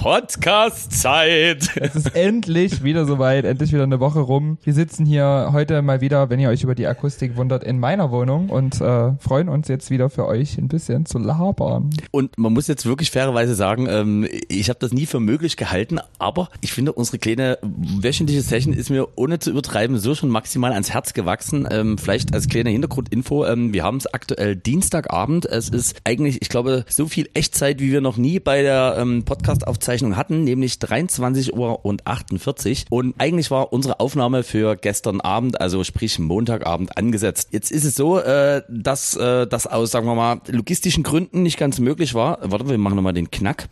[0.00, 1.76] Podcast-Zeit.
[1.76, 4.56] Es ist endlich wieder soweit, endlich wieder eine Woche rum.
[4.64, 8.10] Wir sitzen hier heute mal wieder, wenn ihr euch über die Akustik wundert, in meiner
[8.10, 11.90] Wohnung und äh, freuen uns jetzt wieder für euch ein bisschen zu labern.
[12.12, 15.98] Und man muss jetzt wirklich fairerweise sagen, ähm, ich habe das nie für möglich gehalten,
[16.18, 20.72] aber ich finde, unsere kleine wöchentliche Session ist mir ohne zu übertreiben so schon maximal
[20.72, 21.68] ans Herz gewachsen.
[21.70, 25.44] Ähm, vielleicht als kleine Hintergrundinfo, ähm, wir haben es aktuell Dienstagabend.
[25.44, 29.26] Es ist eigentlich, ich glaube, so viel Echtzeit, wie wir noch nie bei der ähm,
[29.26, 32.86] Podcast-Aufzeichnung hatten, nämlich 23 Uhr und 48.
[32.90, 37.48] Und eigentlich war unsere Aufnahme für gestern Abend, also sprich Montagabend, angesetzt.
[37.52, 41.58] Jetzt ist es so, äh, dass äh, das aus, sagen wir mal, logistischen Gründen nicht
[41.58, 42.38] ganz möglich war.
[42.42, 43.68] Warte, wir machen nochmal den Knack.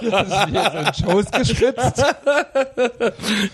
[0.00, 2.02] Hier sind Shows geschwitzt.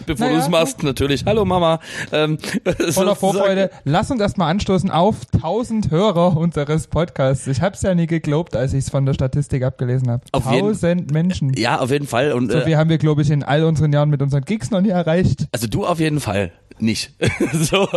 [0.07, 1.25] Bevor Naja, du es machst, natürlich.
[1.27, 1.81] Hallo Mama.
[2.13, 2.39] Ähm,
[2.91, 3.71] Voller Vorfreude.
[3.85, 7.47] Lass uns erstmal anstoßen auf 1000 Hörer unseres Podcasts.
[7.47, 10.23] Ich hab's ja nie geglaubt, als ich es von der Statistik abgelesen habe.
[10.33, 11.53] Auf jeden- 1000 Menschen.
[11.57, 12.33] Ja, auf jeden Fall.
[12.33, 14.71] Und So äh, viel haben wir, glaube ich, in all unseren Jahren mit unseren Gigs
[14.71, 15.47] noch nie erreicht.
[15.53, 17.13] Also du auf jeden Fall nicht.
[17.53, 17.89] so.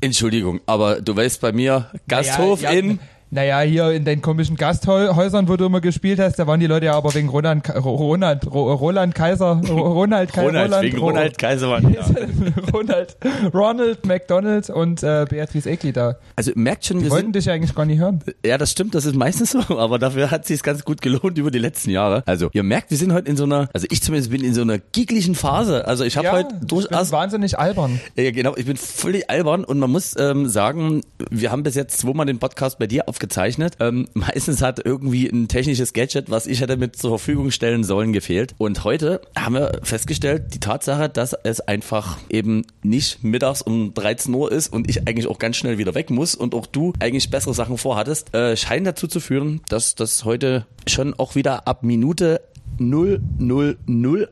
[0.00, 2.98] Entschuldigung, aber du weißt bei mir Gasthof Naja, ja, in
[3.34, 6.84] Naja, hier in den komischen Gasthäusern, wo du immer gespielt hast, da waren die Leute
[6.84, 11.06] ja aber wegen Roland, Ronald, Ro- Roland Kaiser, Ro- Ronald, Kai- Ronald, Roland, wegen Ro-
[11.06, 11.94] Ronald Kaisermann.
[11.94, 12.02] Ja.
[12.74, 13.16] Ronald,
[13.54, 16.16] Ronald McDonald und äh, Beatrice Egli da.
[16.36, 18.22] Also merkt schon, wir Die wollten sind, dich ja eigentlich gar nicht hören.
[18.44, 21.50] ja das stimmt, das ist meistens so, aber dafür hat sich ganz gut gelohnt über
[21.50, 22.22] die letzten Jahre.
[22.26, 24.60] Also ihr merkt, wir sind heute in so einer, also ich zumindest bin in so
[24.60, 25.88] einer gigglichen Phase.
[25.88, 27.98] Also ich habe ja, heute durchaus wahnsinnig albern.
[28.14, 31.98] Ja, genau, ich bin völlig albern und man muss ähm, sagen, wir haben bis jetzt
[31.98, 33.76] zweimal den Podcast bei dir aufgezeichnet.
[33.80, 38.12] Ähm, meistens hat irgendwie ein technisches Gadget, was ich hätte mit zur Verfügung stellen sollen,
[38.12, 38.54] gefehlt.
[38.58, 44.34] Und heute haben wir festgestellt, die Tatsache, dass es einfach eben nicht mittags um 13
[44.34, 47.30] Uhr ist und ich eigentlich auch ganz schnell wieder weg muss und auch du eigentlich
[47.30, 51.82] bessere Sachen vorhattest, äh, scheint dazu zu führen, dass das heute schon auch wieder ab
[51.82, 52.40] Minute
[52.78, 53.28] 000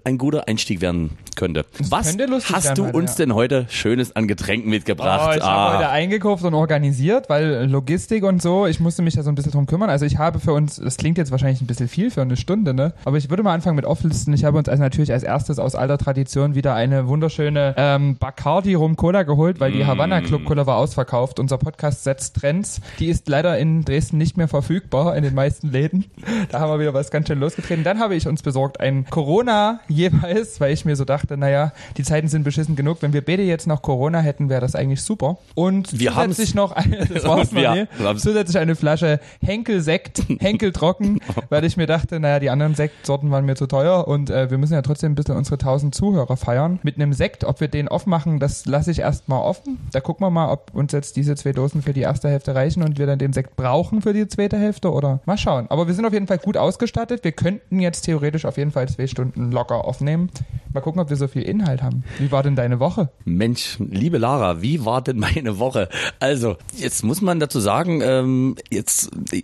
[0.04, 1.64] ein guter Einstieg werden könnte.
[1.88, 3.16] Was könnte hast werden du heute, uns ja.
[3.24, 5.36] denn heute Schönes an Getränken Oh, mitgebracht?
[5.36, 5.46] ich Ah.
[5.50, 9.34] habe heute eingekauft und organisiert, weil Logistik und so, ich musste mich da so ein
[9.34, 9.90] bisschen drum kümmern.
[9.90, 12.74] Also ich habe für uns, das klingt jetzt wahrscheinlich ein bisschen viel für eine Stunde,
[12.74, 12.92] ne?
[13.04, 14.32] Aber ich würde mal anfangen mit Auflisten.
[14.34, 18.74] Ich habe uns also natürlich als erstes aus alter Tradition wieder eine wunderschöne ähm, Bacardi
[18.74, 21.38] Rum Cola geholt, weil die Havana Club Cola war ausverkauft.
[21.38, 22.80] Unser Podcast setzt Trends.
[22.98, 26.04] Die ist leider in Dresden nicht mehr verfügbar in den meisten Läden.
[26.50, 27.84] Da haben wir wieder was ganz schön losgetreten.
[27.84, 32.02] Dann habe ich uns besorgt ein Corona jeweils, weil ich mir so dachte, naja, die
[32.02, 32.98] Zeiten sind beschissen genug.
[33.00, 35.38] Wenn wir beide jetzt noch Corona hätten, wäre das eigentlich super.
[35.54, 36.36] Und Wir haben's.
[36.36, 38.22] zusätzlich noch eine, das war's noch nie, haben's.
[38.22, 43.30] zusätzlich eine Flasche Henkel Sekt, Henkel trocken, weil ich mir dachte, naja, die anderen Sektsorten
[43.30, 46.36] waren mir zu teuer und äh, wir müssen ja trotzdem ein bisschen unsere 1000 Zuhörer
[46.36, 46.78] feiern.
[46.82, 49.78] Mit einem Sekt, ob wir den aufmachen, das lasse ich erstmal offen.
[49.92, 52.82] Da gucken wir mal, ob uns jetzt diese zwei Dosen für die erste Hälfte reichen
[52.82, 55.66] und wir dann den Sekt brauchen für die zweite Hälfte oder mal schauen.
[55.68, 57.24] Aber wir sind auf jeden Fall gut ausgestattet.
[57.24, 60.30] Wir könnten jetzt theoretisch auf jeden Fall zwei Stunden locker aufnehmen.
[60.72, 62.04] Mal gucken, ob wir so viel Inhalt haben.
[62.18, 63.10] Wie war denn deine Woche?
[63.24, 65.88] Mensch, liebe Lara, wie war denn meine Woche?
[66.18, 69.42] Also, jetzt muss man dazu sagen, ähm, jetzt äh,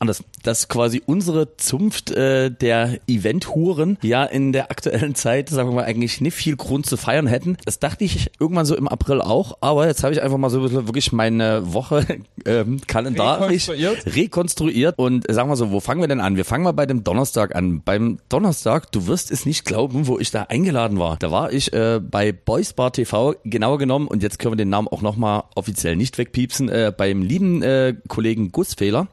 [0.00, 5.74] anders, dass quasi unsere Zunft äh, der Event-Huren ja in der aktuellen Zeit, sagen wir
[5.74, 7.56] mal, eigentlich nicht viel Grund zu feiern hätten.
[7.64, 10.58] Das dachte ich irgendwann so im April auch, aber jetzt habe ich einfach mal so
[10.58, 12.06] ein bisschen wirklich meine Woche
[12.44, 14.16] ähm, kalendarisch Rekonstruiert?
[14.16, 16.36] rekonstruiert und sagen wir so, wo fangen wir denn an?
[16.36, 17.82] Wir fangen mal bei dem Donnerstag an.
[17.82, 21.16] Beim Donnerstag, du wirst es nicht glauben, wo ich da eingeladen war.
[21.18, 24.68] Da war ich äh, bei Boys Bar TV, genauer genommen, und jetzt können wir den
[24.68, 29.08] Namen auch nochmal offiziell nicht wegpiepsen, äh, beim lieben äh, Kollegen Gussfehler,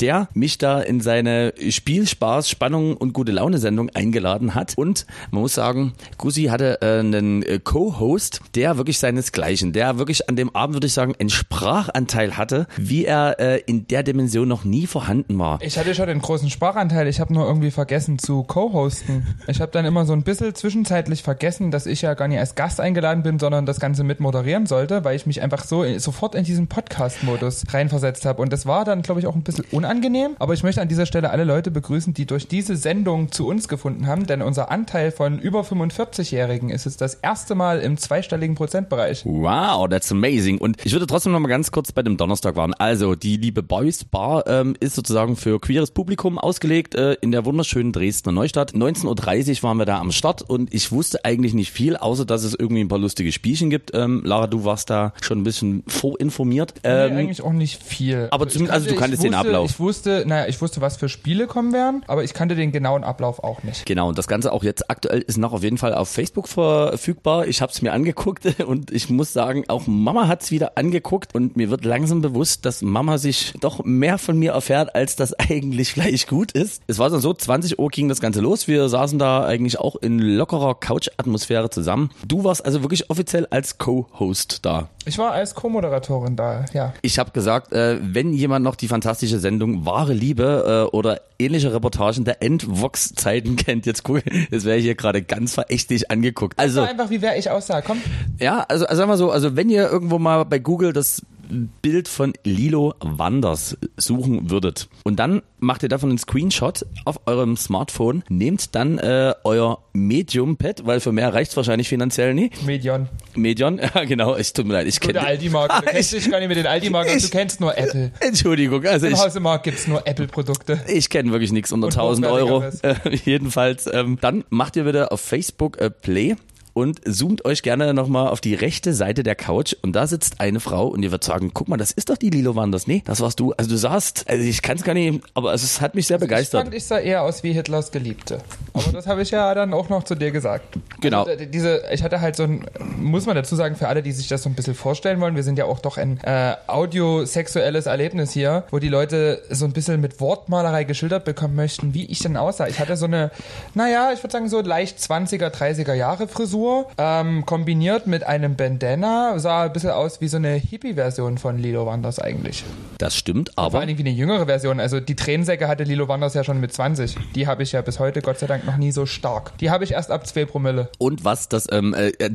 [0.00, 4.76] der mich da in seine Spiel, Spaß, Spannung und gute Laune Sendung eingeladen hat.
[4.76, 10.28] Und man muss sagen, Gussi hatte äh, einen äh, Co-Host, der wirklich seinesgleichen, der wirklich
[10.28, 14.48] an dem Abend, würde ich sagen, einen Sprachanteil hatte, wie er äh, in der Dimension
[14.48, 15.60] noch nie vorhanden war.
[15.62, 19.26] Ich hatte schon den großen Sprachanteil, ich habe nur irgendwie vergessen zu co-hosten.
[19.46, 22.54] Ich habe dann immer so ein bisschen zwischenzeitlich vergessen, dass ich ja gar nicht als
[22.54, 26.34] Gast eingeladen bin, sondern das Ganze mit moderieren sollte, weil ich mich einfach so sofort
[26.34, 28.42] in diesen Podcast-Modus reinversetzt habe.
[28.42, 30.36] Und das war dann, glaube ich, auch ein bisschen unangenehm.
[30.38, 33.68] Aber ich möchte an dieser Stelle alle Leute begrüßen, die durch diese Sendung zu uns
[33.68, 38.56] gefunden haben, denn unser Anteil von über 45-Jährigen ist jetzt das erste Mal im zweistelligen
[38.56, 39.24] Prozentbereich.
[39.24, 40.58] Wow, that's amazing.
[40.58, 42.74] Und ich würde trotzdem noch mal ganz kurz bei dem Donnerstag waren.
[42.74, 47.44] Also die liebe Boys Bar ähm, ist sozusagen für queeres Publikum ausgelegt äh, in der
[47.44, 47.92] wunderschönen.
[47.92, 48.72] Dresdner Neustadt.
[48.72, 52.44] 19.30 Uhr waren wir da am Start und ich wusste eigentlich nicht viel, außer dass
[52.44, 53.90] es irgendwie ein paar lustige Spielchen gibt.
[53.94, 56.74] Ähm, Lara, du warst da schon ein bisschen vorinformiert.
[56.82, 58.28] Ähm, nee, eigentlich auch nicht viel.
[58.30, 59.70] Aber zumindest, also du kanntest wusste, den Ablauf.
[59.70, 63.04] Ich wusste, naja, ich wusste, was für Spiele kommen werden, aber ich kannte den genauen
[63.04, 63.86] Ablauf auch nicht.
[63.86, 67.46] Genau, und das Ganze auch jetzt aktuell ist noch auf jeden Fall auf Facebook verfügbar.
[67.46, 71.34] Ich habe es mir angeguckt und ich muss sagen, auch Mama hat es wieder angeguckt
[71.34, 75.34] und mir wird langsam bewusst, dass Mama sich doch mehr von mir erfährt, als das
[75.38, 76.82] eigentlich vielleicht gut ist.
[76.86, 78.68] Es war dann so, 20 Uhr ging das Ganze los.
[78.68, 82.10] Wir saßen da eigentlich auch in lockerer Couch-Atmosphäre zusammen.
[82.28, 84.90] Du warst also wirklich offiziell als Co-Host da.
[85.06, 86.92] Ich war als Co-Moderatorin da, ja.
[87.00, 91.72] Ich habe gesagt, äh, wenn jemand noch die fantastische Sendung Wahre Liebe äh, oder ähnliche
[91.72, 96.58] Reportagen der Endvox-Zeiten kennt, jetzt guck, das wäre hier gerade ganz verächtlich angeguckt.
[96.58, 98.02] Also einfach, wie wer ich aussah, komm.
[98.38, 101.22] Ja, also, also sagen wir so, also wenn ihr irgendwo mal bei Google das
[101.54, 107.56] Bild von Lilo Wanders suchen würdet und dann macht ihr davon einen Screenshot auf eurem
[107.56, 112.64] Smartphone, nehmt dann äh, euer Medium-Pad, weil für mehr reicht's wahrscheinlich finanziell nicht.
[112.64, 113.08] Medion.
[113.34, 115.20] Medion, ja genau, ich tut mir leid, ich kenne...
[115.20, 118.12] Aldi-Marke, du kennst dich gar nicht mit den Aldi-Marken, du kennst nur Apple.
[118.20, 119.18] Entschuldigung, also Im ich...
[119.18, 120.80] Hause Markt gibt's nur Apple-Produkte.
[120.88, 122.64] Ich kenne wirklich nichts unter 1000 Euro.
[122.82, 126.36] Äh, jedenfalls, ähm, dann macht ihr wieder auf Facebook äh, Play
[126.74, 130.58] und zoomt euch gerne nochmal auf die rechte Seite der Couch und da sitzt eine
[130.60, 132.88] Frau und ihr wird sagen, guck mal, das ist doch die Lilo Wanders.
[132.88, 133.52] Nee, das warst du.
[133.52, 136.26] Also du sahst, also ich kann es gar nicht, aber es hat mich sehr also
[136.26, 136.62] begeistert.
[136.62, 138.40] Ich fand, ich sah eher aus wie Hitlers Geliebte.
[138.72, 140.76] Aber das habe ich ja dann auch noch zu dir gesagt.
[141.00, 141.22] Genau.
[141.22, 142.66] Also, diese, ich hatte halt so ein,
[142.98, 145.44] muss man dazu sagen, für alle, die sich das so ein bisschen vorstellen wollen, wir
[145.44, 150.00] sind ja auch doch ein äh, audiosexuelles Erlebnis hier, wo die Leute so ein bisschen
[150.00, 152.66] mit Wortmalerei geschildert bekommen möchten, wie ich denn aussah.
[152.66, 153.30] Ich hatte so eine,
[153.74, 158.56] naja, ich würde sagen so leicht 20er, 30er Jahre Frisur Frisur, ähm, kombiniert mit einem
[158.56, 162.64] Bandana, sah ein bisschen aus wie so eine Hippie-Version von Lilo Wanders eigentlich.
[162.98, 163.72] Das stimmt, aber.
[163.72, 164.80] Vor allem wie eine jüngere Version.
[164.80, 167.16] Also die Tränensäcke hatte Lilo Wanders ja schon mit 20.
[167.34, 169.56] Die habe ich ja bis heute Gott sei Dank noch nie so stark.
[169.58, 170.88] Die habe ich erst ab 2 Promille.
[170.98, 172.30] Und was das, ähm, äh, äh,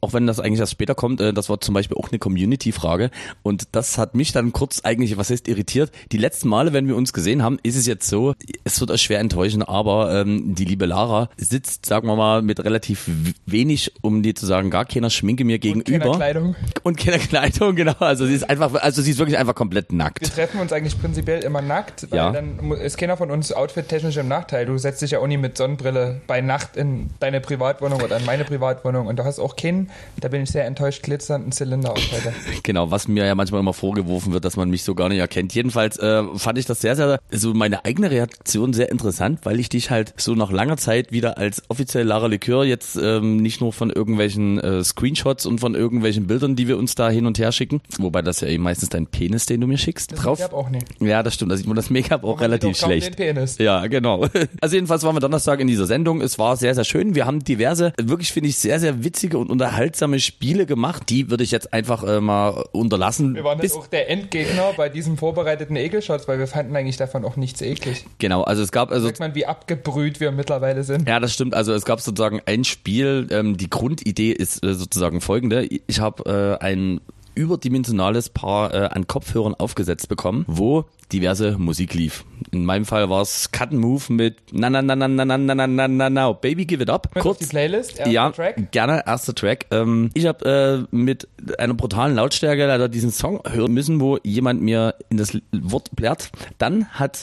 [0.00, 3.10] auch wenn das eigentlich erst später kommt, äh, das war zum Beispiel auch eine Community-Frage.
[3.42, 5.90] Und das hat mich dann kurz eigentlich, was heißt irritiert.
[6.12, 8.34] Die letzten Male, wenn wir uns gesehen haben, ist es jetzt so,
[8.64, 12.62] es wird euch schwer enttäuschen, aber ähm, die liebe Lara sitzt, sagen wir mal, mit
[12.62, 13.08] relativ
[13.54, 16.10] wenig, um dir zu sagen, gar keiner Schminke mir gegenüber.
[16.10, 16.56] Und keine Kleidung.
[16.82, 17.94] Und keine Kleidung, genau.
[18.00, 20.20] Also sie ist einfach, also sie ist wirklich einfach komplett nackt.
[20.20, 22.30] Wir treffen uns eigentlich prinzipiell immer nackt, weil Ja.
[22.32, 24.66] dann ist keiner von uns outfit-technisch im Nachteil.
[24.66, 28.24] Du setzt dich ja auch nie mit Sonnenbrille bei Nacht in deine Privatwohnung oder in
[28.26, 29.90] meine Privatwohnung und du hast auch keinen,
[30.20, 32.32] da bin ich sehr enttäuscht, glitzernden Zylinder auf heute.
[32.64, 35.54] Genau, was mir ja manchmal immer vorgeworfen wird, dass man mich so gar nicht erkennt.
[35.54, 39.68] Jedenfalls äh, fand ich das sehr, sehr, so meine eigene Reaktion sehr interessant, weil ich
[39.68, 43.72] dich halt so nach langer Zeit wieder als offiziell Lara Likör jetzt ähm, nicht nur
[43.72, 47.52] von irgendwelchen äh, Screenshots und von irgendwelchen Bildern, die wir uns da hin und her
[47.52, 50.40] schicken, wobei das ja eben meistens dein Penis, den du mir schickst, Das drauf.
[50.40, 50.86] Make-up auch nicht.
[51.00, 51.52] Ja, das stimmt.
[51.52, 53.18] Da sieht man das Make-up auch relativ Kaum schlecht.
[53.18, 53.58] Den Penis.
[53.58, 54.26] Ja, genau.
[54.60, 56.20] Also jedenfalls waren wir Donnerstag in dieser Sendung.
[56.22, 57.14] Es war sehr, sehr schön.
[57.14, 61.10] Wir haben diverse, wirklich finde ich, sehr, sehr witzige und unterhaltsame Spiele gemacht.
[61.10, 63.34] Die würde ich jetzt einfach äh, mal unterlassen.
[63.34, 67.24] Wir waren Bis, auch der Endgegner bei diesem vorbereiteten Ekelshots, weil wir fanden eigentlich davon
[67.24, 68.04] auch nichts eklig.
[68.18, 71.06] genau, also es gab also Merkt man, wie abgebrüht wir mittlerweile sind.
[71.08, 71.54] Ja, das stimmt.
[71.54, 73.26] Also es gab sozusagen ein Spiel.
[73.34, 75.68] Ähm, die Grundidee ist äh, sozusagen folgende.
[75.86, 77.00] Ich habe äh, ein
[77.34, 80.84] überdimensionales Paar äh, an Kopfhörern aufgesetzt bekommen, wo
[81.14, 82.24] diverse Musik lief.
[82.50, 85.36] In meinem Fall war es Cut and Move mit Na na na na na na
[85.38, 87.14] na na na na na Baby Give It Up.
[87.14, 88.72] Mit auf die Playlist, erster ja, Track.
[88.72, 89.66] gerne erster Track.
[89.70, 91.28] Ähm, ich habe äh, mit
[91.58, 96.30] einer brutalen Lautstärke leider diesen Song hören müssen, wo jemand mir in das Wort plärt.
[96.58, 97.18] Dann hat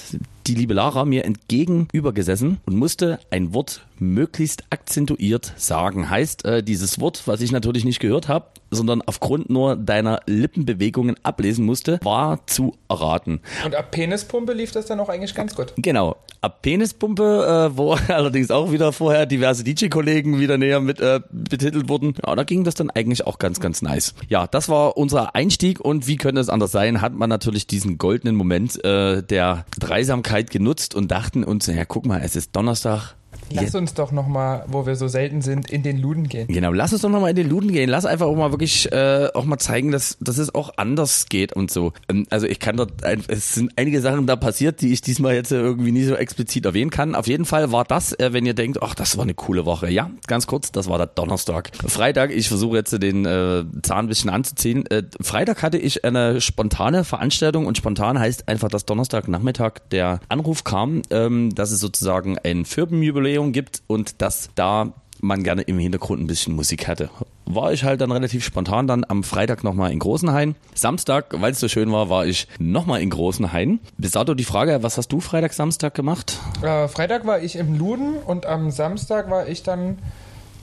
[0.48, 6.10] die liebe Lara mir entgegenübergesessen und musste ein Wort möglichst akzentuiert sagen.
[6.10, 11.16] Heißt, äh, dieses Wort, was ich natürlich nicht gehört habe, sondern aufgrund nur deiner Lippenbewegungen
[11.24, 13.42] ablesen musste, war zu erraten.
[13.64, 15.74] Und ab Penispumpe lief das dann auch eigentlich ganz gut.
[15.76, 16.16] Genau.
[16.42, 21.90] Ab Penispumpe, äh, wo allerdings auch wieder vorher diverse DJ-Kollegen wieder näher mit äh, betitelt
[21.90, 24.14] wurden, ja, da ging das dann eigentlich auch ganz, ganz nice.
[24.30, 27.98] Ja, das war unser Einstieg und wie könnte es anders sein, hat man natürlich diesen
[27.98, 33.16] goldenen Moment äh, der Dreisamkeit genutzt und dachten uns, ja, guck mal, es ist Donnerstag,
[33.54, 36.48] Lass uns doch nochmal, wo wir so selten sind, in den Luden gehen.
[36.48, 37.90] Genau, lass uns doch nochmal in den Luden gehen.
[37.90, 41.54] Lass einfach auch mal wirklich äh, auch mal zeigen, dass, dass es auch anders geht
[41.54, 41.94] und so.
[42.10, 45.36] Ähm, also ich kann dort, ein, es sind einige Sachen da passiert, die ich diesmal
[45.36, 47.16] jetzt äh, irgendwie nie so explizit erwähnen kann.
[47.16, 49.90] Auf jeden Fall war das, äh, wenn ihr denkt, ach, das war eine coole Woche.
[49.90, 51.72] Ja, ganz kurz, das war der Donnerstag.
[51.88, 54.86] Freitag, ich versuche jetzt den äh, Zahn ein bisschen anzuziehen.
[54.88, 60.64] Äh, Freitag hatte ich eine spontane Veranstaltung und spontan heißt einfach, dass Donnerstagnachmittag der Anruf
[60.64, 66.22] kam, ähm, dass es sozusagen ein Firmenjubiläum gibt und dass da man gerne im Hintergrund
[66.22, 67.10] ein bisschen Musik hätte.
[67.46, 70.56] War ich halt dann relativ spontan dann am Freitag nochmal in Großenhain.
[70.74, 73.80] Samstag, weil es so schön war, war ich nochmal in Großenhain.
[73.98, 76.40] Bis dato die Frage, was hast du Freitag, Samstag gemacht?
[76.62, 80.00] Äh, Freitag war ich im Luden und am Samstag war ich dann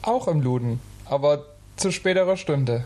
[0.02, 0.80] auch im Luden.
[1.04, 1.44] Aber
[1.76, 2.84] zu späterer Stunde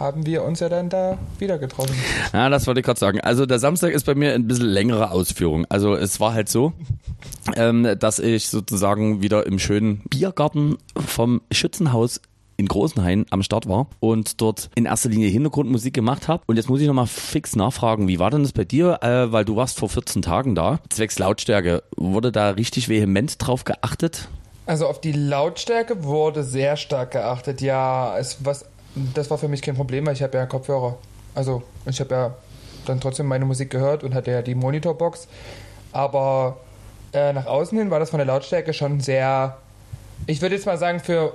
[0.00, 1.94] haben wir uns ja dann da wieder getroffen.
[2.32, 3.20] Ja, das wollte ich gerade sagen.
[3.20, 5.66] Also der Samstag ist bei mir ein bisschen längere Ausführung.
[5.68, 6.72] Also es war halt so,
[7.54, 12.20] ähm, dass ich sozusagen wieder im schönen Biergarten vom Schützenhaus
[12.56, 16.42] in Großenhain am Start war und dort in erster Linie Hintergrundmusik gemacht habe.
[16.46, 18.98] Und jetzt muss ich nochmal fix nachfragen, wie war denn das bei dir?
[19.02, 20.78] Äh, weil du warst vor 14 Tagen da.
[20.90, 24.28] Zwecks Lautstärke, wurde da richtig vehement drauf geachtet?
[24.66, 27.60] Also auf die Lautstärke wurde sehr stark geachtet.
[27.60, 30.96] Ja, es, was, das war für mich kein Problem, weil ich habe ja Kopfhörer.
[31.34, 32.34] Also ich habe ja
[32.86, 35.28] dann trotzdem meine Musik gehört und hatte ja die Monitorbox.
[35.92, 36.58] Aber
[37.12, 39.56] äh, nach außen hin war das von der Lautstärke schon sehr,
[40.26, 41.34] ich würde jetzt mal sagen, für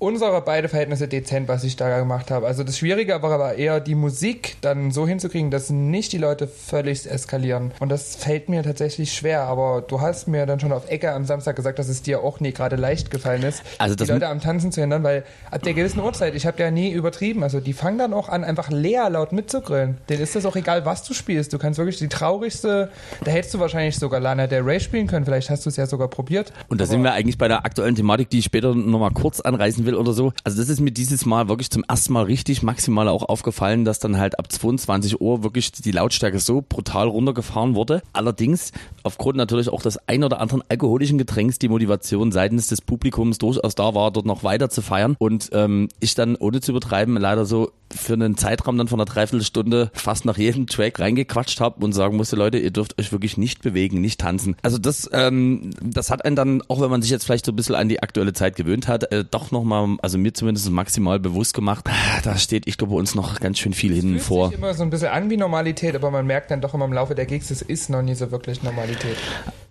[0.00, 2.46] unsere beide Verhältnisse dezent, was ich da gemacht habe.
[2.46, 6.48] Also das Schwierige war aber eher die Musik dann so hinzukriegen, dass nicht die Leute
[6.48, 7.72] völlig eskalieren.
[7.80, 9.42] Und das fällt mir tatsächlich schwer.
[9.42, 12.40] Aber du hast mir dann schon auf Ecke am Samstag gesagt, dass es dir auch
[12.40, 15.74] nie gerade leicht gefallen ist, Also die Leute am Tanzen zu hindern, weil ab der
[15.74, 19.10] gewissen Uhrzeit, ich habe ja nie übertrieben, also die fangen dann auch an, einfach leer
[19.10, 19.98] laut mitzugrillen.
[20.08, 21.52] Denen ist das auch egal, was du spielst.
[21.52, 22.90] Du kannst wirklich die traurigste,
[23.22, 25.86] da hättest du wahrscheinlich sogar Lana Del Rey spielen können, vielleicht hast du es ja
[25.86, 26.54] sogar probiert.
[26.68, 29.84] Und da sind wir eigentlich bei der aktuellen Thematik, die ich später nochmal kurz anreißen
[29.84, 30.32] will oder so.
[30.44, 33.98] Also das ist mir dieses Mal wirklich zum ersten Mal richtig maximal auch aufgefallen, dass
[33.98, 38.02] dann halt ab 22 Uhr wirklich die Lautstärke so brutal runtergefahren wurde.
[38.12, 43.38] Allerdings aufgrund natürlich auch des ein oder anderen alkoholischen Getränks die Motivation seitens des Publikums
[43.38, 45.16] durchaus da war, dort noch weiter zu feiern.
[45.18, 49.06] Und ähm, ich dann, ohne zu übertreiben, leider so für einen Zeitraum dann von einer
[49.06, 53.36] Dreiviertelstunde fast nach jedem Track reingequatscht habe und sagen musste, Leute, ihr dürft euch wirklich
[53.36, 54.56] nicht bewegen, nicht tanzen.
[54.62, 57.56] Also das, ähm, das hat einen dann, auch wenn man sich jetzt vielleicht so ein
[57.56, 61.54] bisschen an die aktuelle Zeit gewöhnt hat, äh, doch nochmal, also mir zumindest maximal bewusst
[61.54, 61.86] gemacht,
[62.24, 64.48] da steht, ich glaube, uns noch ganz schön viel hinten Fühlt vor.
[64.48, 66.92] sich immer so ein bisschen an wie Normalität, aber man merkt dann doch immer im
[66.92, 69.16] Laufe der Gigs, es ist noch nie so wirklich Normalität.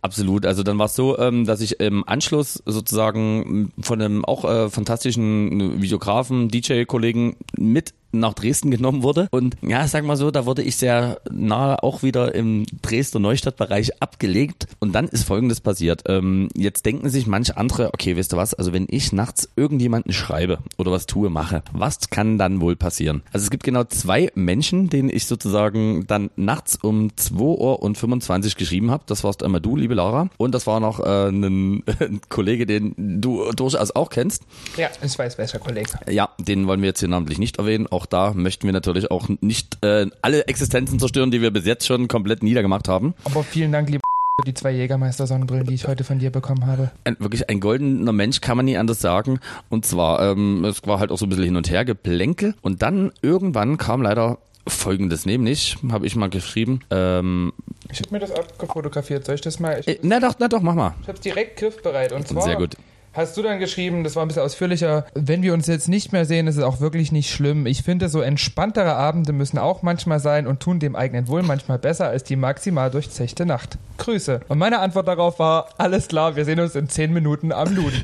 [0.01, 0.46] Absolut.
[0.46, 4.70] Also dann war es so, ähm, dass ich im Anschluss sozusagen von einem auch äh,
[4.70, 9.28] fantastischen Videografen, DJ-Kollegen mit nach Dresden genommen wurde.
[9.32, 14.01] Und ja, sag mal so, da wurde ich sehr nahe auch wieder im Dresdner Neustadtbereich
[14.01, 14.68] abgelegt.
[14.80, 16.04] Und dann ist Folgendes passiert.
[16.08, 20.13] Ähm, jetzt denken sich manche andere, okay, weißt du was, also wenn ich nachts irgendjemanden
[20.13, 23.22] schreibe oder was tue, mache, was kann dann wohl passieren?
[23.32, 27.98] Also es gibt genau zwei Menschen, denen ich sozusagen dann nachts um 2 Uhr und
[27.98, 29.04] 25 geschrieben habe.
[29.06, 30.30] Das warst einmal du, liebe Laura.
[30.38, 34.44] Und das war noch äh, ein, ein Kollege, den du durchaus auch kennst.
[34.78, 35.89] Ja, ich weiß, welcher Kollege.
[36.10, 37.88] Ja, den wollen wir jetzt hier namentlich nicht erwähnen.
[38.00, 41.86] Auch da möchten wir natürlich auch nicht äh, alle Existenzen zerstören, die wir bis jetzt
[41.86, 43.13] schon komplett niedergemacht haben.
[43.25, 44.00] Aber vielen Dank, lieber
[44.39, 46.91] für die zwei Jägermeister-Sonnenbrillen, die ich heute von dir bekommen habe.
[47.03, 49.41] Ein, wirklich ein goldener Mensch, kann man nie anders sagen.
[49.68, 52.56] Und zwar, ähm, es war halt auch so ein bisschen hin und her geplänkel.
[52.62, 57.51] Und dann irgendwann kam leider folgendes, nämlich, habe ich mal geschrieben, ähm,
[57.91, 59.25] Ich habe mir das abgefotografiert.
[59.25, 59.77] Soll ich das mal?
[59.82, 60.96] Ich, äh, na doch, na doch, mach mal.
[61.01, 62.13] ich habe es direkt griffbereit.
[62.13, 62.77] Und zwar Sehr gut.
[63.13, 66.25] Hast du dann geschrieben, das war ein bisschen ausführlicher, wenn wir uns jetzt nicht mehr
[66.25, 67.66] sehen, ist es auch wirklich nicht schlimm.
[67.66, 71.80] Ich finde, so entspanntere Abende müssen auch manchmal sein und tun dem eigenen Wohl manchmal
[71.80, 73.78] besser als die maximal durchzechte Nacht.
[73.98, 74.42] Grüße.
[74.48, 78.04] Und meine Antwort darauf war, alles klar, wir sehen uns in 10 Minuten am Luden.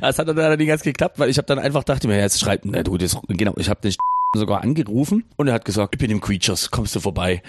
[0.00, 2.40] Es hat dann leider nicht ganz geklappt, weil ich habe dann einfach dachte mir, jetzt
[2.40, 3.94] schreibt, na du, das, genau, ich habe den
[4.34, 7.42] sogar angerufen und er hat gesagt, ich bin im Creatures, kommst du vorbei?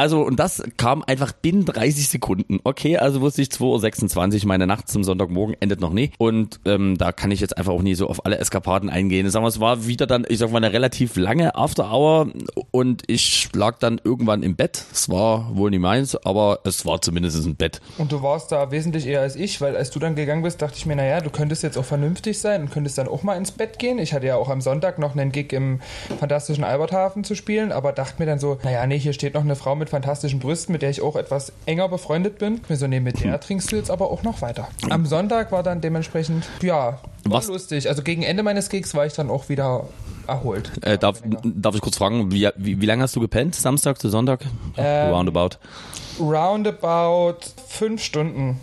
[0.00, 2.58] Also, und das kam einfach binnen 30 Sekunden.
[2.64, 6.10] Okay, also wusste ich 2.26 Uhr, meine Nacht zum Sonntagmorgen endet noch nie.
[6.16, 9.28] Und ähm, da kann ich jetzt einfach auch nie so auf alle Eskapaden eingehen.
[9.28, 12.30] Sagen wir, es war wieder dann, ich sag mal, eine relativ lange After-Hour
[12.70, 14.86] und ich lag dann irgendwann im Bett.
[14.90, 17.82] Es war wohl nicht meins, aber es war zumindest ein Bett.
[17.98, 20.78] Und du warst da wesentlich eher als ich, weil als du dann gegangen bist, dachte
[20.78, 23.52] ich mir, naja, du könntest jetzt auch vernünftig sein und könntest dann auch mal ins
[23.52, 23.98] Bett gehen.
[23.98, 25.80] Ich hatte ja auch am Sonntag noch einen Gig im
[26.18, 29.56] fantastischen Alberthafen zu spielen, aber dachte mir dann so, naja, nee, hier steht noch eine
[29.56, 32.60] Frau mit fantastischen Brüsten, mit der ich auch etwas enger befreundet bin.
[32.68, 34.68] Mir so, nee, mit der trinkst du jetzt aber auch noch weiter.
[34.88, 37.88] Am Sonntag war dann dementsprechend, ja, war Was- lustig.
[37.88, 39.84] Also gegen Ende meines Gigs war ich dann auch wieder
[40.26, 40.70] erholt.
[40.82, 43.54] Äh, darf, darf ich kurz fragen, wie, wie, wie lange hast du gepennt?
[43.56, 44.40] Samstag zu Sonntag?
[44.76, 45.56] Ähm, Roundabout.
[46.20, 48.58] Roundabout fünf Stunden.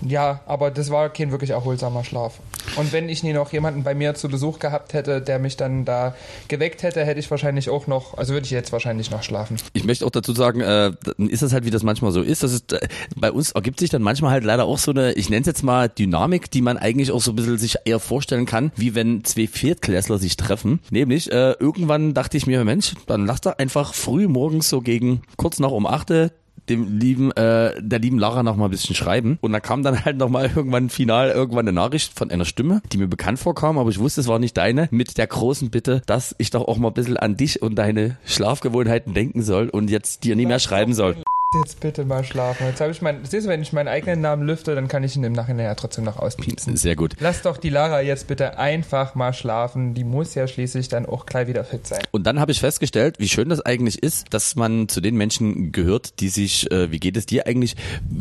[0.00, 2.38] Ja, aber das war kein wirklich erholsamer Schlaf.
[2.76, 5.84] Und wenn ich nie noch jemanden bei mir zu Besuch gehabt hätte, der mich dann
[5.84, 6.14] da
[6.48, 9.56] geweckt hätte, hätte ich wahrscheinlich auch noch, also würde ich jetzt wahrscheinlich noch schlafen.
[9.72, 12.42] Ich möchte auch dazu sagen, äh, ist das halt, wie das manchmal so ist.
[12.42, 12.86] Das ist äh,
[13.16, 15.62] bei uns ergibt sich dann manchmal halt leider auch so eine, ich nenne es jetzt
[15.62, 19.24] mal Dynamik, die man eigentlich auch so ein bisschen sich eher vorstellen kann, wie wenn
[19.24, 20.80] zwei Viertklässler sich treffen.
[20.90, 25.22] Nämlich, äh, irgendwann dachte ich mir, Mensch, dann lass doch einfach früh morgens so gegen
[25.36, 26.32] kurz nach um achte
[26.70, 29.38] dem lieben, äh, der lieben Lara noch mal ein bisschen schreiben.
[29.40, 32.82] Und da kam dann halt noch mal irgendwann final irgendwann eine Nachricht von einer Stimme,
[32.92, 36.02] die mir bekannt vorkam, aber ich wusste, es war nicht deine, mit der großen Bitte,
[36.06, 39.90] dass ich doch auch mal ein bisschen an dich und deine Schlafgewohnheiten denken soll und
[39.90, 41.16] jetzt dir nie mehr schreiben soll.
[41.54, 42.66] Jetzt bitte mal schlafen.
[42.66, 45.16] Jetzt habe ich mein, siehst du, wenn ich meinen eigenen Namen lüfte, dann kann ich
[45.16, 46.76] ihn im Nachhinein ja trotzdem noch auspiepsen.
[46.76, 47.14] Sehr gut.
[47.20, 49.94] Lass doch die Lara jetzt bitte einfach mal schlafen.
[49.94, 52.00] Die muss ja schließlich dann auch gleich wieder fit sein.
[52.10, 55.72] Und dann habe ich festgestellt, wie schön das eigentlich ist, dass man zu den Menschen
[55.72, 57.76] gehört, die sich, äh, wie geht es dir eigentlich,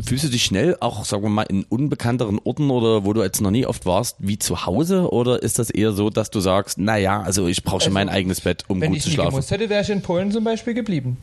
[0.05, 3.41] fühlst du dich schnell auch, sagen wir mal, in unbekannteren Orten oder wo du jetzt
[3.41, 5.11] noch nie oft warst, wie zu Hause?
[5.11, 8.09] Oder ist das eher so, dass du sagst, naja, also ich brauche schon Also, mein
[8.09, 9.31] eigenes Bett, um Wenn gut ich zu schlafen?
[9.31, 11.17] gemusst hätte, wäre ich in Polen zum Beispiel geblieben.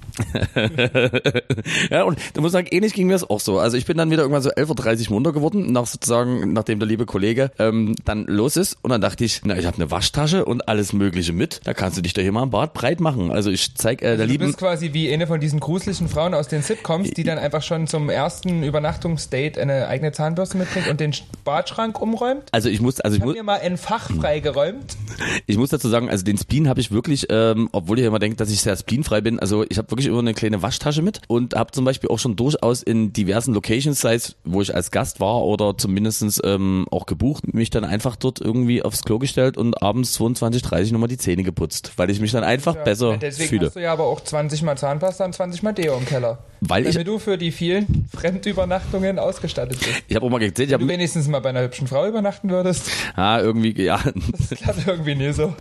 [1.94, 3.60] Ja, und du musst sagen, ähnlich ging mir es auch so.
[3.60, 6.88] Also ich bin dann wieder irgendwann so 11.30 Uhr munter geworden, nach sozusagen, nachdem der
[6.88, 8.76] liebe Kollege ähm, dann los ist.
[8.82, 11.60] Und dann dachte ich, na, ich habe eine Waschtasche und alles Mögliche mit.
[11.62, 13.30] Da kannst du dich doch hier mal im Bad breit machen.
[13.30, 14.46] Also ich zeig äh, der Du lieben...
[14.46, 17.86] bist quasi wie eine von diesen gruseligen Frauen aus den Sitcoms, die dann einfach schon
[17.86, 22.42] zum ersten Übernachtungsdate eine eigene Zahnbürste mitbringt und den Badschrank umräumt.
[22.50, 24.96] Also ich muss, also ich Ich habe muss, mir mal ein Fach freigeräumt.
[25.46, 28.36] ich muss dazu sagen, also den Spleen habe ich wirklich, ähm, obwohl ich immer denke,
[28.36, 31.54] dass ich sehr spleenfrei bin, also ich habe wirklich immer eine kleine Waschtasche mit und
[31.54, 35.20] habe zum Beispiel auch schon durchaus in diversen Locations, sei es, wo ich als Gast
[35.20, 39.82] war oder zumindestens ähm, auch gebucht, mich dann einfach dort irgendwie aufs Klo gestellt und
[39.82, 43.48] abends 22, 30 nochmal die Zähne geputzt, weil ich mich dann einfach besser Ja, Deswegen
[43.48, 43.66] fühle.
[43.66, 46.38] hast du ja aber auch 20 mal Zahnpasta und 20 mal Deo im Keller.
[46.60, 50.02] Weil ich, Damit du für die vielen Fremdübernachtungen ausgestattet bist.
[50.08, 52.06] ich habe auch mal gezählt, ich Wenn du habe wenigstens mal bei einer hübschen Frau
[52.06, 54.00] übernachten würdest, ah, irgendwie, ja,
[54.48, 55.54] das klappt irgendwie nie so.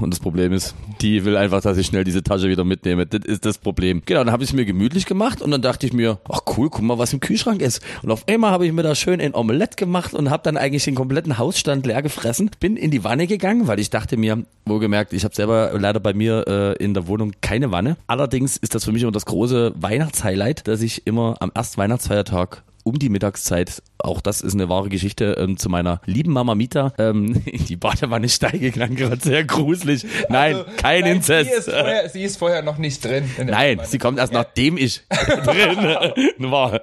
[0.00, 3.06] Und das Problem ist, die will einfach, dass ich schnell diese Tasche wieder mitnehme.
[3.06, 4.02] Das ist das Problem.
[4.04, 6.70] Genau, dann habe ich es mir gemütlich gemacht und dann dachte ich mir, ach cool,
[6.70, 7.82] guck mal, was im Kühlschrank ist.
[8.02, 10.84] Und auf einmal habe ich mir da schön ein Omelett gemacht und habe dann eigentlich
[10.84, 12.50] den kompletten Hausstand leer gefressen.
[12.60, 16.14] Bin in die Wanne gegangen, weil ich dachte mir, wohlgemerkt, ich habe selber leider bei
[16.14, 17.96] mir äh, in der Wohnung keine Wanne.
[18.06, 22.62] Allerdings ist das für mich immer das große Weihnachtshighlight, dass ich immer am ersten Weihnachtsfeiertag
[22.86, 26.92] um die Mittagszeit, auch das ist eine wahre Geschichte, ähm, zu meiner lieben Mama Mita
[26.98, 30.04] ähm, in die Badewanne steige, klang gerade sehr gruselig.
[30.28, 31.50] Nein, Also, kein nein, Inzest.
[31.50, 33.24] Sie ist, vorher, sie ist vorher noch nicht drin.
[33.44, 35.02] Nein, sie kommt erst nachdem ich
[35.44, 36.80] drin war.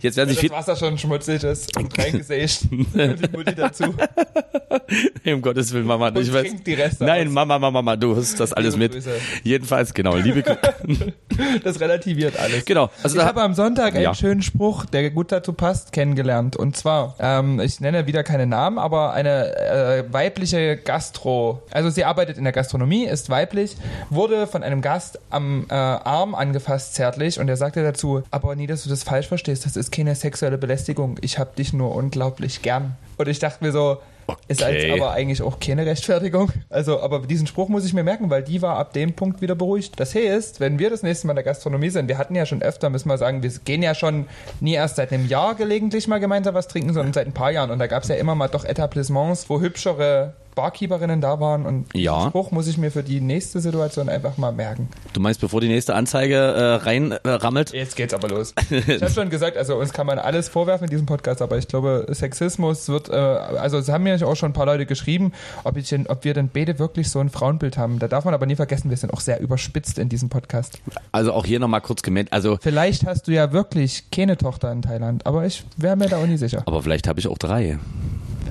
[0.00, 2.68] Jetzt werden sich das viel, Wasser schon schmutzig ist und reingesägt.
[2.70, 3.84] Die Mutti dazu.
[5.26, 6.54] um Gottes Willen, Mama, Und ich weiß.
[6.66, 7.32] die Reste Nein, aus.
[7.34, 8.96] Mama, Mama, Mama, du hast das alles mit.
[9.42, 10.42] Jedenfalls, genau, liebe
[11.64, 12.64] Das relativiert alles.
[12.64, 14.14] Genau, also ich habe am Sonntag einen Ja.
[14.14, 15.61] schönen Spruch, der gut dazu passt,
[15.92, 16.56] kennengelernt.
[16.56, 22.04] Und zwar, ähm, ich nenne wieder keine Namen, aber eine äh, weibliche Gastro, also sie
[22.04, 23.76] arbeitet in der Gastronomie, ist weiblich,
[24.10, 28.66] wurde von einem Gast am äh, Arm angefasst zärtlich und er sagte dazu, aber nie,
[28.66, 32.62] dass du das falsch verstehst, das ist keine sexuelle Belästigung, ich hab dich nur unglaublich
[32.62, 32.96] gern.
[33.16, 33.98] Und ich dachte mir so,
[34.48, 34.92] ist als Okay.
[35.00, 36.50] aber eigentlich auch keine Rechtfertigung.
[36.68, 39.54] Also, aber diesen Spruch muss ich mir merken, weil die war ab dem Punkt wieder
[39.54, 39.98] beruhigt.
[40.00, 42.62] Das heißt, wenn wir das nächste Mal in der Gastronomie sind, wir hatten ja schon
[42.62, 44.26] öfter, müssen wir sagen, wir gehen ja schon
[44.60, 47.70] nie erst seit einem Jahr gelegentlich mal gemeinsam was trinken, sondern seit ein paar Jahren.
[47.70, 51.66] Und da gab es ja immer mal doch Etablissements, wo hübschere Barkeeperinnen da waren.
[51.66, 52.28] Und Ja.
[52.28, 54.88] Spruch muss ich mir für die nächste Situation einfach mal merken.
[55.12, 57.72] Du meinst, bevor die nächste Anzeige äh, rein äh, rammelt?
[57.72, 58.54] Jetzt geht's aber los.
[58.70, 61.68] Ich habe schon gesagt, also uns kann man alles vorwerfen in diesem Podcast, aber ich
[61.68, 65.32] glaube, Sexismus wird, äh, also es haben mir auch schon ein paar Leute geschrieben,
[65.64, 67.98] ob, ich denn, ob wir denn beide wirklich so ein Frauenbild haben.
[67.98, 70.80] Da darf man aber nie vergessen, wir sind auch sehr überspitzt in diesem Podcast.
[71.12, 72.32] Also auch hier nochmal kurz gemeldet.
[72.32, 76.18] Also, Vielleicht hast du ja wirklich keine Tochter in Thailand, aber ich wäre mir da
[76.18, 76.62] auch nie sicher.
[76.66, 77.78] aber vielleicht habe ich auch drei.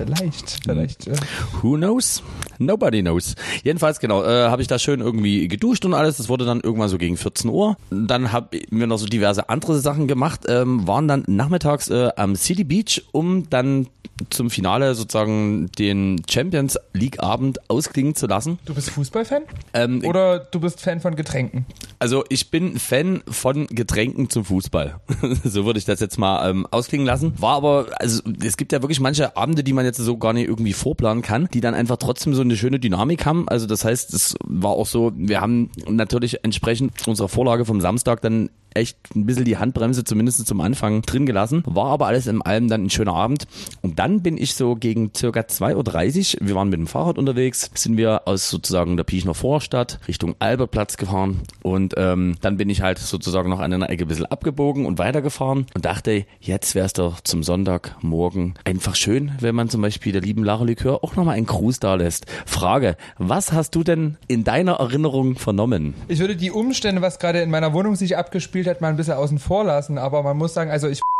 [0.04, 1.06] Vielleicht, vielleicht.
[1.06, 1.14] Äh,
[1.62, 2.22] Who knows?
[2.58, 3.34] Nobody knows.
[3.62, 6.16] Jedenfalls, genau, äh, habe ich da schön irgendwie geduscht und alles.
[6.16, 7.76] Das wurde dann irgendwann so gegen 14 Uhr.
[7.90, 12.36] Dann habe mir noch so diverse andere Sachen gemacht, ähm, waren dann nachmittags äh, am
[12.36, 13.86] City Beach, um dann
[14.30, 18.58] zum Finale sozusagen den Champions League Abend ausklingen zu lassen.
[18.64, 19.42] du bist Fußballfan?
[19.74, 21.66] Ähm, Oder du bist Fan von Getränken?
[21.98, 25.00] Also ich bin Fan von Getränken zum Fußball.
[25.44, 27.32] so würde ich das jetzt mal ähm, ausklingen lassen.
[27.38, 30.48] War aber, also es gibt ja wirklich manche Abende, die man jetzt so gar nicht
[30.48, 33.48] irgendwie vorplanen kann, die dann einfach trotzdem so eine schöne Dynamik haben.
[33.48, 38.20] Also das heißt, es war auch so, wir haben natürlich entsprechend unserer Vorlage vom Samstag
[38.22, 41.62] dann echt ein bisschen die Handbremse zumindest zum Anfang drin gelassen.
[41.66, 43.46] War aber alles in allem dann ein schöner Abend.
[43.80, 47.70] Und dann bin ich so gegen circa 2.30 Uhr, wir waren mit dem Fahrrad unterwegs,
[47.74, 51.40] sind wir aus sozusagen der Piechner Vorstadt Richtung Albertplatz gefahren.
[51.62, 54.98] Und ähm, dann bin ich halt sozusagen noch an einer Ecke ein bisschen abgebogen und
[54.98, 60.12] weitergefahren und dachte, jetzt wäre es doch zum Sonntagmorgen einfach schön, wenn man zum Beispiel
[60.12, 62.26] der lieben Lara Likör auch nochmal einen Gruß da lässt.
[62.46, 65.94] Frage, was hast du denn in deiner Erinnerung vernommen?
[66.08, 69.14] Ich würde die Umstände, was gerade in meiner Wohnung sich abgespielt hat, mal ein bisschen
[69.14, 71.00] außen vor lassen, aber man muss sagen, also ich.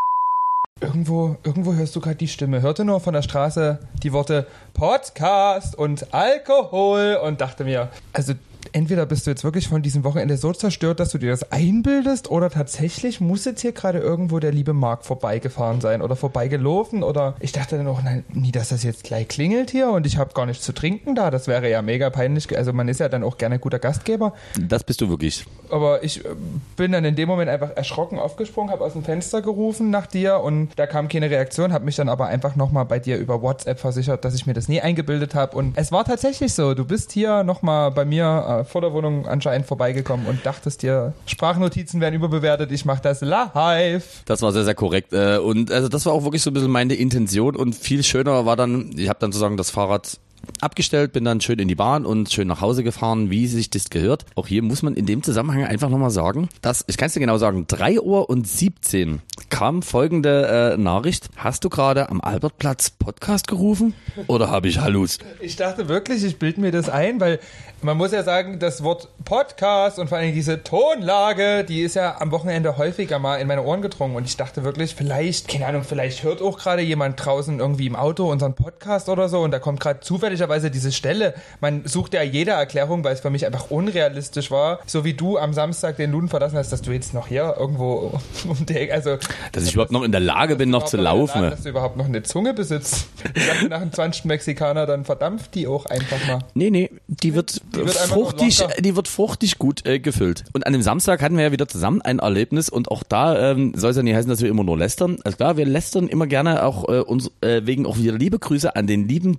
[0.80, 2.60] Irgendwo, irgendwo hörst du gerade die Stimme.
[2.60, 8.32] Hörte nur von der Straße die Worte Podcast und Alkohol und dachte mir, also
[8.72, 12.30] entweder bist du jetzt wirklich von diesem Wochenende so zerstört, dass du dir das einbildest
[12.30, 17.34] oder tatsächlich muss jetzt hier gerade irgendwo der liebe Marc vorbeigefahren sein oder vorbeigelaufen oder
[17.40, 20.34] ich dachte dann auch, nein, nie, dass das jetzt gleich klingelt hier und ich habe
[20.34, 21.30] gar nichts zu trinken da.
[21.30, 22.56] Das wäre ja mega peinlich.
[22.56, 24.32] Also man ist ja dann auch gerne guter Gastgeber.
[24.60, 25.44] Das bist du wirklich.
[25.70, 26.28] Aber ich äh,
[26.76, 30.40] bin dann in dem Moment einfach erschrocken aufgesprungen, habe aus dem Fenster gerufen nach dir
[30.40, 33.80] und da kam keine Reaktion, habe mich dann aber einfach nochmal bei dir über WhatsApp
[33.80, 36.74] versichert, dass ich mir das nie eingebildet habe und es war tatsächlich so.
[36.74, 41.14] Du bist hier nochmal bei mir äh, vor der Wohnung anscheinend vorbeigekommen und dachtest dir,
[41.26, 44.22] Sprachnotizen werden überbewertet, ich mache das live.
[44.24, 45.12] Das war sehr, sehr korrekt.
[45.12, 48.46] Äh, und also das war auch wirklich so ein bisschen meine Intention und viel schöner
[48.46, 50.18] war dann, ich habe dann sozusagen das Fahrrad
[50.60, 53.90] abgestellt, bin dann schön in die Bahn und schön nach Hause gefahren, wie sich das
[53.90, 54.24] gehört.
[54.34, 57.20] Auch hier muss man in dem Zusammenhang einfach nochmal sagen, dass, ich kann es dir
[57.20, 61.28] genau sagen, 3 Uhr und 17 kam folgende äh, Nachricht.
[61.36, 63.94] Hast du gerade am Albertplatz Podcast gerufen?
[64.26, 65.18] Oder habe ich Hallus?
[65.40, 67.38] Ich dachte wirklich, ich bilde mir das ein, weil
[67.82, 72.20] man muss ja sagen, das Wort Podcast und vor allem diese Tonlage, die ist ja
[72.20, 74.14] am Wochenende häufiger mal in meine Ohren gedrungen.
[74.14, 77.96] Und ich dachte wirklich, vielleicht, keine Ahnung, vielleicht hört auch gerade jemand draußen irgendwie im
[77.96, 81.34] Auto unseren Podcast oder so und da kommt gerade zufälligerweise diese Stelle.
[81.60, 85.38] Man sucht ja jede Erklärung, weil es für mich einfach unrealistisch war, so wie du
[85.38, 89.18] am Samstag den Luden verlassen hast, dass du jetzt noch hier irgendwo um die also
[89.52, 91.42] Dass ich überhaupt noch in der Lage bin, noch zu laufen.
[91.42, 93.06] Laden, dass du überhaupt noch eine Zunge besitzt.
[93.34, 94.24] Ich dachte, nach dem 20.
[94.24, 96.40] Mexikaner, dann verdampft die auch einfach mal.
[96.54, 100.44] Nee, nee, die wird, Die wird fruchtig, die wird fruchtig gut äh, gefüllt.
[100.52, 103.72] Und an dem Samstag hatten wir ja wieder zusammen ein Erlebnis und auch da ähm,
[103.74, 105.18] soll es ja nicht heißen, dass wir immer nur lästern.
[105.24, 108.76] Also klar, wir lästern immer gerne auch äh, uns äh, wegen auch wieder liebe Grüße
[108.76, 109.38] an den lieben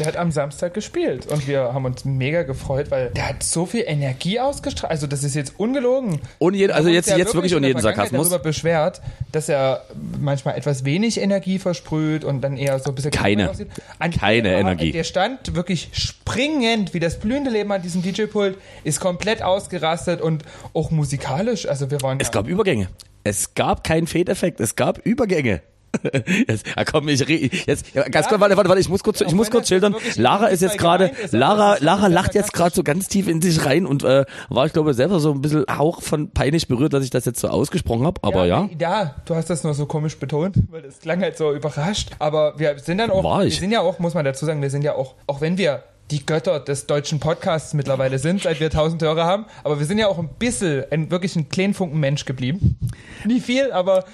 [0.00, 3.64] Der hat am Samstag gespielt und wir haben uns mega gefreut, weil der hat so
[3.64, 4.90] viel Energie ausgestrahlt.
[4.90, 6.20] Also das ist jetzt ungelogen.
[6.40, 8.28] ohne jeden, also jetzt jetzt wirklich ohne der jeden Sarkasmus.
[8.28, 9.84] darüber beschwert, dass er
[10.20, 13.50] manchmal etwas wenig Energie versprüht und dann eher so ein bisschen Keine.
[13.50, 13.68] aussieht.
[14.00, 14.90] An Keine dem- Energie.
[14.90, 20.42] Der stand wirklich springend, wie das blühende Leben an diesem DJ-Pult, ist komplett ausgerastet und
[20.72, 21.68] auch musikalisch.
[21.68, 22.88] Also wir waren Es gab Übergänge.
[23.22, 25.60] Es gab keinen Fade-Effekt, es gab Übergänge.
[26.48, 27.20] Jetzt, ja, komm, ich
[27.66, 29.68] jetzt ja, ganz Ja, kurz, warte, warte, warte, ich muss kurz, auch ich muss kurz
[29.68, 29.94] schildern.
[30.16, 33.64] Lara ist jetzt nicht gerade, Lara, Lara lacht jetzt gerade so ganz tief in sich
[33.64, 37.04] rein und äh, war, ich glaube, selber so ein bisschen Hauch von peinlich berührt, dass
[37.04, 38.20] ich das jetzt so ausgesprochen habe.
[38.22, 41.52] Aber ja, Ja, du hast das nur so komisch betont, weil das klang halt so
[41.52, 42.10] überrascht.
[42.18, 44.82] Aber wir sind dann auch, wir sind ja auch, muss man dazu sagen, wir sind
[44.84, 49.02] ja auch, auch wenn wir die Götter des deutschen Podcasts mittlerweile sind, seit wir 1000
[49.02, 52.24] Hörer haben, aber wir sind ja auch ein bisschen, ein wirklich ein kleinen Funken Mensch
[52.26, 52.78] geblieben.
[53.24, 54.04] Nie viel, aber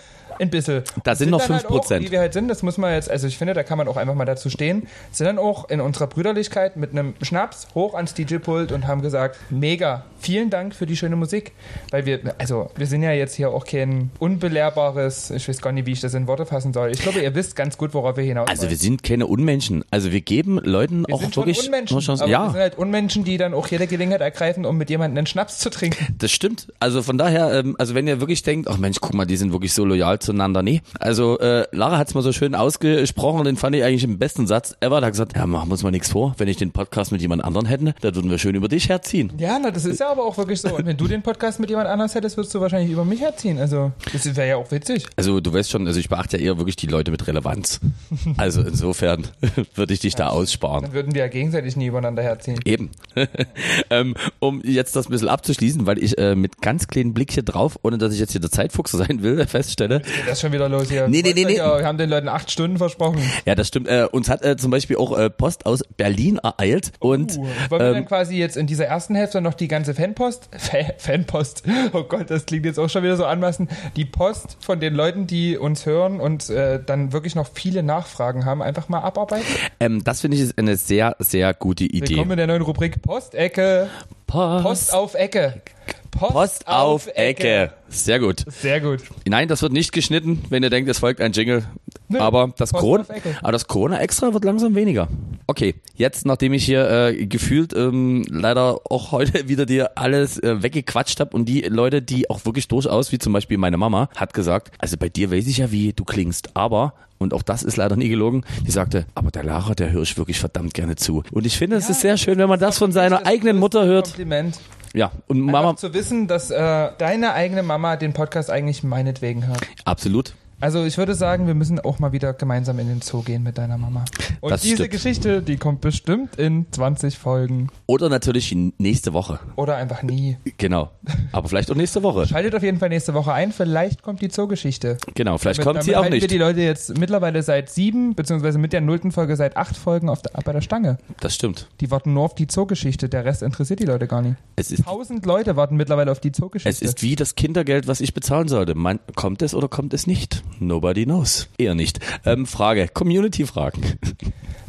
[0.41, 0.83] ein bisschen.
[1.05, 1.71] Da sind noch dann halt 5%.
[1.71, 3.89] Auch, wie wir halt sind, das muss man jetzt, also ich finde, da kann man
[3.89, 7.95] auch einfach mal dazu stehen, sind dann auch in unserer Brüderlichkeit mit einem Schnaps hoch
[7.95, 11.53] ans DJ-Pult und haben gesagt, mega, vielen Dank für die schöne Musik,
[11.91, 15.87] weil wir, also wir sind ja jetzt hier auch kein unbelehrbares, ich weiß gar nicht,
[15.87, 16.91] wie ich das in Worte fassen soll.
[16.91, 18.71] Ich glaube, ihr wisst ganz gut, worauf wir hinaus also wollen.
[18.71, 19.85] wir sind keine Unmenschen.
[19.91, 22.23] Also wir geben Leuten Wir auch sind wirklich Unmenschen, Chancen.
[22.23, 25.19] aber wir Ja, sind halt Unmenschen, die dann auch jede Gelegenheit ergreifen, um mit jemandem
[25.19, 26.15] einen Schnaps zu trinken.
[26.19, 26.69] das stimmt.
[26.81, 29.53] Also von daher, ähm, also wenn ihr wirklich denkt, ach Mensch, guck mal, die sind
[29.53, 30.63] wirklich so loyal zueinander.
[30.63, 34.19] Nee, also äh, Lara hat's mal so schön ausgesprochen und den fand ich eigentlich im
[34.19, 35.01] besten Satz ever.
[35.01, 36.35] Da hat gesagt, ja, machen wir uns mal nichts vor.
[36.39, 39.33] Wenn ich den Podcast mit jemand anderen hätte, da würden wir schön über dich herziehen.
[39.39, 40.75] Ja, na, das ist ja aber auch wirklich so.
[40.75, 43.59] Und wenn du den Podcast mit jemand anders hättest, würdest du wahrscheinlich über mich herziehen.
[43.59, 45.07] Also, das wäre ja auch witzig.
[45.17, 47.81] Also du weißt schon, also ich beachte ja eher wirklich die Leute mit Relevanz.
[48.37, 49.27] Also insofern
[49.75, 50.85] würde ich dich da aussparen.
[50.85, 52.61] Dann würden wir ja gegenseitig nie übereinander herziehen.
[52.65, 52.91] Eben.
[53.91, 57.43] ähm, um jetzt das ein bisschen abzuschließen, weil ich äh, mit ganz kleinen Blick hier
[57.43, 60.03] drauf, ohne dass ich jetzt hier der Zeitfuchs sein will, feststelle.
[60.21, 61.09] Geht das schon wieder los hier?
[61.09, 61.57] Nee, nee, nee, nee.
[61.57, 63.23] Wir haben den Leuten acht Stunden versprochen.
[63.47, 63.89] Ja, das stimmt.
[63.89, 67.81] Äh, uns hat äh, zum Beispiel auch äh, Post aus Berlin ereilt und Uh, wollen
[67.81, 71.63] wir ähm, dann quasi jetzt in dieser ersten Hälfte noch die ganze Fanpost, Fa Fanpost,
[71.95, 75.27] oh Gott, das klingt jetzt auch schon wieder so anmaßend, die Post von den Leuten,
[75.27, 79.47] die uns hören und äh, dann wirklich noch viele Nachfragen haben, einfach mal abarbeiten?
[79.81, 82.11] ähm, das finde ich ist eine sehr, sehr gute Idee.
[82.11, 83.89] Willkommen in der neuen Rubrik Postecke.
[84.27, 85.63] Post, Post auf Ecke.
[86.11, 87.73] Post auf Ecke.
[87.89, 88.45] Sehr gut.
[88.49, 89.01] Sehr gut.
[89.27, 91.65] Nein, das wird nicht geschnitten, wenn ihr denkt, es folgt ein Jingle.
[92.09, 93.37] Nö, aber das Post Corona, Ecke.
[93.41, 95.09] aber das Corona extra wird langsam weniger.
[95.47, 100.63] Okay, jetzt nachdem ich hier äh, gefühlt ähm, leider auch heute wieder dir alles äh,
[100.63, 104.35] weggequatscht habe und die Leute, die auch wirklich durchaus, wie zum Beispiel meine Mama, hat
[104.35, 107.77] gesagt, also bei dir weiß ich ja, wie du klingst, aber und auch das ist
[107.77, 108.45] leider nie gelogen.
[108.67, 111.23] Die sagte, aber der Lara, der höre ich wirklich verdammt gerne zu.
[111.31, 114.07] Und ich finde, es ist sehr schön, wenn man das von seiner eigenen Mutter hört.
[114.07, 114.59] Kompliment.
[114.95, 119.47] Ja, und Mama Mama, zu wissen, dass äh, deine eigene Mama den Podcast eigentlich meinetwegen
[119.47, 119.61] hört.
[119.85, 120.35] absolut.
[120.61, 123.57] Also ich würde sagen, wir müssen auch mal wieder gemeinsam in den Zoo gehen mit
[123.57, 124.05] deiner Mama.
[124.43, 124.91] Und Das diese stimmt.
[124.91, 127.69] Geschichte, die kommt bestimmt in 20 Folgen.
[127.87, 129.41] Oder natürlich nächste Woche.
[129.57, 130.37] Oder einfach nie.
[130.59, 130.91] Genau.
[131.33, 132.27] Aber vielleicht auch nächste Woche.
[132.27, 133.53] Schaltet auf jeden Fall nächste Woche ein.
[133.53, 134.99] Vielleicht kommt die Zoogeschichte.
[135.15, 136.31] Genau, vielleicht Damit- kommt damit sie auch halten wir nicht.
[136.31, 140.21] die Leute jetzt mittlerweile seit sieben, beziehungsweise mit der nullten Folge seit acht Folgen auf
[140.23, 140.99] der, bei der Stange.
[141.21, 141.69] Das stimmt.
[141.81, 143.09] Die warten nur auf die Zoogeschichte.
[143.09, 144.37] Der Rest interessiert die Leute gar nicht.
[144.57, 146.85] Es ist, Tausend Leute warten mittlerweile auf die Zoogeschichte.
[146.85, 148.75] es ist wie das Kindergeld, was ich bezahlen sollte.
[148.75, 150.43] Man, kommt es oder kommt es nicht?
[150.59, 151.49] Nobody knows.
[151.59, 152.01] Eher nicht.
[152.25, 153.83] Ähm, Frage, Community-Fragen.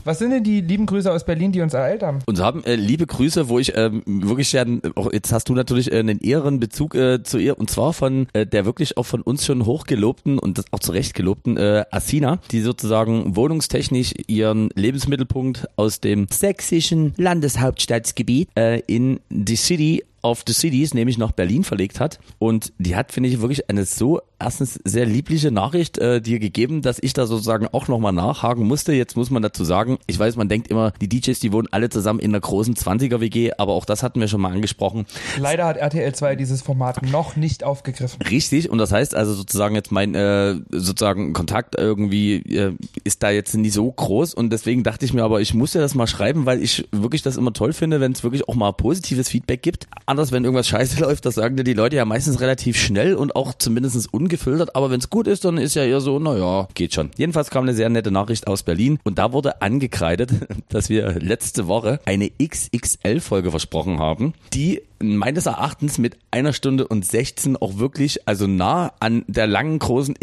[0.03, 2.19] Was sind denn die lieben Grüße aus Berlin, die uns ereilt haben?
[2.25, 4.65] Und haben äh, liebe Grüße, wo ich ähm, wirklich ja,
[4.95, 8.47] auch jetzt hast du natürlich äh, einen Ehrenbezug äh, zu ihr und zwar von äh,
[8.47, 12.61] der wirklich auch von uns schon hochgelobten und auch zu Recht gelobten äh, Asina, die
[12.61, 20.93] sozusagen wohnungstechnisch ihren Lebensmittelpunkt aus dem sächsischen Landeshauptstadtgebiet äh, in die City of the Cities,
[20.93, 22.19] nämlich nach Berlin verlegt hat.
[22.39, 26.81] Und die hat, finde ich, wirklich eine so erstens sehr liebliche Nachricht äh, dir gegeben,
[26.81, 28.93] dass ich da sozusagen auch nochmal nachhaken musste.
[28.93, 31.89] Jetzt muss man dazu sagen, ich weiß, man denkt immer, die DJs, die wohnen alle
[31.89, 35.05] zusammen in einer großen 20er-WG, aber auch das hatten wir schon mal angesprochen.
[35.37, 38.21] Leider hat RTL 2 dieses Format noch nicht aufgegriffen.
[38.23, 43.29] Richtig, und das heißt also sozusagen jetzt mein äh, sozusagen Kontakt irgendwie äh, ist da
[43.29, 46.07] jetzt nie so groß und deswegen dachte ich mir aber, ich muss ja das mal
[46.07, 49.61] schreiben, weil ich wirklich das immer toll finde, wenn es wirklich auch mal positives Feedback
[49.61, 49.87] gibt.
[50.11, 53.33] Anders, wenn irgendwas scheiße läuft, das sagen dir die Leute ja meistens relativ schnell und
[53.33, 56.93] auch zumindest ungefiltert, aber wenn es gut ist, dann ist ja eher so, naja, geht
[56.93, 57.11] schon.
[57.15, 60.31] Jedenfalls kam eine sehr nette Nachricht aus Berlin und da wurde angekreidet,
[60.67, 67.05] dass wir letzte Woche eine XXL-Folge versprochen haben, die meines Erachtens mit einer Stunde und
[67.05, 70.15] 16 auch wirklich, also nah an der langen, großen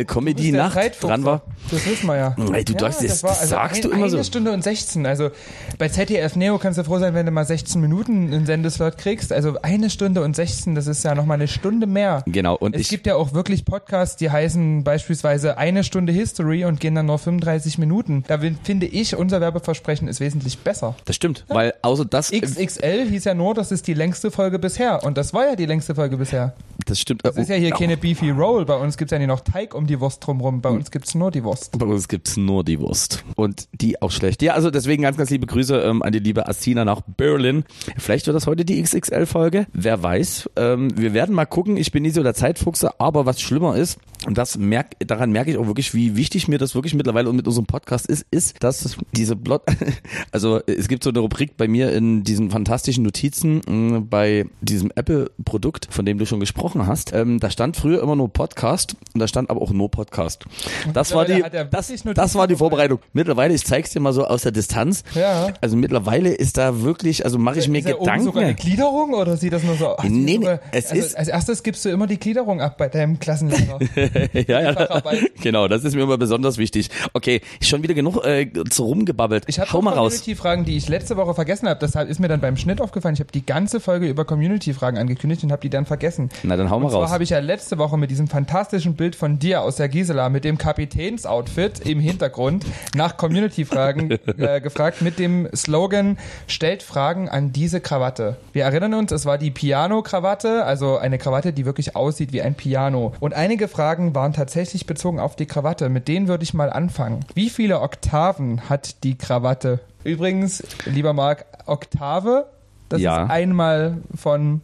[0.00, 1.42] XXL-Comedy-Nacht dran war.
[1.70, 2.36] Das wissen wir ja.
[2.52, 4.22] Ey, du sagst, das- war das sagst ein, du immer eine so.
[4.22, 5.06] Stunde und 16.
[5.06, 5.30] Also
[5.78, 9.32] bei ZDF Neo kannst du froh sein, wenn du mal 16 Minuten in Sendeslot kriegst.
[9.32, 12.22] Also eine Stunde und 16, das ist ja nochmal eine Stunde mehr.
[12.26, 16.64] Genau, und es ich, gibt ja auch wirklich Podcasts, die heißen beispielsweise eine Stunde History
[16.64, 18.24] und gehen dann nur 35 Minuten.
[18.26, 20.94] Da finde ich, unser Werbeversprechen ist wesentlich besser.
[21.04, 25.02] das stimmt, weil außer das, XXL hieß ja nur, das ist die längste Folge bisher.
[25.04, 26.54] Und das war ja die längste Folge bisher.
[26.86, 27.24] das stimmt.
[27.24, 28.64] Das ist ja hier keine Beefy Roll.
[28.64, 30.60] Bei uns gibt's ja nicht noch Teig um die Wurst drumrum.
[30.60, 31.78] Bei uns gibt's nur die Wurst.
[31.78, 33.24] Bei uns gibt's nur die Wurst.
[33.36, 34.42] Und die auch schlecht.
[34.42, 37.64] Ja, also deswegen ganz, ganz liebe Grüße ähm, an die liebe Asina nach Berlin.
[37.98, 39.66] Vielleicht wird das heute die XXL-Folge.
[39.72, 40.50] Wer weiß.
[40.56, 41.76] Ähm, wir werden mal gucken.
[41.76, 45.50] Ich bin nie so der Zeitfuchse, aber was schlimmer ist, und das merk, daran merke
[45.50, 48.62] ich auch wirklich, wie wichtig mir das wirklich mittlerweile und mit unserem Podcast ist, ist,
[48.62, 49.62] dass diese Blot,
[50.32, 54.90] also es gibt so eine Rubrik bei mir in diesen fantastischen Notizen mh, bei diesem
[54.94, 57.12] Apple-Produkt, von dem du schon gesprochen hast.
[57.12, 60.44] Ähm, da stand früher immer nur Podcast und da stand aber auch nur Podcast.
[60.92, 62.98] Das war die, das, das war die Vorbereitung.
[63.12, 65.04] Mittlerweile, ich zeig's dir mal so aus der Distanz.
[65.14, 65.48] Ja.
[65.60, 68.56] Also mittlerweile ist da wirklich, also mache ich mir ist oben sogar eine Gedanken.
[68.62, 70.04] Gliederung oder sieht das nur so aus?
[70.04, 72.88] Nee, nee, sogar, es also, ist- als erstes gibst du immer die Gliederung ab bei
[72.88, 73.78] deinem Klassenlehrer.
[74.32, 75.02] ja, ja,
[75.42, 76.90] genau, das ist mir immer besonders wichtig.
[77.12, 79.44] Okay, schon wieder genug äh, so rumgebabbelt.
[79.46, 80.12] Ich habe raus.
[80.12, 81.78] Community-Fragen, die ich letzte Woche vergessen habe.
[81.80, 83.14] Deshalb ist mir dann beim Schnitt aufgefallen.
[83.14, 86.30] Ich habe die ganze Folge über Community-Fragen angekündigt und habe die dann vergessen.
[86.42, 87.10] Na, dann hau mal Und zwar raus.
[87.10, 90.44] habe ich ja letzte Woche mit diesem fantastischen Bild von dir aus der Gisela mit
[90.44, 97.80] dem Kapitänsoutfit im Hintergrund nach Community-Fragen äh, gefragt mit dem Slogan Stellt Fragen an diese
[97.80, 98.36] Krawatte.
[98.52, 102.54] Wir erinnern uns, es war die Piano-Krawatte, also eine Krawatte, die wirklich aussieht wie ein
[102.54, 103.14] Piano.
[103.20, 105.88] Und einige Fragen waren tatsächlich bezogen auf die Krawatte.
[105.88, 107.24] Mit denen würde ich mal anfangen.
[107.34, 109.80] Wie viele Oktaven hat die Krawatte?
[110.04, 112.46] Übrigens, lieber Marc, Oktave,
[112.88, 113.24] das Ja.
[113.24, 114.60] ist einmal von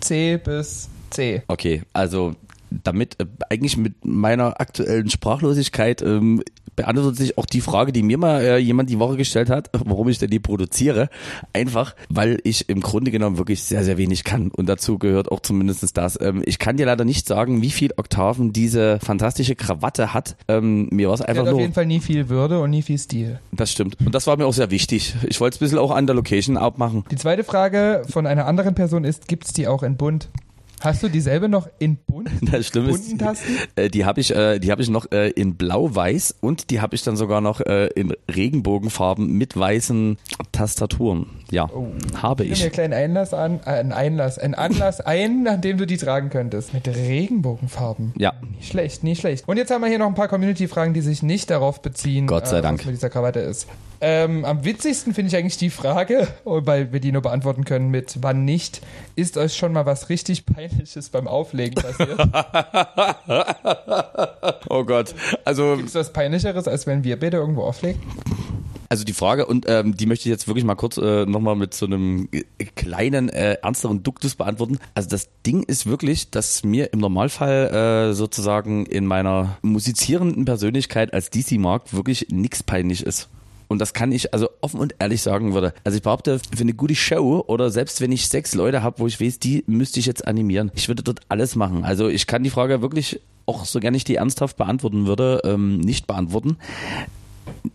[0.00, 1.42] C bis C.
[1.48, 2.34] Okay, also
[2.82, 6.42] damit äh, eigentlich mit meiner aktuellen Sprachlosigkeit ähm,
[6.76, 10.08] beantwortet sich auch die Frage, die mir mal äh, jemand die Woche gestellt hat, warum
[10.08, 11.08] ich denn die produziere.
[11.52, 14.50] Einfach, weil ich im Grunde genommen wirklich sehr, sehr wenig kann.
[14.50, 16.20] Und dazu gehört auch zumindest das.
[16.20, 20.36] Ähm, ich kann dir leider nicht sagen, wie viel Oktaven diese fantastische Krawatte hat.
[20.48, 21.60] Ähm, mir war es einfach hat auf nur.
[21.62, 23.40] jeden Fall nie viel Würde und nie viel Stil.
[23.52, 23.96] Das stimmt.
[24.04, 25.14] Und das war mir auch sehr wichtig.
[25.26, 27.04] Ich wollte es ein bisschen auch an der Location abmachen.
[27.10, 30.28] Die zweite Frage von einer anderen Person ist, gibt's die auch in bunt?
[30.86, 32.30] Hast du dieselbe noch in bunt?
[32.52, 33.56] Das Schlimme Bunten Tasten?
[33.74, 36.94] äh, die habe ich, äh, die habe ich noch äh, in Blau-Weiß und die habe
[36.94, 40.16] ich dann sogar noch äh, in Regenbogenfarben mit weißen
[40.52, 41.26] Tastaturen.
[41.50, 41.68] Ja,
[42.22, 42.72] habe Ich mir einen ich.
[42.72, 46.72] kleinen Einlass an, äh, einen Einlass, einen Anlass ein, an dem du die tragen könntest.
[46.72, 48.12] Mit Regenbogenfarben.
[48.16, 49.48] Ja, Nicht schlecht, nicht schlecht.
[49.48, 52.46] Und jetzt haben wir hier noch ein paar Community-Fragen, die sich nicht darauf beziehen, Gott
[52.46, 52.78] sei äh, Dank.
[52.80, 53.66] was mit dieser Krawatte ist.
[54.08, 58.18] Ähm, am witzigsten finde ich eigentlich die Frage, weil wir die nur beantworten können mit
[58.20, 58.80] wann nicht,
[59.16, 62.16] ist euch schon mal was richtig Peinliches beim Auflegen passiert?
[64.68, 65.12] oh Gott.
[65.44, 68.00] Also Ist was Peinlicheres, als wenn wir beide irgendwo auflegen?
[68.88, 71.74] Also die Frage, und ähm, die möchte ich jetzt wirklich mal kurz äh, nochmal mit
[71.74, 72.44] so einem äh,
[72.76, 74.78] kleinen, äh, ernsteren Duktus beantworten.
[74.94, 81.12] Also das Ding ist wirklich, dass mir im Normalfall äh, sozusagen in meiner musizierenden Persönlichkeit
[81.12, 83.28] als DC-Mark wirklich nichts peinlich ist.
[83.68, 85.74] Und das kann ich also offen und ehrlich sagen würde.
[85.84, 89.06] Also ich behaupte, für eine gute Show oder selbst wenn ich sechs Leute habe, wo
[89.06, 90.70] ich weiß, die müsste ich jetzt animieren.
[90.74, 91.84] Ich würde dort alles machen.
[91.84, 95.78] Also ich kann die Frage wirklich auch so gerne ich die ernsthaft beantworten würde, ähm,
[95.78, 96.56] nicht beantworten.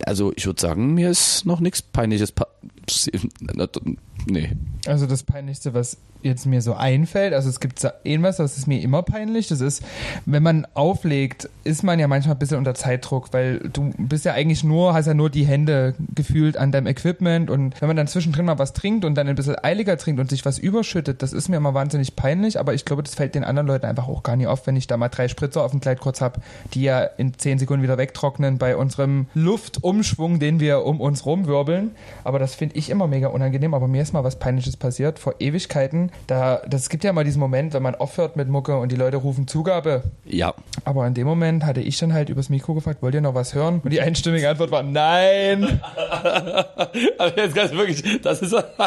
[0.06, 2.32] Also ich würde sagen, mir ist noch nichts Peinliches.
[2.32, 2.47] Pa
[4.25, 4.51] nee.
[4.88, 8.81] Also das Peinlichste, was jetzt mir so einfällt, also es gibt irgendwas, das ist mir
[8.81, 9.84] immer peinlich, das ist,
[10.25, 14.34] wenn man auflegt, ist man ja manchmal ein bisschen unter Zeitdruck, weil du bist ja
[14.34, 18.07] eigentlich nur, hast ja nur die Hände gefühlt an deinem Equipment und wenn man dann
[18.07, 21.34] zwischendrin mal was trinkt und dann ein bisschen eiliger trinkt und sich was überschüttet, das
[21.34, 24.23] ist mir immer wahnsinnig peinlich, aber ich glaube, das fällt den anderen Leuten einfach auch
[24.23, 26.41] gar nicht auf, wenn ich da mal drei Spritzer auf dem Kleid kurz habe,
[26.73, 31.91] die ja in zehn Sekunden wieder wegtrocknen bei unserem Luftumschwung, den wir um uns rumwirbeln,
[32.23, 35.36] aber das finde ich immer mega unangenehm, aber mir ist mal was Peinliches passiert, vor
[35.39, 38.97] Ewigkeiten, da, das gibt ja mal diesen Moment, wenn man aufhört mit Mucke und die
[38.97, 40.04] Leute rufen Zugabe.
[40.26, 40.54] Ja.
[40.84, 43.56] Aber in dem Moment hatte ich dann halt übers Mikro gefragt, wollt ihr noch was
[43.56, 43.80] hören?
[43.82, 45.80] Und die einstimmige Antwort war nein.
[47.17, 48.54] Aber jetzt ganz wirklich, das ist,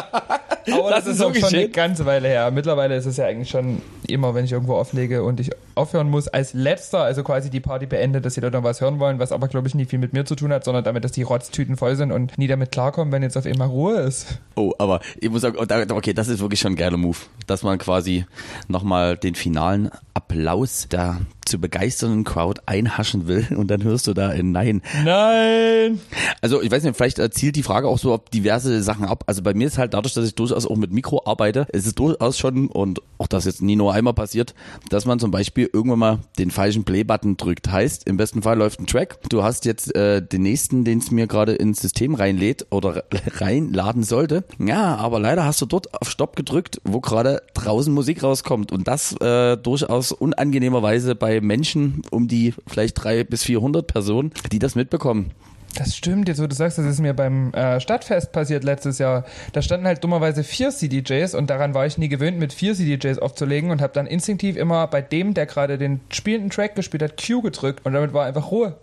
[0.71, 2.51] Aber das, das ist, ist auch schon eine ganze Weile her.
[2.51, 6.27] Mittlerweile ist es ja eigentlich schon immer, wenn ich irgendwo auflege und ich aufhören muss,
[6.27, 9.31] als letzter, also quasi die Party beendet, dass die Leute noch was hören wollen, was
[9.31, 11.77] aber glaube ich nie viel mit mir zu tun hat, sondern damit, dass die Rotztüten
[11.77, 14.39] voll sind und nie damit klarkommen, wenn jetzt auf einmal Ruhe ist.
[14.55, 15.57] Oh, aber ich muss sagen,
[15.91, 18.25] okay, das ist wirklich schon ein geiler Move dass man quasi
[18.67, 24.29] nochmal den finalen Applaus der zu begeisternden Crowd einhaschen will und dann hörst du da
[24.29, 24.81] ein Nein.
[25.03, 25.99] Nein!
[26.41, 29.23] Also ich weiß nicht, vielleicht zielt die Frage auch so auf diverse Sachen ab.
[29.27, 31.95] Also bei mir ist halt dadurch, dass ich durchaus auch mit Mikro arbeite, ist es
[31.95, 34.53] durchaus schon, und auch das jetzt nie nur einmal passiert,
[34.89, 37.71] dass man zum Beispiel irgendwann mal den falschen Play-Button drückt.
[37.71, 41.11] Heißt, im besten Fall läuft ein Track, du hast jetzt äh, den nächsten, den es
[41.11, 43.03] mir gerade ins System reinlädt oder
[43.37, 44.43] reinladen sollte.
[44.59, 48.87] Ja, aber leider hast du dort auf Stopp gedrückt, wo gerade draußen Musik rauskommt und
[48.87, 54.75] das äh, durchaus unangenehmerweise bei Menschen, um die vielleicht drei bis 400 Personen, die das
[54.75, 55.31] mitbekommen.
[55.75, 59.25] Das stimmt, jetzt wo du sagst, das ist mir beim äh, Stadtfest passiert letztes Jahr.
[59.51, 63.19] Da standen halt dummerweise vier CDJs und daran war ich nie gewöhnt, mit vier CDJs
[63.19, 67.21] aufzulegen und habe dann instinktiv immer bei dem, der gerade den spielenden Track gespielt hat,
[67.21, 68.77] Q gedrückt und damit war einfach Ruhe.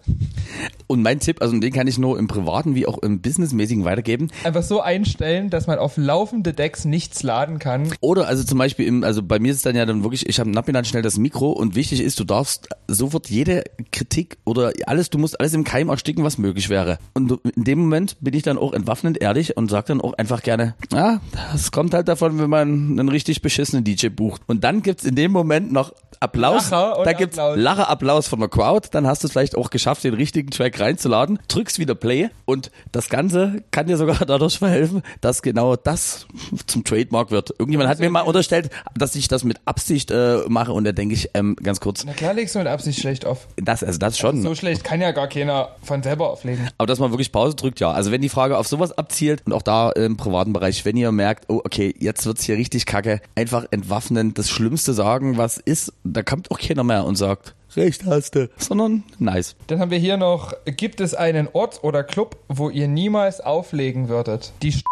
[0.93, 4.29] Und mein Tipp, also den kann ich nur im privaten wie auch im businessmäßigen weitergeben.
[4.45, 7.95] Einfach so einstellen, dass man auf laufende Decks nichts laden kann.
[8.03, 10.39] Oder also zum Beispiel, im, also bei mir ist es dann ja dann wirklich, ich
[10.39, 15.09] habe dann schnell das Mikro und wichtig ist, du darfst sofort jede Kritik oder alles,
[15.09, 16.99] du musst alles im Keim ersticken, was möglich wäre.
[17.15, 20.43] Und in dem Moment bin ich dann auch entwaffnend ehrlich und sage dann auch einfach
[20.43, 24.43] gerne, ja, das kommt halt davon, wenn man einen richtig beschissenen DJ bucht.
[24.47, 26.71] Und dann gibt's in dem Moment noch Applaus.
[26.71, 27.59] Lacher da gibt's Applaus.
[27.59, 28.89] Lacher Applaus von der Crowd.
[28.93, 32.71] Dann hast du es vielleicht auch geschafft, den richtigen Track reinzuladen, drückst wieder Play und
[32.93, 36.27] das Ganze kann dir sogar dadurch verhelfen, dass genau das
[36.67, 37.51] zum Trademark wird.
[37.51, 41.15] Irgendjemand hat mir mal unterstellt, dass ich das mit Absicht äh, mache und da denke
[41.15, 42.05] ich ähm, ganz kurz.
[42.05, 43.49] Na klar legst du mit Absicht schlecht auf.
[43.57, 44.37] Das, also das schon.
[44.37, 46.69] Also so schlecht kann ja gar keiner von selber auflegen.
[46.79, 47.91] Aber dass man wirklich Pause drückt, ja.
[47.91, 51.11] Also wenn die Frage auf sowas abzielt und auch da im privaten Bereich, wenn ihr
[51.13, 55.93] merkt, oh okay, jetzt wird's hier richtig kacke, einfach entwaffnen, das Schlimmste sagen, was ist,
[56.17, 58.51] da kommt auch keiner mehr und sagt, Recht hast du.
[58.59, 59.57] Sondern nice.
[59.69, 64.09] Dann haben wir hier noch, gibt es einen Ort oder Club, wo ihr niemals auflegen
[64.09, 64.53] würdet?
[64.63, 64.85] Die St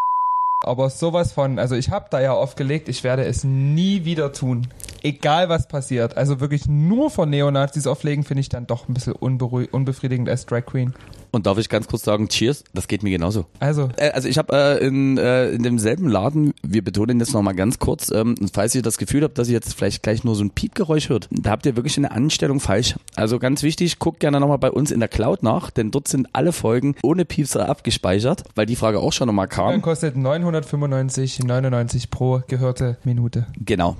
[0.62, 4.66] aber sowas von, also ich habe da ja aufgelegt, ich werde es nie wieder tun.
[5.02, 6.18] Egal was passiert.
[6.18, 10.66] Also wirklich nur von Neonazis auflegen, finde ich dann doch ein bisschen unbefriedigend als Drag
[10.66, 10.92] Queen.
[11.30, 13.46] Und darf ich ganz kurz sagen, Cheers, das geht mir genauso.
[13.60, 17.54] Also, äh, also ich habe äh, in, äh, in demselben Laden, wir betonen jetzt nochmal
[17.54, 20.44] ganz kurz, ähm, falls ihr das Gefühl habt, dass ihr jetzt vielleicht gleich nur so
[20.44, 22.96] ein Piepgeräusch hört, da habt ihr wirklich eine Anstellung falsch.
[23.14, 26.28] Also ganz wichtig, guckt gerne nochmal bei uns in der Cloud nach, denn dort sind
[26.32, 29.70] alle Folgen ohne Piepser abgespeichert, weil die Frage auch schon nochmal kam.
[29.70, 33.46] Dann kostet 995,99 pro gehörte Minute.
[33.64, 33.96] Genau.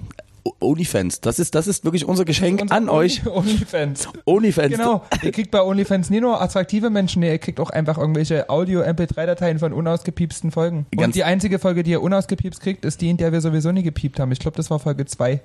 [0.61, 1.21] OnlyFans.
[1.21, 3.27] Das ist, das ist wirklich unser Geschenk unser an Only, euch.
[3.27, 4.09] OnlyFans.
[4.25, 4.77] OnlyFans.
[4.77, 5.05] Genau.
[5.23, 9.73] Ihr kriegt bei OnlyFans nie nur attraktive Menschen, ihr kriegt auch einfach irgendwelche Audio-MP3-Dateien von
[9.73, 10.87] unausgepiepsten Folgen.
[10.91, 13.73] Ganz Und die einzige Folge, die ihr unausgepiepst kriegt, ist die, in der wir sowieso
[13.73, 14.33] nie gepiept haben.
[14.33, 15.41] Ich glaube, das war Folge 2.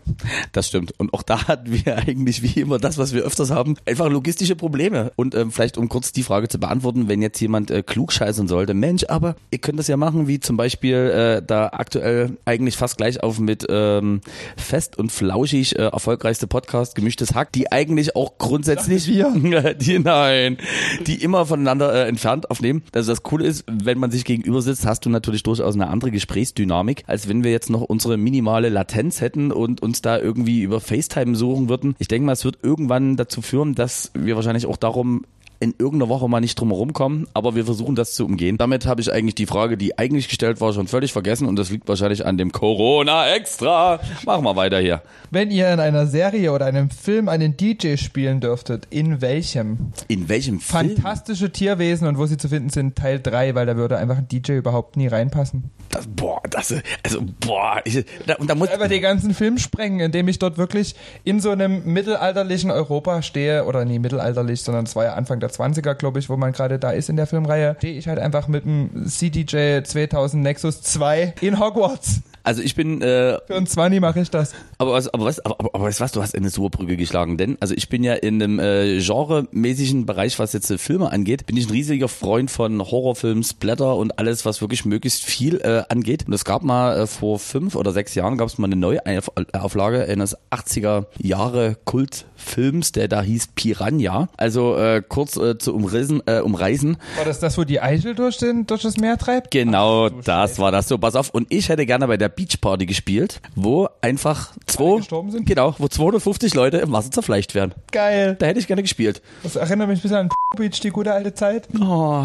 [0.52, 0.94] Das stimmt.
[0.98, 4.56] Und auch da hatten wir eigentlich wie immer das, was wir öfters haben, einfach logistische
[4.56, 5.12] Probleme.
[5.16, 8.48] Und ähm, vielleicht, um kurz die Frage zu beantworten, wenn jetzt jemand äh, klug scheißen
[8.48, 12.78] sollte, Mensch, aber ihr könnt das ja machen, wie zum Beispiel äh, da aktuell eigentlich
[12.78, 14.22] fast gleich auf mit ähm,
[14.58, 20.00] Fest fest und flauschig äh, erfolgreichste Podcast Gemischtes Hack, die eigentlich auch grundsätzlich wir, die
[20.00, 20.58] nein,
[21.06, 22.84] die immer voneinander äh, entfernt aufnehmen.
[22.94, 26.12] Also das Coole ist, wenn man sich gegenüber sitzt, hast du natürlich durchaus eine andere
[26.12, 30.80] Gesprächsdynamik, als wenn wir jetzt noch unsere minimale Latenz hätten und uns da irgendwie über
[30.80, 31.96] FaceTime suchen würden.
[32.00, 35.26] Ich denke mal, es wird irgendwann dazu führen, dass wir wahrscheinlich auch darum
[35.60, 38.58] in irgendeiner Woche mal nicht drum herum kommen, aber wir versuchen das zu umgehen.
[38.58, 41.70] Damit habe ich eigentlich die Frage, die eigentlich gestellt war, schon völlig vergessen und das
[41.70, 44.00] liegt wahrscheinlich an dem Corona extra.
[44.26, 45.02] Machen wir weiter hier.
[45.32, 49.92] Wenn ihr in einer Serie oder einem Film einen DJ spielen dürftet, in welchem?
[50.08, 50.96] In welchem Film?
[50.96, 54.28] Fantastische Tierwesen und wo sie zu finden sind, Teil 3, weil da würde einfach ein
[54.28, 55.72] DJ überhaupt nie reinpassen.
[55.90, 60.00] Das, boah, das, also, boah, ich, da, und da muss, Einfach den ganzen Film sprengen,
[60.00, 64.96] indem ich dort wirklich in so einem mittelalterlichen Europa stehe, oder nie mittelalterlich, sondern es
[64.96, 67.76] war ja Anfang der 20er, glaube ich, wo man gerade da ist in der Filmreihe,
[67.78, 72.22] stehe ich halt einfach mit dem CDJ 2000 Nexus 2 in Hogwarts.
[72.46, 74.54] Also ich bin, äh, Für einen 20 mache ich das.
[74.78, 77.74] Aber was, aber was, aber, aber, was, du hast eine super Brücke geschlagen, denn also
[77.74, 81.68] ich bin ja in einem äh, genremäßigen Bereich, was jetzt äh, Filme angeht, bin ich
[81.68, 86.28] ein riesiger Freund von Horrorfilmen, Splatter und alles, was wirklich möglichst viel äh, angeht.
[86.28, 90.06] Und es gab mal äh, vor fünf oder sechs Jahren gab es mal eine Neuauflage
[90.08, 94.30] eines 80er Jahre Kultfilms, der da hieß Piranha.
[94.38, 96.98] Also äh, kurz äh, zu umrissen, äh, umreißen.
[97.18, 99.52] War das das, wo die Eichel durch, den, durch das Meer treibt?
[99.52, 100.62] Genau, Ach, das Scheiße.
[100.62, 100.98] war das so.
[100.98, 101.30] Pass auf.
[101.32, 105.46] Und ich hätte gerne bei der Beachparty gespielt, wo einfach zwei, gestorben sind?
[105.46, 107.74] genau, wo 250 Leute im Wasser zerfleischt werden.
[107.92, 108.36] Geil.
[108.40, 109.22] Da hätte ich gerne gespielt.
[109.44, 111.68] Das erinnert mich ein bisschen an Beach, die gute alte Zeit.
[111.82, 112.24] Oh,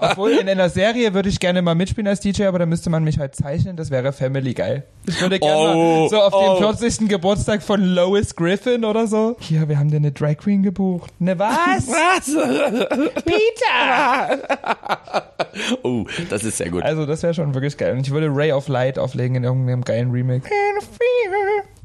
[0.00, 3.02] Obwohl, in einer Serie würde ich gerne mal mitspielen als DJ, aber da müsste man
[3.04, 4.82] mich halt zeichnen, das wäre Family Guy.
[5.06, 6.58] Ich würde gerne Oh, mal so auf oh.
[6.60, 7.08] dem 40.
[7.08, 9.36] Geburtstag von Lois Griffin oder so.
[9.40, 11.10] Hier, wir haben dir eine Drag Queen gebucht.
[11.18, 11.86] Ne was?
[11.88, 12.26] was?
[13.24, 14.38] Peter!
[15.82, 16.82] oh, das ist sehr gut.
[16.82, 17.92] Also, das wäre schon wirklich geil.
[17.92, 20.48] Und ich würde Ray of Light auflegen in irgendeinem geilen Remake.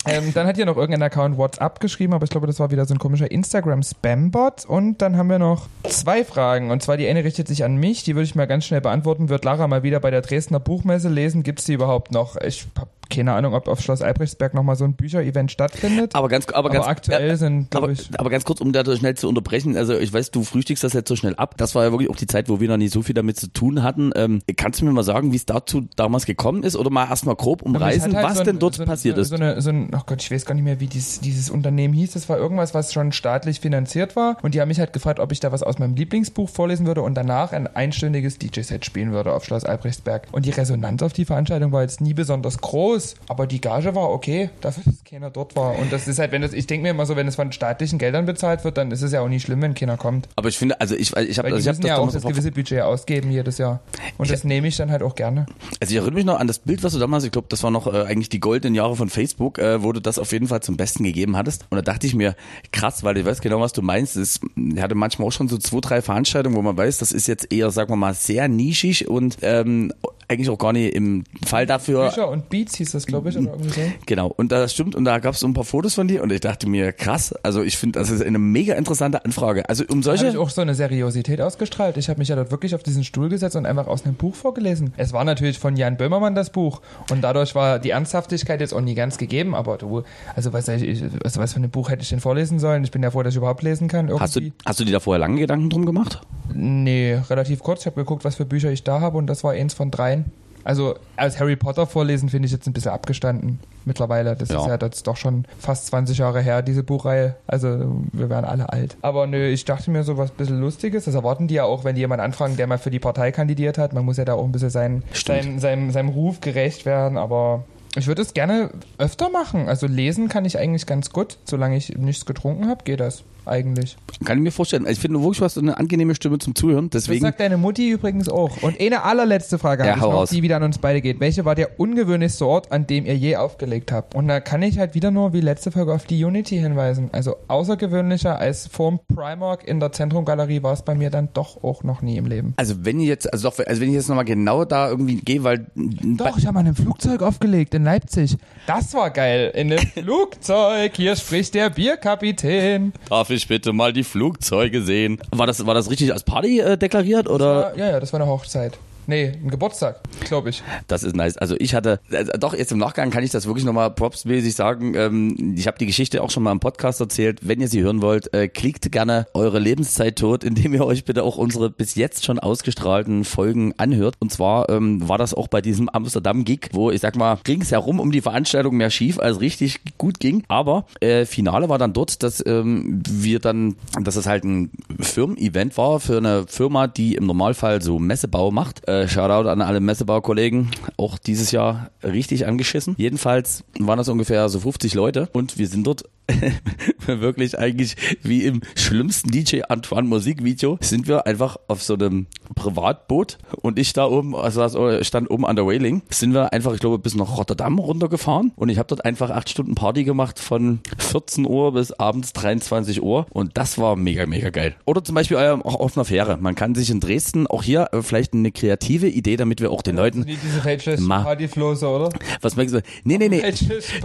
[0.05, 2.85] Ähm, dann hat hier noch irgendein Account WhatsApp geschrieben, aber ich glaube, das war wieder
[2.85, 4.65] so ein komischer Instagram-Spam-Bot.
[4.65, 6.71] Und dann haben wir noch zwei Fragen.
[6.71, 9.29] Und zwar die eine richtet sich an mich, die würde ich mal ganz schnell beantworten.
[9.29, 11.43] Wird Lara mal wieder bei der Dresdner Buchmesse lesen?
[11.43, 12.37] Gibt es die überhaupt noch?
[12.37, 16.16] Ich habe keine Ahnung, ob auf Schloss Albrechtsberg nochmal so ein Bücherevent stattfindet.
[16.16, 18.84] Aber ganz, aber Aber ganz, aktuell sind, glaub aber, ich- aber ganz kurz, um da
[18.95, 19.76] schnell zu unterbrechen.
[19.78, 21.55] Also ich weiß, du frühstückst das jetzt so schnell ab.
[21.57, 23.47] Das war ja wirklich auch die Zeit, wo wir noch nicht so viel damit zu
[23.51, 24.12] tun hatten.
[24.16, 26.76] Ähm, kannst du mir mal sagen, wie es dazu damals gekommen ist?
[26.76, 29.30] Oder mal erstmal grob umreißen, halt was so ein- denn dort so, passiert so, ist?
[29.30, 31.93] So eine, so ein, oh Gott, ich weiß gar nicht mehr, wie dieses, dieses Unternehmen
[31.93, 32.12] hieß.
[32.14, 34.38] Das war irgendwas, was schon staatlich finanziert war.
[34.41, 37.01] Und die haben mich halt gefragt, ob ich da was aus meinem Lieblingsbuch vorlesen würde
[37.01, 40.28] und danach ein einstündiges DJ-Set spielen würde auf Schloss Albrechtsberg.
[40.32, 44.09] Und die Resonanz auf die Veranstaltung war jetzt nie besonders groß, aber die Gage war
[44.09, 45.77] okay, dafür, dass keiner dort war.
[45.79, 47.99] Und das ist halt, wenn das, ich denke mir immer so, wenn es von staatlichen
[47.99, 50.27] Geldern bezahlt wird, dann ist es ja auch nicht schlimm, wenn keiner kommt.
[50.35, 52.23] aber ich finde, also ich, ich habe also ich hab müssen das ja auch das
[52.23, 53.79] gewisse Budget ausgeben jedes Jahr.
[54.17, 55.45] Und Ich- das nehme ich dann halt auch gerne.
[55.79, 57.71] Also ich erinnere mich noch an das Bild, was du damals, ich glaube, das war
[57.71, 60.61] noch äh, eigentlich die goldenen Jahre von Facebook, äh, wo du das auf jeden Fall
[60.61, 61.65] zum Besten gegeben hattest.
[61.69, 62.35] Und da dachte ich mir,
[62.71, 64.15] krass, weil ich weiß genau, was du meinst.
[64.15, 67.27] Es ich hatte manchmal auch schon so zwei, drei Veranstaltungen, wo man weiß, das ist
[67.27, 69.93] jetzt eher, sagen wir mal, sehr nischig und ähm,
[70.30, 72.07] eigentlich auch gar nicht im Fall dafür.
[72.09, 73.82] Bücher und Beats hieß das, glaube ich, oder irgendwie so.
[74.05, 76.32] Genau, und das stimmt, und da gab es so ein paar Fotos von dir und
[76.32, 79.67] ich dachte mir, krass, also ich finde, das ist eine mega interessante Anfrage.
[79.67, 80.39] Also um Da habe ich solche.
[80.39, 81.97] auch so eine Seriosität ausgestrahlt.
[81.97, 84.36] Ich habe mich ja dort wirklich auf diesen Stuhl gesetzt und einfach aus einem Buch
[84.36, 84.93] vorgelesen.
[84.97, 88.82] Es war natürlich von Jan Böhmermann das Buch und dadurch war die Ernsthaftigkeit jetzt auch
[88.82, 90.03] nie ganz gegeben, aber du,
[90.36, 92.84] also was, ich, ich- was, was für ein Buch hätte ich denn vorlesen sollen?
[92.84, 94.07] Ich bin ja froh, dass ich überhaupt lesen kann.
[94.07, 94.23] Irgendwie.
[94.23, 96.21] Hast du, hast du dir da vorher lange Gedanken drum gemacht?
[96.53, 97.82] Nee, relativ kurz.
[97.82, 100.18] Ich habe geguckt, was für Bücher ich da habe und das war eins von dreien.
[100.64, 104.36] Also als Harry Potter vorlesen finde ich jetzt ein bisschen abgestanden mittlerweile.
[104.36, 104.62] Das Ja.
[104.62, 107.36] ist ja jetzt doch schon fast 20 Jahre her, diese Buchreihe.
[107.47, 108.97] Also wir werden alle alt.
[109.01, 111.05] Aber nö, ich dachte mir so was bisschen Lustiges.
[111.05, 113.78] Das erwarten die ja auch, wenn die jemanden anfragen, der mal für die Partei kandidiert
[113.78, 113.93] hat.
[113.93, 117.18] Man muss ja da auch ein bisschen sein, sein, seinem, seinem Ruf gerecht werden.
[117.18, 117.64] Aber
[117.95, 119.68] ich würde es gerne öfter machen.
[119.68, 121.38] Also lesen kann ich eigentlich ganz gut.
[121.45, 123.97] Solange ich nichts getrunken habe, geht das eigentlich.
[124.25, 124.83] Kann ich mir vorstellen.
[124.85, 127.21] Also Ich finde wirklich, du hast eine angenehme Stimme zum Zuhören, Das deswegen.
[127.25, 128.61] sagt deine Mutti übrigens auch.
[128.61, 131.19] Und eine allerletzte Frage Ja, habe ich noch, die wieder an uns beide geht.
[131.19, 134.15] Welche war der ungewöhnlichste Ort, an dem ihr je aufgelegt habt?
[134.15, 137.09] Und da kann ich halt wieder nur wie letzte Folge auf die Unity hinweisen.
[137.11, 141.83] Also außergewöhnlicher als vorm Primark in der Zentrumgalerie war es bei mir dann doch auch
[141.83, 142.53] noch nie im Leben.
[142.57, 145.43] Also wenn ich jetzt, also, doch, also wenn ich jetzt nochmal genau da irgendwie gehe,
[145.43, 148.37] weil Doch, ich habe mal in einem Flugzeug aufgelegt in Leipzig.
[148.67, 149.51] Das war geil.
[149.55, 150.91] In einem Flugzeug.
[150.95, 152.93] Hier spricht der Bierkapitän.
[153.09, 155.19] darf ich bitte mal die Flugzeuge sehen.
[155.31, 157.73] War das, war das richtig als Party äh, deklariert oder?
[157.75, 158.77] Ja, ja, das war eine Hochzeit.
[159.10, 160.62] Nee, ein Geburtstag, glaube ich.
[160.86, 161.36] Das ist nice.
[161.36, 164.93] Also ich hatte, also doch jetzt im Nachgang kann ich das wirklich nochmal propsmäßig sagen.
[164.93, 167.39] Ähm, ich habe die Geschichte auch schon mal im Podcast erzählt.
[167.41, 171.24] Wenn ihr sie hören wollt, äh, klickt gerne eure Lebenszeit tot, indem ihr euch bitte
[171.24, 174.14] auch unsere bis jetzt schon ausgestrahlten Folgen anhört.
[174.20, 177.72] Und zwar ähm, war das auch bei diesem Amsterdam-Gig, wo ich sag mal, ging es
[177.72, 180.43] herum um die Veranstaltung mehr schief als richtig gut ging.
[180.49, 185.78] Aber äh, Finale war dann dort, dass ähm, wir dann, dass es halt ein Firmen-Event
[185.78, 188.88] war für eine Firma, die im Normalfall so Messebau macht.
[188.88, 190.69] Äh, Shoutout an alle Messebaukollegen.
[190.97, 192.95] Auch dieses Jahr richtig angeschissen.
[192.97, 196.03] Jedenfalls waren das ungefähr so 50 Leute und wir sind dort
[197.05, 203.38] wirklich eigentlich wie im schlimmsten DJ Antoine Musikvideo sind wir einfach auf so einem Privatboot
[203.61, 206.99] und ich da oben, also stand oben an der Wailing, sind wir einfach, ich glaube,
[206.99, 211.45] bis nach Rotterdam runtergefahren und ich habe dort einfach acht Stunden Party gemacht von 14
[211.45, 214.75] Uhr bis abends 23 Uhr und das war mega, mega geil.
[214.86, 216.38] Oder zum Beispiel auch auf einer Fähre.
[216.38, 219.82] Man kann sich in Dresden auch hier äh, vielleicht eine kreative Idee, damit wir auch
[219.82, 220.25] den Leuten...
[220.25, 220.59] Wie diese
[221.07, 222.09] Partyflose, oder?
[222.41, 222.82] Was meinst du?
[223.03, 223.41] Nee, nee, nee.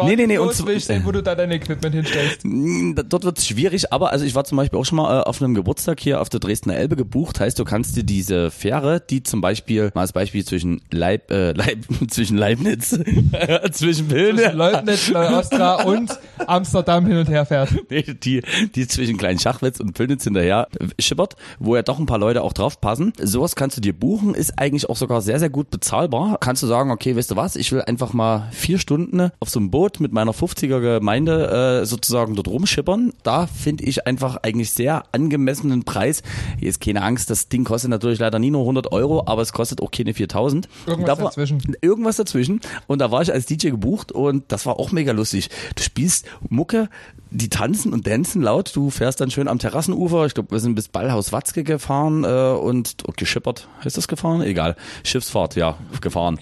[0.04, 0.38] Nee, nee, nee.
[0.38, 0.54] Und
[1.04, 2.13] wo du da dein Equipment hinstellst.
[2.42, 5.22] Mm, dort wird es schwierig, aber also ich war zum Beispiel auch schon mal äh,
[5.24, 7.40] auf einem Geburtstag hier auf der Dresdner Elbe gebucht.
[7.40, 11.52] Heißt, du kannst dir diese Fähre, die zum Beispiel, mal als Beispiel zwischen Leib, äh,
[11.54, 12.90] Leib, zwischen Leibniz,
[13.72, 14.42] zwischen Pilne.
[14.42, 17.70] Zwischen Leibniz, Neuostra und Amsterdam hin und her fährt.
[17.90, 18.42] Nee, die,
[18.74, 22.52] die zwischen Klein Schachwitz und Pillnitz hinterher schippert, wo ja doch ein paar Leute auch
[22.52, 23.12] drauf passen.
[23.20, 26.38] Sowas kannst du dir buchen, ist eigentlich auch sogar sehr, sehr gut bezahlbar.
[26.40, 29.58] Kannst du sagen, okay, weißt du was, ich will einfach mal vier Stunden auf so
[29.58, 33.12] einem Boot mit meiner 50er Gemeinde äh, sozusagen dort rumschippern.
[33.22, 36.22] Da finde ich einfach eigentlich sehr angemessenen Preis.
[36.58, 39.52] Hier ist keine Angst, das Ding kostet natürlich leider nie nur 100 Euro, aber es
[39.52, 40.68] kostet auch keine 4000.
[40.86, 41.76] Irgendwas war, dazwischen.
[41.80, 42.60] Irgendwas dazwischen.
[42.86, 45.50] Und da war ich als DJ gebucht und das war auch mega lustig.
[45.76, 46.88] Du spielst Mucke,
[47.30, 48.74] die tanzen und dancen laut.
[48.74, 50.26] Du fährst dann schön am Terrassenufer.
[50.26, 53.68] Ich glaube, wir sind bis Ballhaus Watzke gefahren äh, und oh, geschippert.
[53.84, 54.40] Heißt das gefahren?
[54.42, 54.76] Egal.
[55.02, 56.38] Schiffsfahrt, ja, gefahren.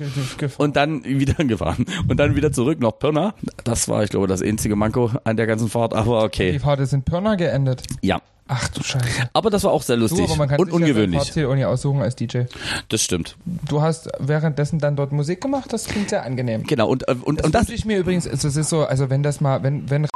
[0.58, 1.86] Und dann wieder gefahren.
[2.08, 3.34] Und dann wieder zurück nach Pirna.
[3.64, 6.52] Das war, ich glaube, das einzige Manko an der ganzen Fahrt, aber okay.
[6.52, 7.82] Die Fahrt ist in Pirna geendet.
[8.02, 8.20] Ja.
[8.48, 9.30] Ach du Scheiße.
[9.32, 11.34] Aber das war auch sehr lustig du, und ungewöhnlich.
[11.34, 12.42] Ja Uni aussuchen als DJ.
[12.88, 13.36] Das stimmt.
[13.68, 16.64] Du hast währenddessen dann dort Musik gemacht, das klingt sehr angenehm.
[16.64, 19.22] Genau und äh, und das und das ich mir übrigens, das ist so, also wenn
[19.22, 20.06] das mal, wenn wenn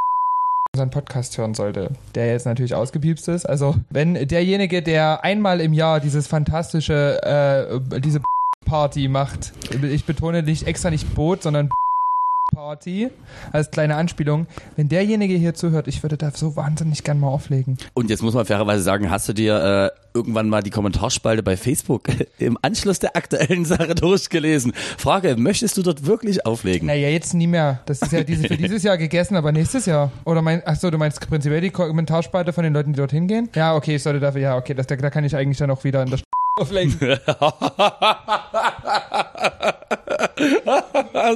[0.74, 3.46] unseren Podcast hören sollte, der jetzt natürlich ausgepiepst ist.
[3.46, 8.20] Also wenn derjenige, der einmal im Jahr dieses fantastische, äh, diese
[8.66, 11.70] Party macht, ich betone nicht extra nicht Boot, sondern
[12.52, 13.10] Party
[13.52, 14.46] als kleine Anspielung.
[14.76, 17.76] Wenn derjenige hier zuhört, ich würde da so wahnsinnig gern mal auflegen.
[17.94, 21.56] Und jetzt muss man fairerweise sagen, hast du dir äh, irgendwann mal die Kommentarspalte bei
[21.56, 24.72] Facebook im Anschluss der aktuellen Sache durchgelesen?
[24.98, 26.86] Frage, möchtest du dort wirklich auflegen?
[26.86, 27.80] Naja, jetzt nie mehr.
[27.86, 30.10] Das ist ja diese, für dieses Jahr gegessen, aber nächstes Jahr.
[30.24, 33.48] Oder mein, achso, du meinst prinzipiell die Kommentarspalte von den Leuten, die dorthin gehen?
[33.54, 35.84] Ja, okay, ich sollte dafür, ja, okay, das, da, da kann ich eigentlich dann auch
[35.84, 36.18] wieder in der
[36.56, 36.98] auflegen.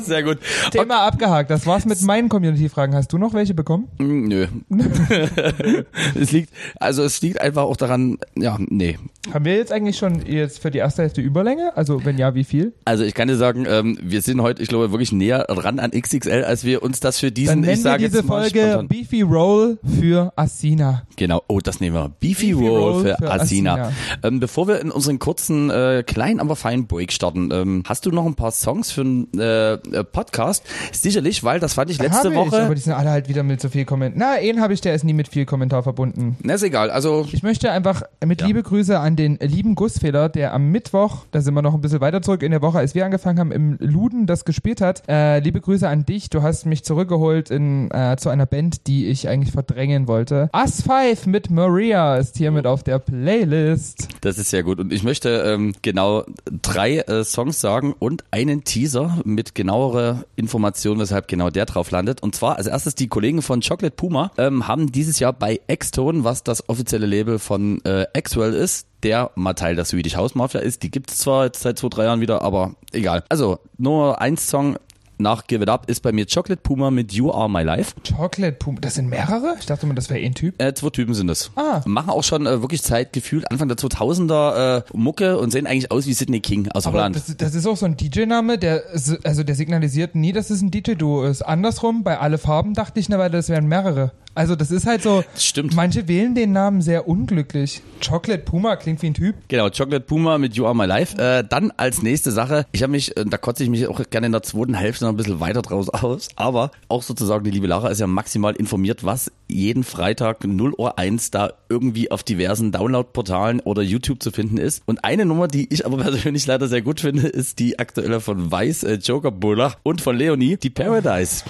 [0.03, 0.39] Sehr gut.
[0.71, 1.51] Thema abgehakt.
[1.51, 2.95] Das war's mit meinen Community-Fragen.
[2.95, 3.89] Hast du noch welche bekommen?
[3.99, 4.47] Mm, nö.
[6.15, 8.99] es liegt, also es liegt einfach auch daran, ja, nee.
[9.35, 11.77] Haben wir jetzt eigentlich schon jetzt für die erste Hälfte Überlänge?
[11.77, 12.73] Also wenn ja, wie viel?
[12.87, 15.91] Also ich kann dir sagen, ähm, wir sind heute, ich glaube, wirklich näher ran an
[15.91, 18.89] XXL, als wir uns das für diesen, Dann ich sage diese jetzt mal Folge spontan.
[18.89, 21.03] Beefy Roll für Asina.
[21.17, 21.43] Genau.
[21.49, 22.09] Oh, das nehmen wir.
[22.19, 23.73] Beefy, Beefy Roll, Roll, für, für Asina.
[23.75, 23.93] Asina.
[24.23, 28.11] Ähm, bevor wir in unseren kurzen, äh, kleinen, aber feinen Break starten, ähm, hast du
[28.13, 30.65] noch ein paar Songs für einen äh, äh, Podcast?
[30.93, 32.63] Sicherlich, weil das fand ich letzte ich, Woche.
[32.63, 34.19] aber die sind alle halt wieder mit so viel Kommentar.
[34.19, 36.39] Na, einen habe ich, der ist nie mit viel Kommentar verbunden.
[36.43, 36.91] Na, ist egal.
[36.91, 38.47] Also ich möchte einfach mit ja.
[38.47, 42.01] liebe Grüße an den lieben Gussfehler, der am Mittwoch, da sind wir noch ein bisschen
[42.01, 45.03] weiter zurück in der Woche, als wir angefangen haben, im Luden das gespielt hat.
[45.09, 46.31] Äh, liebe Grüße an dich.
[46.31, 50.51] Du hast mich zurückgeholt in äh, zu einer Band, die ich eigentlich verdrängen wollte.
[50.55, 54.09] Us 5 mit Maria ist hiermit auf der Playlist.
[54.21, 54.81] Das ist sehr gut.
[54.81, 56.25] Und ich möchte ähm, genau
[56.63, 62.23] drei äh, Songs sagen und einen Teaser mit genauerer Information, weshalb genau der drauf landet.
[62.23, 66.25] Und zwar als erstes die Kollegen von Chocolate Puma ähm, haben dieses Jahr bei Xtone,
[66.25, 70.61] was das offizielle Label von äh, Xwell ist, der mal Teil der Swedish House Mafia
[70.61, 70.83] ist.
[70.83, 73.25] Die gibt es zwar jetzt seit zwei, drei Jahren wieder, aber egal.
[73.29, 74.77] Also nur ein Song
[75.21, 77.95] nach Give It Up ist bei mir Chocolate Puma mit You Are My Life.
[78.09, 79.55] Chocolate Puma, das sind mehrere?
[79.61, 80.61] Ich dachte immer, das wäre ein Typ.
[80.61, 81.51] Äh, zwei Typen sind es.
[81.57, 81.83] Ah.
[81.85, 85.91] Machen auch schon äh, wirklich Zeit gefühlt Anfang der 2000er äh, Mucke und sehen eigentlich
[85.91, 87.17] aus wie Sidney King aus Aber Holland.
[87.17, 88.83] Das, das ist auch so ein DJ-Name, der
[89.25, 91.43] also der signalisiert nie, dass es ein DJ-Duo ist.
[91.43, 94.13] Andersrum, bei Alle Farben dachte ich eine Weile, das wären mehrere.
[94.35, 95.25] Also das ist halt so.
[95.33, 95.75] Das stimmt.
[95.75, 97.83] Manche wählen den Namen sehr unglücklich.
[98.07, 99.35] Chocolate Puma klingt wie ein Typ.
[99.49, 101.19] Genau, Chocolate Puma mit You Are My Life.
[101.19, 104.27] Äh, dann als nächste Sache, ich habe mich, äh, da kotze ich mich auch gerne
[104.27, 107.67] in der zweiten Hälfte noch ein bisschen weiter draus aus, aber auch sozusagen die liebe
[107.67, 112.73] Lara ist ja maximal informiert, was jeden Freitag 0 Uhr 1 da irgendwie auf diversen
[112.73, 114.83] Download-Portalen oder YouTube zu finden ist.
[114.87, 118.51] Und eine Nummer, die ich aber persönlich leider sehr gut finde, ist die aktuelle von
[118.51, 121.45] Weiß, äh, Joker Bullach und von Leonie, die Paradise.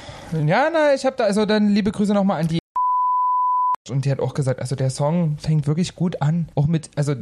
[0.47, 2.61] Ja, na, ich habe da, also dann liebe Grüße nochmal an die
[3.91, 6.49] und die hat auch gesagt, also der Song fängt wirklich gut an.
[6.55, 7.15] Auch mit, also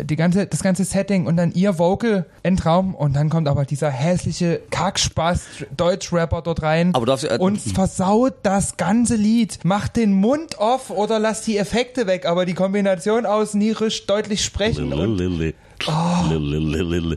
[0.00, 3.90] die ganze, das ganze Setting und dann ihr Vocal Endraum und dann kommt aber dieser
[3.90, 5.40] hässliche Kackspaß
[5.76, 9.58] Deutschrapper dort rein aber darfst, äh, und versaut das ganze Lied.
[9.64, 14.44] Macht den Mund off oder lasst die Effekte weg, aber die Kombination aus nierisch deutlich
[14.44, 15.52] sprechen und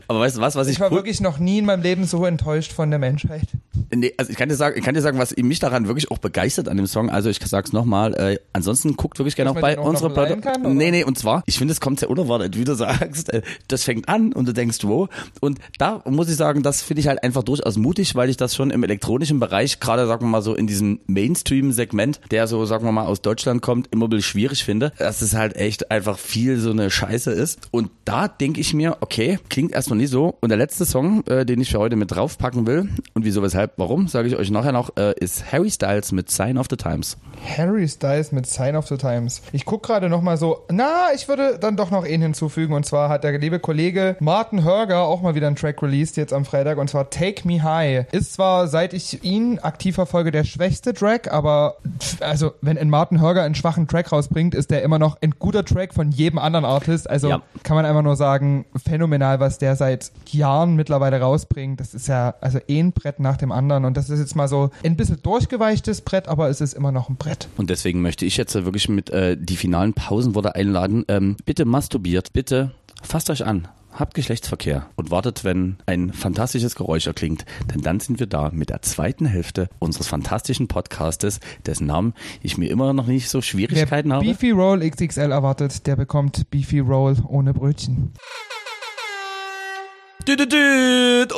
[0.08, 2.04] Aber weißt du was, was ich, Ich war cool- wirklich noch nie in meinem Leben
[2.04, 3.46] so enttäuscht von der Menschheit.
[3.94, 6.18] Nee, also ich kann dir sagen, ich kann dir sagen, was mich daran wirklich auch
[6.18, 7.08] begeistert an dem Song.
[7.08, 8.14] Also ich sag's nochmal.
[8.14, 10.38] Äh, ansonsten guckt wirklich gerne auch bei unserer Platte.
[10.38, 10.76] kann?
[10.76, 13.32] Nee, nee, und zwar, ich finde, es kommt sehr unerwartet, wie du sagst.
[13.32, 15.08] Äh, das fängt an und du denkst, wo?
[15.40, 18.54] Und da muss ich sagen, das finde ich halt einfach durchaus mutig, weil ich das
[18.54, 22.84] schon im elektronischen Bereich, gerade sagen wir mal so in diesem Mainstream-Segment, der so, sagen
[22.84, 26.18] wir mal, aus Deutschland kommt, immer ein bisschen schwierig finde, dass es halt echt einfach
[26.18, 27.68] viel so eine Scheiße ist.
[27.70, 30.36] Und da denke ich mir, okay, klingt erstmal nicht so.
[30.40, 33.72] Und der letzte Song, äh, den ich für heute mit draufpacken will, und wieso, weshalb,
[33.76, 37.16] warum, sage ich euch nachher noch, äh, ist Harry Styles mit Sign of the Times.
[37.56, 39.42] Harry Styles mit Sign of the Times.
[39.52, 42.45] Ich gucke gerade noch mal so, na, ich würde dann doch noch einen hinzufügen.
[42.46, 46.32] Und zwar hat der liebe Kollege Martin Hörger auch mal wieder einen Track released jetzt
[46.32, 46.78] am Freitag.
[46.78, 48.06] Und zwar Take Me High.
[48.12, 51.76] Ist zwar, seit ich ihn aktiv verfolge, der schwächste Track, aber
[52.20, 55.64] also wenn ein Martin Hörger einen schwachen Track rausbringt, ist der immer noch ein guter
[55.64, 57.08] Track von jedem anderen Artist.
[57.10, 57.42] Also Ja.
[57.62, 61.80] kann man einfach nur sagen, phänomenal, was der seit Jahren mittlerweile rausbringt.
[61.80, 63.84] Das ist ja also ein Brett nach dem anderen.
[63.84, 67.08] Und das ist jetzt mal so ein bisschen durchgeweichtes Brett, aber es ist immer noch
[67.08, 67.48] ein Brett.
[67.56, 71.04] Und deswegen möchte ich jetzt wirklich mit äh, die finalen Pausenworte einladen.
[71.08, 72.70] Ähm, bitte masturbiert, bitte
[73.02, 73.66] fasst euch an.
[73.92, 78.68] Habt Geschlechtsverkehr und wartet, wenn ein fantastisches Geräusch erklingt, denn dann sind wir da mit
[78.68, 82.12] der zweiten Hälfte unseres fantastischen Podcastes, dessen Namen
[82.42, 84.26] ich mir immer noch nicht so Schwierigkeiten Wer habe.
[84.26, 88.12] Beefy Roll XXL erwartet, der bekommt Beefy Roll ohne Brötchen.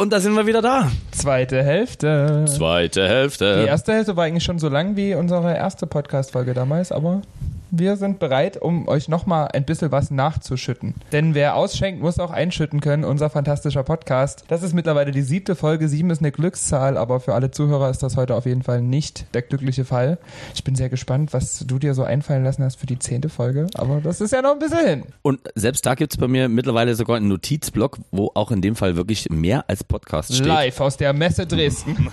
[0.01, 0.91] Und da sind wir wieder da.
[1.13, 2.47] Zweite Hälfte.
[2.49, 3.61] Zweite Hälfte.
[3.63, 7.23] Die erste Hälfte war eigentlich schon so lang wie unsere erste Podcast-Folge damals, aber
[7.71, 10.95] wir sind bereit, um euch nochmal ein bisschen was nachzuschütten.
[11.13, 14.45] Denn wer ausschenkt, muss auch einschütten können, unser fantastischer Podcast.
[14.49, 15.89] Das ist mittlerweile die siebte Folge.
[15.89, 19.27] Sieben ist eine Glückszahl, aber für alle Zuhörer ist das heute auf jeden Fall nicht
[19.35, 20.19] der glückliche Fall.
[20.55, 23.67] Ich bin sehr gespannt, was du dir so einfallen lassen hast für die zehnte Folge,
[23.75, 25.03] aber das ist ja noch ein bisschen hin.
[25.23, 28.97] Und selbst da gibt's bei mir mittlerweile sogar einen Notizblock, wo auch in dem Fall
[28.97, 30.47] wirklich mehr als Podcast steht.
[30.47, 32.09] Live aus der Messe Dresden.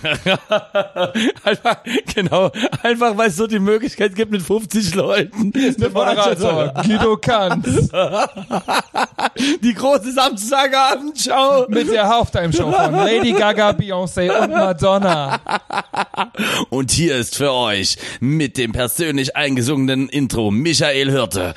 [1.44, 1.78] einfach,
[2.14, 2.50] genau,
[2.82, 5.45] einfach weil es so die Möglichkeit gibt mit 50 Leuten.
[5.52, 7.66] Der Moderator Guido Kanz
[9.62, 11.66] Die große Samstagabendschau.
[11.68, 15.38] mit der Halftime-Show von Lady Gaga, Beyoncé und Madonna.
[16.70, 21.54] Und hier ist für euch mit dem persönlich eingesungenen Intro Michael Hirte.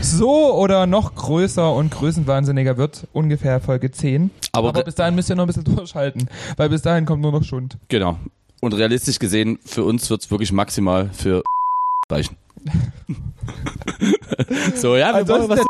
[0.00, 4.30] So oder noch größer und größenwahnsinniger wird ungefähr Folge 10.
[4.52, 6.25] Aber- Aber bis dahin müsst ihr noch ein bisschen durchhalten,
[6.56, 7.78] weil bis dahin kommt nur noch Schund.
[7.88, 8.18] Genau.
[8.60, 11.42] Und realistisch gesehen, für uns wird's wirklich maximal für
[12.10, 12.36] reichen.
[14.74, 15.66] so, ja, wir Also wollen das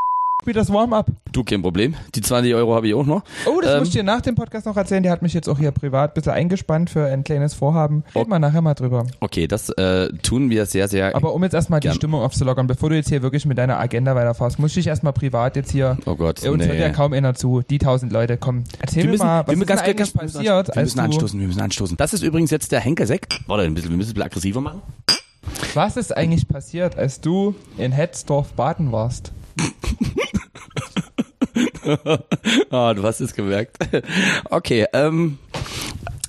[0.47, 1.09] spielt das Warm-up.
[1.33, 1.97] Du, kein Problem.
[2.15, 3.25] Die 20 Euro habe ich auch noch.
[3.47, 5.03] Oh, das Ähm, muss ich dir nach dem Podcast noch erzählen.
[5.03, 8.05] Der hat mich jetzt auch hier privat ein bisschen eingespannt für ein kleines Vorhaben.
[8.15, 9.09] Reden wir nachher mal drüber.
[9.19, 11.17] Okay, das äh, tun wir sehr, sehr.
[11.17, 11.91] Aber um jetzt erstmal die.
[11.91, 15.57] Stimmung aufzulockern, bevor du jetzt hier wirklich mit deiner Agenda weiterfährst, muss ich erstmal privat
[15.57, 16.95] jetzt hier oh Gott, Uns hört ja nee.
[16.95, 17.63] kaum einer zu.
[17.69, 18.63] Die tausend Leute, komm.
[18.79, 20.99] Erzähl Wir mir müssen, mal, was wir ist ganz, denn ganz, passiert, wir als müssen
[20.99, 21.97] du, anstoßen, wir müssen anstoßen.
[21.97, 23.27] Das ist übrigens jetzt der Henkelseck.
[23.49, 24.81] Warte, ein bisschen, wir müssen es ein bisschen aggressiver machen.
[25.75, 29.33] was ist eigentlich passiert, als du in Hetzdorf baden warst?
[32.71, 33.77] Ah, du hast es gemerkt.
[34.51, 35.39] Okay, ähm,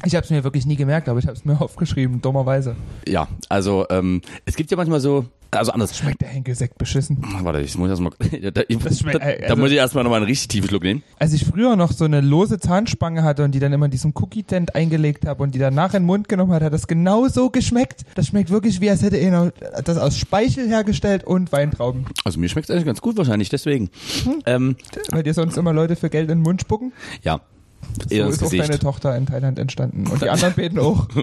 [0.05, 2.75] Ich habe es mir wirklich nie gemerkt, aber ich habe es mir aufgeschrieben, dummerweise.
[3.07, 5.97] ja, also ähm, es gibt ja manchmal so, also anders.
[5.97, 7.17] Schmeckt der Henkelsekt beschissen.
[7.41, 10.17] Warte, ich muss erstmal, da, da, Das schmeckt- da, da also- muss ich erstmal nochmal
[10.19, 11.03] einen richtig tiefen Schluck nehmen.
[11.19, 14.13] Als ich früher noch so eine lose Zahnspange hatte und die dann immer in diesem
[14.15, 17.49] Cookie-Tent eingelegt habe und die danach in den Mund genommen hat, hat das genau so
[17.49, 18.01] geschmeckt.
[18.15, 19.51] Das schmeckt wirklich wie, als hätte er
[19.83, 22.05] das aus Speichel hergestellt und Weintrauben.
[22.25, 23.89] Also mir schmeckt es eigentlich ganz gut wahrscheinlich, deswegen.
[24.23, 24.41] Hm.
[24.45, 24.75] Ähm,
[25.11, 26.93] Weil dir sonst immer Leute für Geld in den Mund spucken.
[27.23, 27.41] ja,
[28.09, 28.81] So ist auch deine Gesicht.
[28.81, 30.07] Tochter in Thailand entstanden.
[30.07, 31.07] Und die anderen beten auch.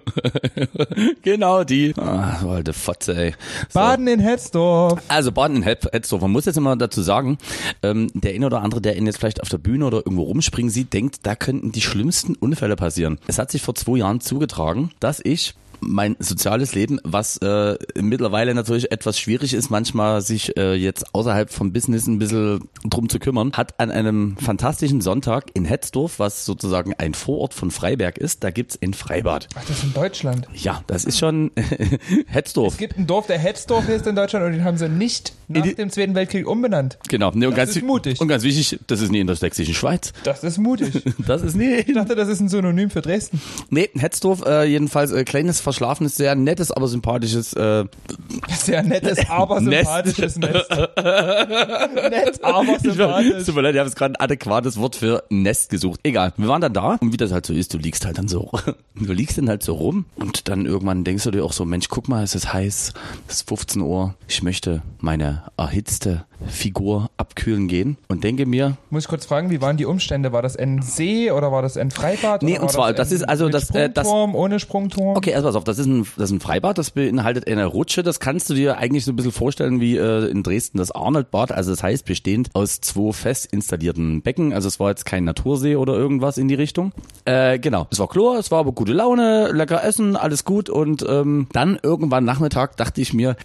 [1.22, 1.94] Genau, die.
[1.96, 3.34] Ah, so alte Fotze, ey.
[3.68, 3.78] So.
[3.78, 5.00] Baden in Hetzdorf.
[5.08, 6.20] Also Baden in Hetzdorf.
[6.20, 7.38] Man muss jetzt immer dazu sagen,
[7.82, 10.70] ähm, der eine oder andere, der ihn jetzt vielleicht auf der Bühne oder irgendwo rumspringen
[10.70, 13.18] sieht, denkt, da könnten die schlimmsten Unfälle passieren.
[13.26, 15.54] Es hat sich vor zwei Jahren zugetragen, dass ich
[15.86, 21.50] mein soziales Leben, was äh, mittlerweile natürlich etwas schwierig ist, manchmal sich äh, jetzt außerhalb
[21.50, 26.44] vom Business ein bisschen drum zu kümmern, hat an einem fantastischen Sonntag in Hetzdorf, was
[26.44, 29.48] sozusagen ein Vorort von Freiberg ist, da gibt's ein Freibad.
[29.54, 30.48] Ach, das ist in Deutschland.
[30.54, 32.76] Ja, das ist schon Es Hetzdorf.
[32.76, 35.74] gibt ein Dorf, der Hetzdorf ist in Deutschland und den haben sie nicht nach die-
[35.74, 36.98] dem Zweiten Weltkrieg umbenannt.
[37.08, 37.30] Genau.
[37.34, 38.20] Nee, und Das ganz, ist mutig.
[38.20, 40.12] Und ganz wichtig, das ist nie in der sächsischen Schweiz.
[40.24, 41.02] Das ist mutig.
[41.26, 41.74] Das ist nie.
[41.74, 43.40] Ich dachte, das ist ein Synonym für Dresden.
[43.70, 47.84] Nee, Hetzdorf, äh, jedenfalls äh, kleines, verschlafenes, sehr nettes, aber sympathisches äh,
[48.50, 50.70] Sehr nettes, aber sympathisches Nest.
[51.50, 53.44] Nett, aber sympathisch.
[53.46, 56.00] tut mir leid, ich habe jetzt gerade ein adäquates Wort für Nest gesucht.
[56.02, 56.32] Egal.
[56.36, 58.50] Wir waren dann da und wie das halt so ist, du liegst halt dann so,
[58.94, 61.88] du liegst dann halt so rum und dann irgendwann denkst du dir auch so, Mensch,
[61.88, 62.92] guck mal, es ist heiß,
[63.28, 69.04] es ist 15 Uhr, ich möchte meine erhitzte Figur abkühlen gehen und denke mir, Muss
[69.04, 70.32] ich kurz fragen, wie waren die Umstände?
[70.32, 72.42] War das ein See oder war das ein Freibad?
[72.42, 75.16] Nee, und war zwar, das ein ist also das, äh, das- Sprungturm, ohne Sprungturm?
[75.16, 78.02] Okay, also pass auf, das ist ein, das ist ein Freibad, das beinhaltet eine Rutsche,
[78.02, 81.52] das kannst du dir eigentlich so ein bisschen vorstellen wie äh, in Dresden das Arnoldbad,
[81.52, 85.76] also das heißt bestehend aus zwei fest installierten Becken, also es war jetzt kein Natursee
[85.76, 86.92] oder irgendwas in die Richtung.
[87.24, 91.04] Äh, genau, es war Chlor, es war aber gute Laune, lecker essen, alles gut und
[91.08, 93.36] ähm, dann irgendwann Nachmittag dachte ich mir,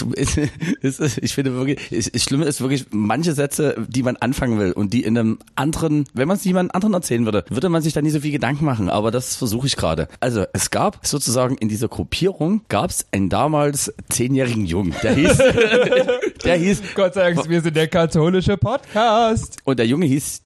[0.00, 0.12] du,
[0.80, 4.72] ist- ich finde wirklich, es, es Schlimme ist wirklich manche Sätze, die man anfangen will
[4.72, 7.92] und die in einem anderen, wenn man es jemand anderen erzählen würde, würde man sich
[7.92, 10.08] da nie so viel Gedanken machen, aber das versuche ich gerade.
[10.20, 15.38] Also es gab sozusagen in dieser Gruppierung gab es einen damals zehnjährigen Jungen, der hieß,
[16.44, 19.56] der hieß Gott sei Dank, wir sind der katholische Podcast.
[19.64, 20.42] und der Junge hieß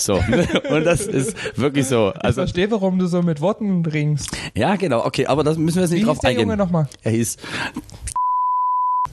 [0.00, 0.14] so
[0.70, 2.12] und das ist wirklich so.
[2.14, 4.30] Ich Also verstehe, warum du so mit Worten ringst.
[4.54, 6.44] ja genau, okay, aber das müssen wir jetzt nicht Wie drauf hieß der eingehen.
[6.46, 6.88] Junge nochmal?
[7.02, 7.36] Er hieß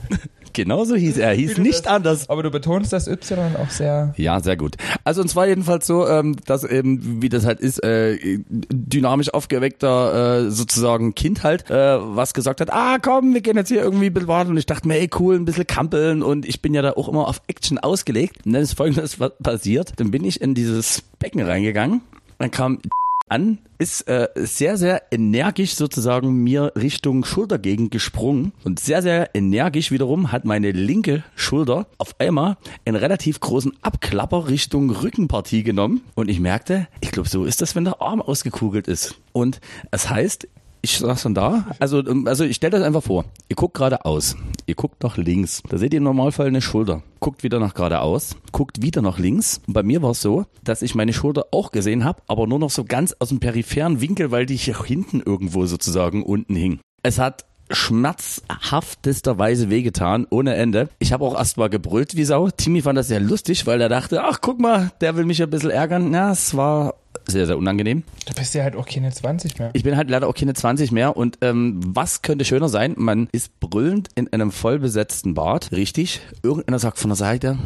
[0.53, 2.29] Genauso hieß er, hieß nicht das- anders.
[2.29, 4.13] Aber du betonst das Y auch sehr.
[4.15, 4.75] Ja, sehr gut.
[5.03, 10.45] Also und zwar jedenfalls so, ähm, dass eben, wie das halt ist, äh, dynamisch aufgeweckter
[10.45, 14.05] äh, sozusagen Kind halt, äh, was gesagt hat, ah komm, wir gehen jetzt hier irgendwie
[14.05, 16.73] ein bisschen warten und ich dachte mir, ey cool, ein bisschen kampeln und ich bin
[16.73, 18.45] ja da auch immer auf Action ausgelegt.
[18.45, 21.99] Und dann ist folgendes was passiert, dann bin ich in dieses Becken reingegangen,
[22.37, 22.79] dann kam
[23.27, 29.91] an, ist äh, sehr, sehr energisch sozusagen mir Richtung Schultergegend gesprungen und sehr, sehr energisch
[29.91, 36.29] wiederum hat meine linke Schulter auf einmal einen relativ großen Abklapper Richtung Rückenpartie genommen und
[36.29, 39.15] ich merkte, ich glaube, so ist das, wenn der Arm ausgekugelt ist.
[39.33, 39.59] Und
[39.91, 40.47] es heißt,
[40.85, 43.25] ich saß dann da, also, ähm, also ich stelle das einfach vor.
[43.49, 45.61] Ihr guckt geradeaus, ihr guckt nach links.
[45.67, 47.03] Da seht ihr im Normalfall eine Schulter.
[47.19, 49.61] Guckt wieder nach geradeaus, guckt wieder nach links.
[49.67, 52.59] Und bei mir war es so, dass ich meine Schulter auch gesehen habe, aber nur
[52.59, 56.79] noch so ganz aus dem peripheren Winkel, weil die hier hinten irgendwo sozusagen unten hing.
[57.03, 60.89] Es hat schmerzhaftesterweise wehgetan, ohne Ende.
[60.99, 62.49] Ich habe auch erst mal gebrüllt wie Sau.
[62.49, 65.49] Timmy fand das sehr lustig, weil er dachte, ach guck mal, der will mich ein
[65.49, 66.13] bisschen ärgern.
[66.13, 66.93] Ja, es war
[67.27, 68.03] sehr, sehr unangenehm.
[68.25, 69.71] Da bist du ja halt auch keine 20 mehr.
[69.73, 72.95] Ich bin halt leider auch keine 20 mehr und ähm, was könnte schöner sein?
[72.97, 76.21] Man ist brüllend in einem vollbesetzten Bad, richtig?
[76.43, 77.57] Irgendeiner sagt von der Seite,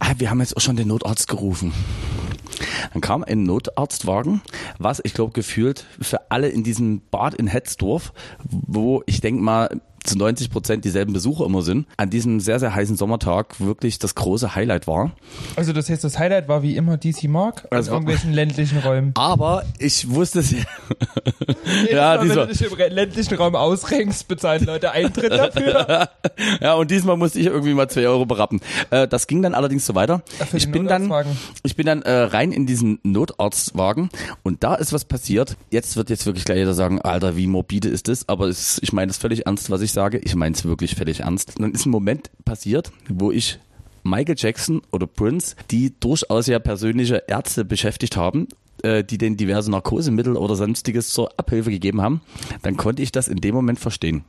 [0.00, 1.72] ah, wir haben jetzt auch schon den Notarzt gerufen.
[2.92, 4.40] Dann kam ein Notarztwagen,
[4.78, 8.12] was ich glaube gefühlt für alle in diesem Bad in Hetzdorf,
[8.44, 9.68] wo ich denke mal
[10.06, 14.14] zu 90 Prozent dieselben Besucher immer sind, an diesem sehr, sehr heißen Sommertag wirklich das
[14.14, 15.12] große Highlight war.
[15.56, 18.78] Also das heißt, das Highlight war wie immer DC Mark in Das war- irgendwelchen ländlichen
[18.78, 19.12] Räumen.
[19.14, 20.52] Aber ich wusste es
[21.90, 22.16] ja.
[22.16, 26.08] Mal, wenn du dich im ländlichen Raum ausrenkst, bezahlen Leute Eintritt dafür.
[26.60, 28.60] Ja, und diesmal musste ich irgendwie mal zwei Euro berappen.
[28.90, 30.22] Äh, das ging dann allerdings so weiter.
[30.40, 31.12] Ach, Ich bin dann,
[31.62, 34.10] ich bin dann äh, rein in diesen Notarztwagen
[34.42, 35.56] und da ist was passiert.
[35.70, 38.28] Jetzt wird jetzt wirklich gleich jeder sagen, Alter, wie morbide ist das?
[38.28, 40.18] Aber es, ich meine es völlig ernst, was ich sage.
[40.18, 41.54] Ich meine es wirklich völlig ernst.
[41.58, 43.58] Dann ist ein Moment passiert, wo ich
[44.04, 48.46] Michael Jackson oder Prince, die durchaus ja persönliche Ärzte beschäftigt haben,
[48.82, 52.20] äh, die den diverse Narkosemittel oder sonstiges zur Abhilfe gegeben haben,
[52.62, 54.24] dann konnte ich das in dem Moment verstehen.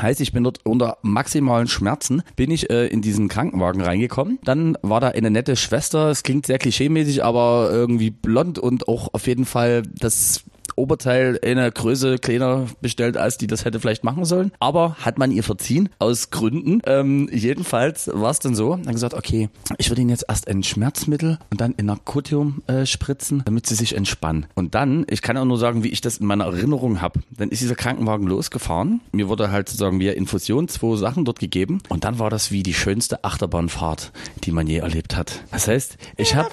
[0.00, 4.38] Heißt, ich bin dort unter maximalen Schmerzen, bin ich äh, in diesen Krankenwagen reingekommen.
[4.44, 9.14] Dann war da eine nette Schwester, es klingt sehr klischeemäßig, aber irgendwie blond und auch
[9.14, 10.44] auf jeden Fall das
[10.76, 14.52] Oberteil eine Größe kleiner bestellt, als die das hätte vielleicht machen sollen.
[14.58, 16.80] Aber hat man ihr verziehen, aus Gründen.
[16.86, 19.48] Ähm, jedenfalls war es dann so, dann gesagt, okay,
[19.78, 23.74] ich würde Ihnen jetzt erst ein Schmerzmittel und dann in Narkotium äh, spritzen, damit Sie
[23.74, 24.46] sich entspannen.
[24.54, 27.20] Und dann, ich kann auch nur sagen, wie ich das in meiner Erinnerung habe.
[27.36, 29.00] Dann ist dieser Krankenwagen losgefahren.
[29.12, 31.80] Mir wurde halt sozusagen via Infusion zwei Sachen dort gegeben.
[31.88, 34.12] Und dann war das wie die schönste Achterbahnfahrt,
[34.44, 35.42] die man je erlebt hat.
[35.50, 36.50] Das heißt, ich habe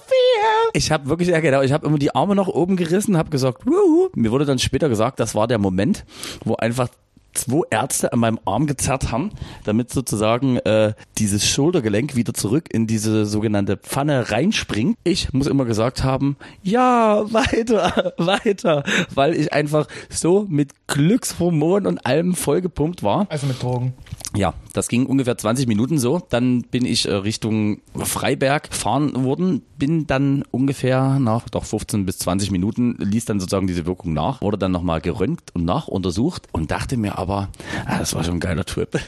[0.74, 3.65] ich habe wirklich, ja genau, ich habe immer die Arme nach oben gerissen, habe gesagt,
[3.65, 4.09] Wuhu.
[4.16, 6.05] Mir wurde dann später gesagt, das war der Moment,
[6.43, 6.89] wo einfach
[7.34, 9.32] zwei Ärzte an meinem Arm gezerrt haben,
[9.64, 14.97] damit sozusagen äh, dieses Schultergelenk wieder zurück in diese sogenannte Pfanne reinspringt.
[15.03, 18.84] Ich muss immer gesagt haben, ja, weiter, weiter,
[19.14, 23.28] weil ich einfach so mit Glückshormonen und allem vollgepumpt war.
[23.30, 23.93] Also mit Drogen.
[24.36, 26.22] Ja, Das ging ungefähr 20 Minuten so.
[26.30, 32.19] Dann bin ich äh, Richtung Freiberg fahren worden, bin dann ungefähr nach doch 15 bis
[32.19, 36.72] 20 Minuten, ließ dann sozusagen diese Wirkung nach, wurde dann nochmal geröntgt und nachuntersucht und
[36.72, 37.49] dachte mir aber,
[37.86, 38.99] ah, das war schon ein geiler Trip.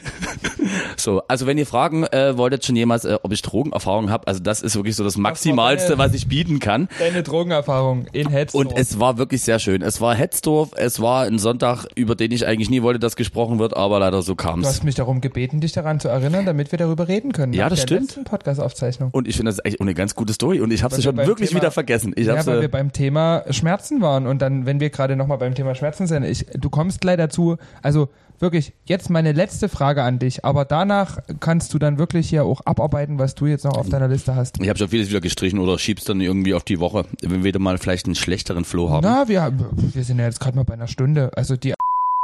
[0.96, 4.40] so, also wenn ihr fragen äh, wolltet schon jemals, äh, ob ich Drogenerfahrung habe, also
[4.40, 6.88] das ist wirklich so das Maximalste, was ich bieten kann.
[6.98, 8.66] Deine Drogenerfahrung in Hetzdorf.
[8.66, 9.82] Und es war wirklich sehr schön.
[9.82, 13.58] Es war Hetzdorf, es war ein Sonntag, über den ich eigentlich nie wollte, dass gesprochen
[13.58, 14.74] wird, aber leider so kam Du es.
[14.74, 17.52] hast mich darum gebeten, dich daran zu erinnern, damit wir darüber reden können.
[17.52, 18.00] Ja, das der stimmt.
[18.08, 19.10] letzten Podcast-Aufzeichnung.
[19.12, 21.04] Und ich finde das ist echt eine ganz gute Story und ich habe sie wir
[21.04, 22.12] schon beim wirklich Thema- wieder vergessen.
[22.16, 25.38] Ich ja, weil äh, wir beim Thema Schmerzen waren und dann, wenn wir gerade nochmal
[25.38, 28.08] beim Thema Schmerzen sind, ich, du kommst gleich dazu, also
[28.40, 32.60] wirklich, jetzt meine letzte Frage an dich, aber danach kannst du dann wirklich hier auch
[32.64, 34.60] abarbeiten, was du jetzt noch auf deiner Liste hast.
[34.60, 37.44] ich habe schon vieles wieder gestrichen oder schieb's dann irgendwie auf die Woche, wenn wir
[37.44, 39.04] wieder mal vielleicht einen schlechteren Flow haben.
[39.04, 41.74] Na, wir, wir sind ja jetzt gerade mal bei einer Stunde, also die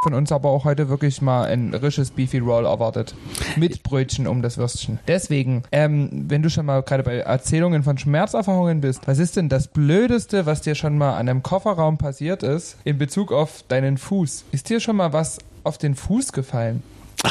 [0.02, 3.14] von uns aber auch heute wirklich mal ein risches Beefy Roll erwartet.
[3.56, 4.98] Mit Brötchen um das Würstchen.
[5.06, 9.50] Deswegen, ähm, wenn du schon mal gerade bei Erzählungen von Schmerzerfahrungen bist, was ist denn
[9.50, 13.98] das Blödeste, was dir schon mal an einem Kofferraum passiert ist, in Bezug auf deinen
[13.98, 14.46] Fuß?
[14.52, 16.82] Ist dir schon mal was auf den Fuß gefallen?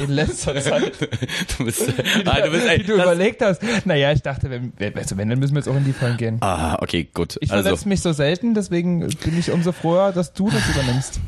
[0.03, 0.93] In letzter Zeit,
[1.57, 1.81] du bist,
[2.25, 3.61] ah, du bist wie ey, du das, überlegt hast.
[3.85, 6.37] Naja, ich dachte, wenn, also wenn, dann müssen wir jetzt auch in die Vollen gehen.
[6.41, 7.37] Ah, okay, gut.
[7.41, 11.19] Ich Also, verletze mich so selten, deswegen bin ich umso froher, dass du das übernimmst.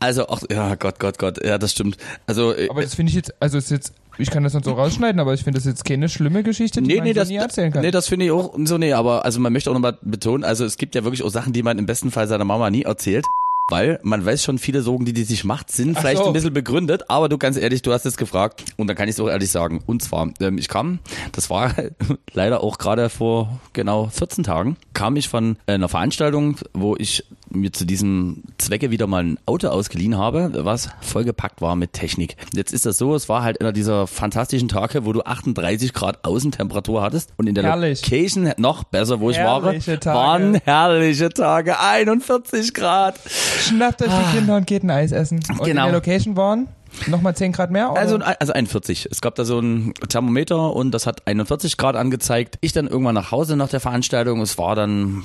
[0.00, 1.96] also, ach, ja, Gott, Gott, Gott, ja, das stimmt.
[2.26, 4.72] Also, äh, Aber das finde ich jetzt, also ist jetzt, ich kann das dann so
[4.72, 7.28] rausschneiden, aber ich finde das jetzt keine schlimme Geschichte, die Nee, man nee, so das,
[7.28, 7.82] nie erzählen kann.
[7.82, 10.64] nee, das finde ich auch so, nee, aber also man möchte auch nochmal betonen, also
[10.64, 13.24] es gibt ja wirklich auch Sachen, die man im besten Fall seiner Mama nie erzählt.
[13.68, 16.26] Weil man weiß schon, viele Sorgen, die die sich macht, sind Ach vielleicht so.
[16.26, 19.14] ein bisschen begründet, aber du ganz ehrlich, du hast es gefragt und dann kann ich
[19.14, 19.82] es auch ehrlich sagen.
[19.86, 20.98] Und zwar, ähm, ich kam,
[21.32, 21.74] das war
[22.32, 27.24] leider auch gerade vor genau 14 Tagen, kam ich von einer Veranstaltung, wo ich
[27.54, 32.36] mir zu diesem Zwecke wieder mal ein Auto ausgeliehen habe, was vollgepackt war mit Technik.
[32.54, 36.24] Jetzt ist das so, es war halt einer dieser fantastischen Tage, wo du 38 Grad
[36.24, 38.02] Außentemperatur hattest und in der Herrlich.
[38.02, 40.18] Location noch besser, wo ich Herrliche war, Tage.
[40.18, 43.18] waren herrliche Tage, 41 Grad.
[43.26, 45.40] Schnappt euch die Kinder und geht ein Eis essen.
[45.48, 45.64] Und.
[45.64, 45.86] Genau.
[45.86, 46.68] in der Location waren
[47.06, 47.90] nochmal 10 Grad mehr?
[47.92, 48.00] Oder?
[48.00, 49.08] Also, also 41.
[49.10, 52.58] Es gab da so ein Thermometer und das hat 41 Grad angezeigt.
[52.60, 54.40] Ich dann irgendwann nach Hause nach der Veranstaltung.
[54.40, 55.24] Es war dann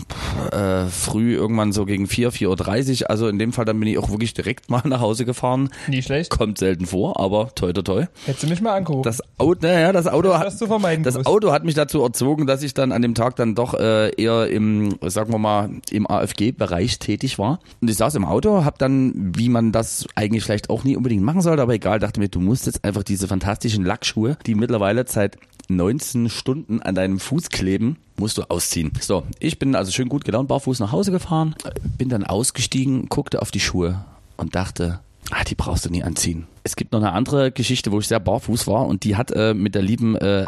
[0.52, 3.10] äh, früh irgendwann so gegen 4, 4.30 Uhr.
[3.10, 5.70] Also in dem Fall dann bin ich auch wirklich direkt mal nach Hause gefahren.
[5.88, 6.30] Nie schlecht.
[6.30, 8.06] Kommt selten vor, aber toi toi toi.
[8.26, 9.04] Hättest du mich mal angerufen.
[9.04, 11.26] Das Auto, naja, das Auto Das hat, das.
[11.26, 14.48] Auto hat mich dazu erzogen, dass ich dann an dem Tag dann doch äh, eher
[14.48, 17.60] im, sagen wir mal, im AFG-Bereich tätig war.
[17.82, 21.24] Und ich saß im Auto, hab dann, wie man das eigentlich vielleicht auch nie unbedingt
[21.24, 25.06] machen sollte, aber egal, dachte mir, du musst jetzt einfach diese fantastischen Lackschuhe, die mittlerweile
[25.08, 25.38] seit
[25.70, 28.94] 19 Stunden an deinem Fuß kleben, musst du ausziehen.
[29.02, 31.56] So, ich bin also schön gut gelaunt, barfuß nach Hause gefahren,
[31.98, 34.06] bin dann ausgestiegen, guckte auf die Schuhe
[34.38, 36.48] und dachte, Ah, die brauchst du nie anziehen.
[36.64, 39.54] Es gibt noch eine andere Geschichte, wo ich sehr barfuß war und die hat äh,
[39.54, 40.46] mit der lieben äh,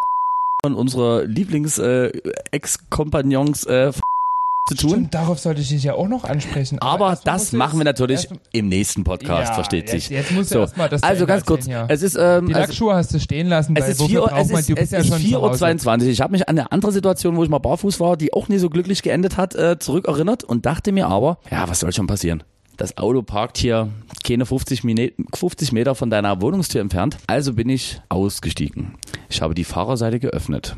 [0.63, 3.91] unserer Lieblings-Ex-Kompagnons äh,
[4.69, 4.89] zu tun.
[4.91, 6.79] Stimmt, darauf sollte ich dich ja auch noch ansprechen.
[6.79, 10.09] Aber erstmal das machen wir natürlich im nächsten Podcast, Ja, versteht jetzt- sich.
[10.09, 11.85] jetzt musst du so, erst mal das also ganz kurz, ja.
[11.87, 14.39] es ist, ähm, Die also, Lackschuhe hast du stehen lassen, es ist wofür 4 Uhr,
[14.39, 15.59] es ist, du es bist ja ist schon 4 zu Uhr Hause.
[15.59, 16.09] 22.
[16.09, 18.57] Ich habe mich an eine andere Situation, wo ich mal barfuß war, die auch nie
[18.57, 22.43] so glücklich geendet hat, äh, zurückerinnert und dachte mir aber, ja, was soll schon passieren?
[22.79, 23.89] Das Auto parkt hier
[24.23, 27.17] keine 50, Mine 50 Meter von deiner Wohnungstür entfernt.
[27.27, 28.93] Also bin ich ausgestiegen.
[29.27, 30.77] Ich habe die Fahrerseite geöffnet.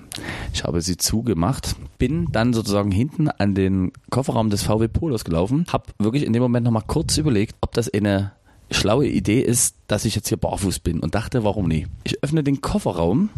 [0.52, 1.76] Ich habe sie zugemacht.
[2.00, 5.68] Bin dann sozusagen hinten an den Kofferraum des VW Polos gelaufen.
[5.72, 8.32] Hab wirklich in dem Moment nochmal kurz überlegt, ob das eine
[8.72, 11.86] schlaue Idee ist, dass ich jetzt hier barfuß bin und dachte, warum nie?
[12.04, 13.30] Ich öffne den Kofferraum.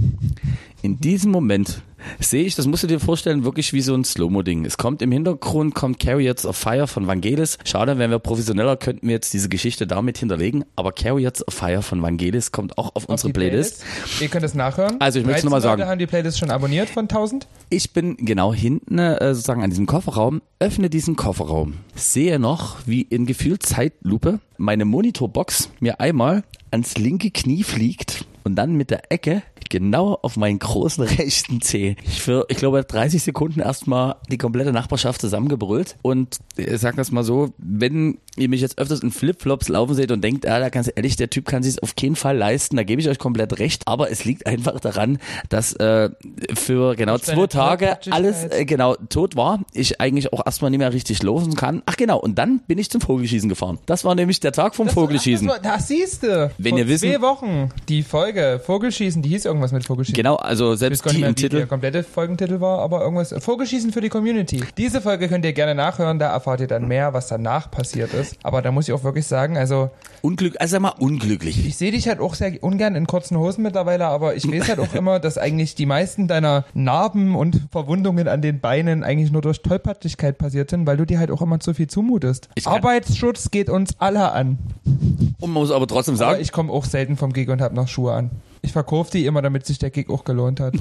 [0.81, 1.81] In diesem Moment
[2.19, 4.65] sehe ich, das musst du dir vorstellen, wirklich wie so ein Slow-Mo-Ding.
[4.65, 7.57] Es kommt im Hintergrund, kommt Chariots of Fire von Vangelis.
[7.63, 11.81] Schade, wenn wir professioneller könnten wir jetzt diese Geschichte damit hinterlegen, aber Chariots of Fire
[11.81, 13.83] von Vangelis kommt auch auf, Auf unsere die Playlist.
[14.19, 14.97] Ihr könnt es nachhören.
[14.99, 15.89] Also ich möchte es 13 noch mal Leute sagen.
[15.89, 17.47] haben die Playlist schon abonniert von 1000.
[17.69, 23.01] Ich bin genau hinten äh, sozusagen an diesem Kofferraum, öffne diesen Kofferraum, sehe noch, wie
[23.01, 29.11] in gefühlt Zeitlupe meine Monitorbox mir einmal ans linke Knie fliegt und dann mit der
[29.11, 31.95] Ecke genau auf meinen großen rechten Zeh.
[32.03, 35.95] Ich für, ich glaube, 30 Sekunden erstmal die komplette Nachbarschaft zusammengebrüllt.
[36.01, 40.11] Und ich sag das mal so, wenn ihr mich jetzt öfters in Flipflops laufen seht
[40.11, 42.83] und denkt, ah, da ganz ehrlich, der Typ kann sich auf keinen Fall leisten, da
[42.83, 43.83] gebe ich euch komplett recht.
[43.85, 46.09] Aber es liegt einfach daran, dass äh,
[46.53, 49.59] für genau deine zwei Tage alles äh, genau tot war.
[49.73, 51.83] Ich eigentlich auch erstmal nicht mehr richtig losen kann.
[51.85, 53.79] Ach genau, und dann bin ich zum Vogelschießen gefahren.
[53.85, 55.47] Das war nämlich der Tag vom Vogelschießen.
[55.47, 56.51] Das, war- das siehst du.
[56.57, 60.15] Wenn Vor ihr wissen- zwei Wochen die Folge Vogelschießen, die hieß irgendwas mit Vogelschießen.
[60.15, 61.67] Genau, also Ich selbst weiß gar nicht die mehr, im wie der Titel.
[61.67, 63.33] komplette Folgentitel war, aber irgendwas.
[63.37, 64.63] Vogelschießen für die Community.
[64.77, 68.37] Diese Folge könnt ihr gerne nachhören, da erfahrt ihr dann mehr, was danach passiert ist.
[68.43, 69.89] Aber da muss ich auch wirklich sagen, also
[70.21, 71.65] Unglück, also sag mal unglücklich.
[71.67, 74.79] ich sehe dich halt auch sehr ungern in kurzen Hosen mittlerweile, aber ich weiß halt
[74.79, 79.41] auch immer, dass eigentlich die meisten deiner Narben und Verwundungen an den Beinen eigentlich nur
[79.41, 82.49] durch Tollpatschigkeit passiert sind, weil du dir halt auch immer zu viel zumutest.
[82.65, 84.57] Arbeitsschutz geht uns alle an.
[84.85, 87.75] Und man muss aber trotzdem Aber sagen, ich komme auch selten vom Gig und habe
[87.75, 88.31] noch Schuhe an.
[88.65, 90.73] Ich verkaufe die immer, damit sich der Gig auch gelohnt hat.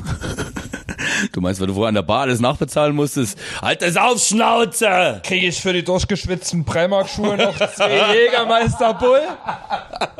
[1.32, 3.36] du meinst, weil du vorher an der Bar alles nachbezahlen musstest.
[3.60, 5.20] Halt das auf, Schnauze!
[5.24, 9.20] Kriege ich für die durchgeschwitzten Primark-Schuhe noch zwei Jägermeister Bull?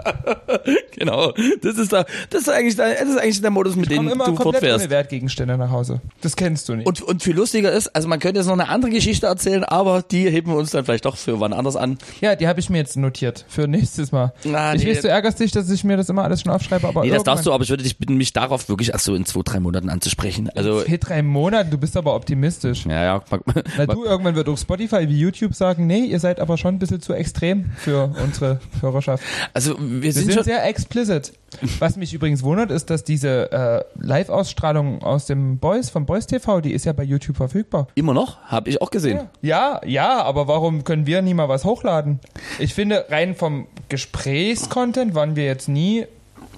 [0.95, 1.33] Genau.
[1.63, 4.13] Das ist da, das ist eigentlich, der, das ist eigentlich der Modus, mit dem komme
[4.13, 4.85] immer du komplett fortfährst.
[4.85, 6.01] ohne Wertgegenstände nach Hause.
[6.21, 6.87] Das kennst du nicht.
[6.87, 10.03] Und, und viel lustiger ist, also man könnte jetzt noch eine andere Geschichte erzählen, aber
[10.03, 11.99] die heben wir uns dann vielleicht doch für wann anders an.
[12.21, 14.33] ja, die habe ich mir jetzt notiert für nächstes Mal.
[14.45, 14.91] Na, ich nee.
[14.91, 17.25] weiß, du ärgerst dich, dass ich mir das immer alles schon aufschreibe, aber Nee, das
[17.25, 19.59] darfst du, aber ich würde dich bitten, mich darauf wirklich erst so in zwei, drei
[19.61, 20.51] Monaten anzusprechen.
[20.55, 22.87] Also, Vier, drei Monaten, du bist aber optimistisch.
[22.87, 26.39] ja, ja, Na mag, du, irgendwann wird auch Spotify wie YouTube sagen, nee, ihr seid
[26.39, 29.25] aber schon ein bisschen zu extrem für unsere Hörerschaft.
[29.53, 31.33] also wir Wir sind, sind sehr explicit.
[31.79, 36.61] Was mich übrigens wundert, ist, dass diese äh, Live-Ausstrahlung aus dem Boys, vom Boys TV,
[36.61, 37.89] die ist ja bei YouTube verfügbar.
[37.95, 39.29] immer noch, habe ich auch gesehen.
[39.43, 42.21] Ja, ja, aber warum können wir nie mal was hochladen?
[42.59, 46.07] Ich finde, rein vom Gesprächscontent waren wir jetzt nie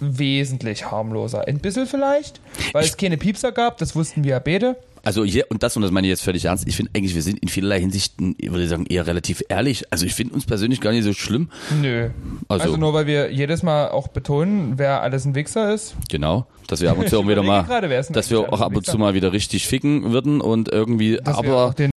[0.00, 1.46] wesentlich harmloser.
[1.46, 2.40] Ein bisschen vielleicht,
[2.72, 4.76] weil es keine Piepser gab, das wussten wir ja beide.
[5.04, 7.22] Also hier, und das, und das meine ich jetzt völlig ernst, ich finde eigentlich, wir
[7.22, 9.84] sind in vielerlei Hinsichten, ich würde sagen, eher relativ ehrlich.
[9.92, 11.50] Also ich finde uns persönlich gar nicht so schlimm.
[11.80, 12.10] Nö.
[12.48, 15.94] Also- Also, nur weil wir jedes Mal auch betonen, wer alles ein Wichser ist.
[16.10, 16.46] Genau.
[16.66, 18.86] Dass wir ab und zu auch Ich wieder mal, gerade, dass wir auch ab und
[18.86, 21.90] zu mal wieder richtig ficken würden und irgendwie, Dass wir aber auch den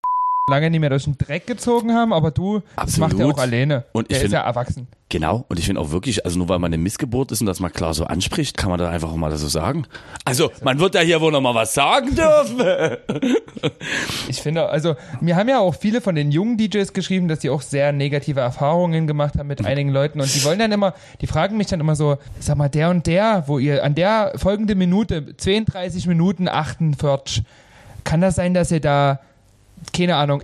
[0.48, 3.34] lange nicht mehr durch den Dreck gezogen haben, aber du, das macht er Absolut.
[3.34, 3.86] auch alleine.
[3.93, 4.88] Und ich Der ist ja erwachsen.
[5.10, 7.60] Genau, und ich finde auch wirklich, also nur weil man eine Missgeburt ist und das
[7.60, 9.88] mal klar so anspricht, kann man da einfach auch mal das so sagen.
[10.24, 12.98] Also, man wird ja hier wohl noch mal was sagen dürfen.
[14.28, 17.50] Ich finde, also, mir haben ja auch viele von den jungen DJs geschrieben, dass die
[17.50, 21.28] auch sehr negative Erfahrungen gemacht haben mit einigen Leuten und die wollen dann immer, die
[21.28, 24.76] fragen mich dann immer so, sag mal, der und der, wo ihr an der folgende
[24.76, 27.43] Minute, 32 Minuten 48,
[28.04, 29.20] kann das sein, dass ihr da,
[29.94, 30.44] keine Ahnung,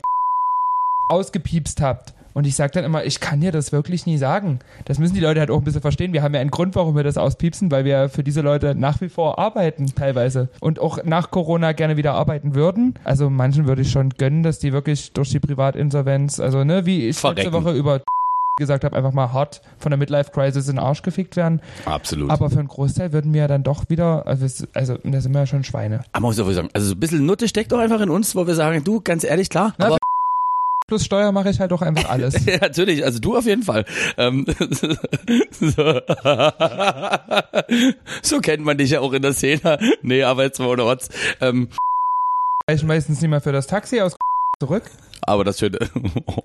[1.10, 2.14] ausgepiepst habt?
[2.34, 4.60] Und ich sage dann immer, ich kann dir das wirklich nie sagen.
[4.86, 6.14] Das müssen die Leute halt auch ein bisschen verstehen.
[6.14, 9.02] Wir haben ja einen Grund, warum wir das auspiepsen, weil wir für diese Leute nach
[9.02, 12.96] wie vor arbeiten teilweise und auch nach Corona gerne wieder arbeiten würden.
[13.04, 17.08] Also manchen würde ich schon gönnen, dass die wirklich durch die Privatinsolvenz, also ne, wie
[17.08, 17.54] ich letzte Verrecken.
[17.54, 18.02] Woche über
[18.58, 21.62] gesagt habe, einfach mal hart von der Midlife-Crisis in den Arsch gefickt werden.
[21.86, 22.30] Absolut.
[22.30, 25.32] Aber für einen Großteil würden wir ja dann doch wieder, also, es- also da sind
[25.34, 26.04] wir ja schon Schweine.
[26.12, 28.36] Aber muss ich auch sagen, also so ein bisschen Nutte steckt doch einfach in uns,
[28.36, 29.97] wo wir sagen, du, ganz ehrlich, klar, Na, aber
[30.88, 32.45] Plus Steuer mache ich halt auch einfach alles.
[32.45, 33.86] ja, natürlich, also du auf jeden Fall.
[34.18, 34.45] Ähm,
[35.52, 36.02] so.
[38.22, 39.80] so kennt man dich ja auch in der Szene.
[40.02, 41.08] Nee, aber jetzt mal ohne Rotz.
[41.39, 41.70] Ähm,
[42.70, 44.18] Ich meistens nicht mehr für das Taxi aus
[44.60, 44.84] zurück.
[45.22, 45.80] Aber das schöne.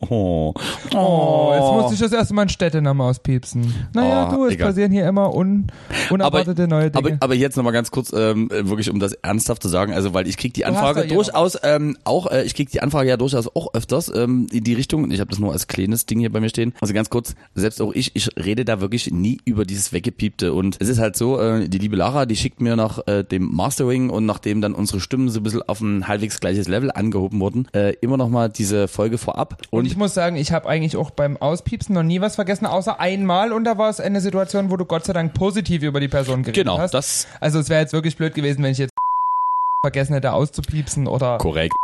[0.09, 0.55] Oh,
[0.95, 3.73] Oh, jetzt musste ich das erste Mal einen Städtenamen auspiepsen.
[3.93, 4.69] Naja, Oh, du, es egal.
[4.69, 5.67] passieren hier immer un,
[6.11, 7.19] unerwartete neue Aber, Dinge.
[7.21, 10.37] aber jetzt nochmal ganz kurz, ähm, wirklich um das ernsthaft zu sagen, also weil ich
[10.37, 14.13] krieg die Anfrage durchaus ähm, auch, äh, ich krieg die Anfrage ja durchaus auch öfters
[14.15, 15.11] ähm, in die Richtung.
[15.11, 16.73] Ich habe das nur als kleines Ding hier bei mir stehen.
[16.81, 20.53] Also ganz kurz, selbst auch ich, ich rede da wirklich nie über dieses Weggepiepte.
[20.53, 23.53] Und es ist halt so, äh, die liebe Lara, die schickt mir nach äh, dem
[23.55, 27.41] Mastering und nachdem dann unsere Stimmen so ein bisschen auf ein halbwegs gleiches Level angehoben
[27.41, 29.63] wurden, äh, immer noch mal diese Folge vorab.
[29.71, 32.67] und Und, ich muss sagen, ich habe eigentlich auch beim Auspiepsen noch nie was vergessen,
[32.67, 36.01] außer einmal und da war es eine Situation, wo du Gott sei Dank positiv über
[36.01, 36.95] die Person geredet genau, hast.
[36.95, 38.93] das Also es wäre jetzt wirklich blöd gewesen, wenn ich jetzt
[39.85, 41.75] vergessen hätte auszupiepsen oder, korrekt.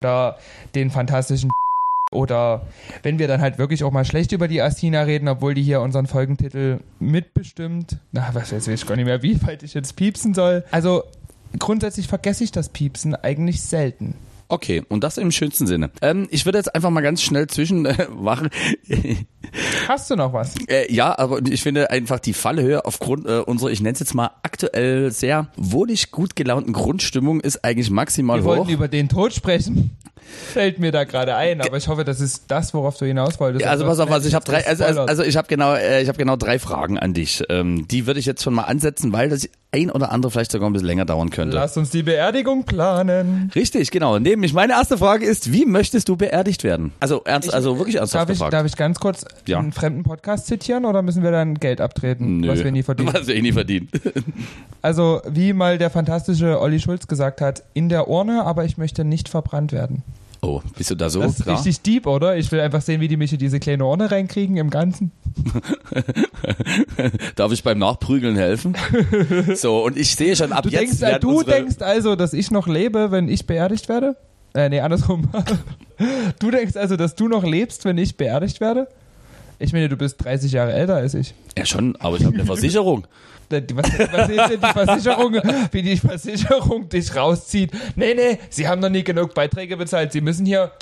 [0.00, 0.38] oder
[0.74, 1.50] den fantastischen
[2.12, 2.66] oder
[3.02, 5.80] wenn wir dann halt wirklich auch mal schlecht über die Astina reden, obwohl die hier
[5.80, 7.96] unseren Folgentitel mitbestimmt.
[8.12, 10.64] Na, was weiß ich gar nicht mehr, wie weit ich jetzt piepsen soll.
[10.70, 11.04] Also
[11.58, 14.14] grundsätzlich vergesse ich das Piepsen eigentlich selten.
[14.52, 15.90] Okay, und das im schönsten Sinne.
[16.02, 18.50] Ähm, ich würde jetzt einfach mal ganz schnell zwischen äh, machen.
[19.88, 20.54] Hast du noch was?
[20.68, 24.14] Äh, ja, aber ich finde einfach die Fallhöhe aufgrund äh, unserer, ich nenne es jetzt
[24.14, 28.56] mal aktuell sehr wohlig gut gelaunten Grundstimmung ist eigentlich maximal Wir hoch.
[28.58, 29.96] wollten über den Tod sprechen.
[30.52, 33.64] Fällt mir da gerade ein, aber ich hoffe, das ist das, worauf du hinaus wolltest.
[33.64, 36.02] Ja, also pass auf, also ich habe drei, also, also, also ich habe genau, äh,
[36.02, 37.42] ich habe genau drei Fragen an dich.
[37.48, 40.68] Ähm, die würde ich jetzt schon mal ansetzen, weil das ein oder andere vielleicht sogar
[40.68, 41.54] ein bisschen länger dauern könnte.
[41.56, 43.50] Lass uns die Beerdigung planen.
[43.54, 44.18] Richtig, genau.
[44.18, 46.92] Nämlich meine erste Frage ist, wie möchtest du beerdigt werden?
[47.00, 48.52] Also ernst, Ich- also wirklich ernsthaft Darf ich, gefragt.
[48.52, 49.58] darf ich ganz kurz Ja.
[49.58, 53.12] einen fremden Podcast zitieren oder müssen wir dann Geld abtreten, was wir nie verdienen?
[53.14, 53.88] Was wir eh nie verdienen.
[54.84, 59.04] Also, wie mal der fantastische Olli Schulz gesagt hat, in der Urne, aber ich möchte
[59.04, 60.02] nicht verbrannt werden.
[60.44, 61.20] Oh, bist du da so?
[61.20, 61.56] Das ist klar?
[61.56, 62.36] richtig deep, oder?
[62.36, 65.12] Ich will einfach sehen, wie die mich in diese kleine Urne reinkriegen im Ganzen.
[67.36, 68.76] Darf ich beim Nachprügeln helfen?
[69.54, 70.80] so, und ich sehe schon ab Du, jetzt.
[70.80, 74.16] denkst, werden du denkst also, dass ich noch lebe, wenn ich beerdigt werde?
[74.52, 75.28] Äh, nee, andersrum.
[76.40, 78.88] du denkst also, dass du noch lebst, wenn ich beerdigt werde?
[79.58, 81.34] Ich meine, du bist 30 Jahre älter als ich.
[81.56, 83.06] Ja, schon, aber ich habe eine Versicherung.
[83.52, 85.34] Die- Was, was ist denn die Versicherung,
[85.72, 87.70] wie die Versicherung dich rauszieht?
[87.96, 90.10] Nee, nee, sie haben noch nie genug Beiträge bezahlt.
[90.12, 90.72] Sie müssen hier,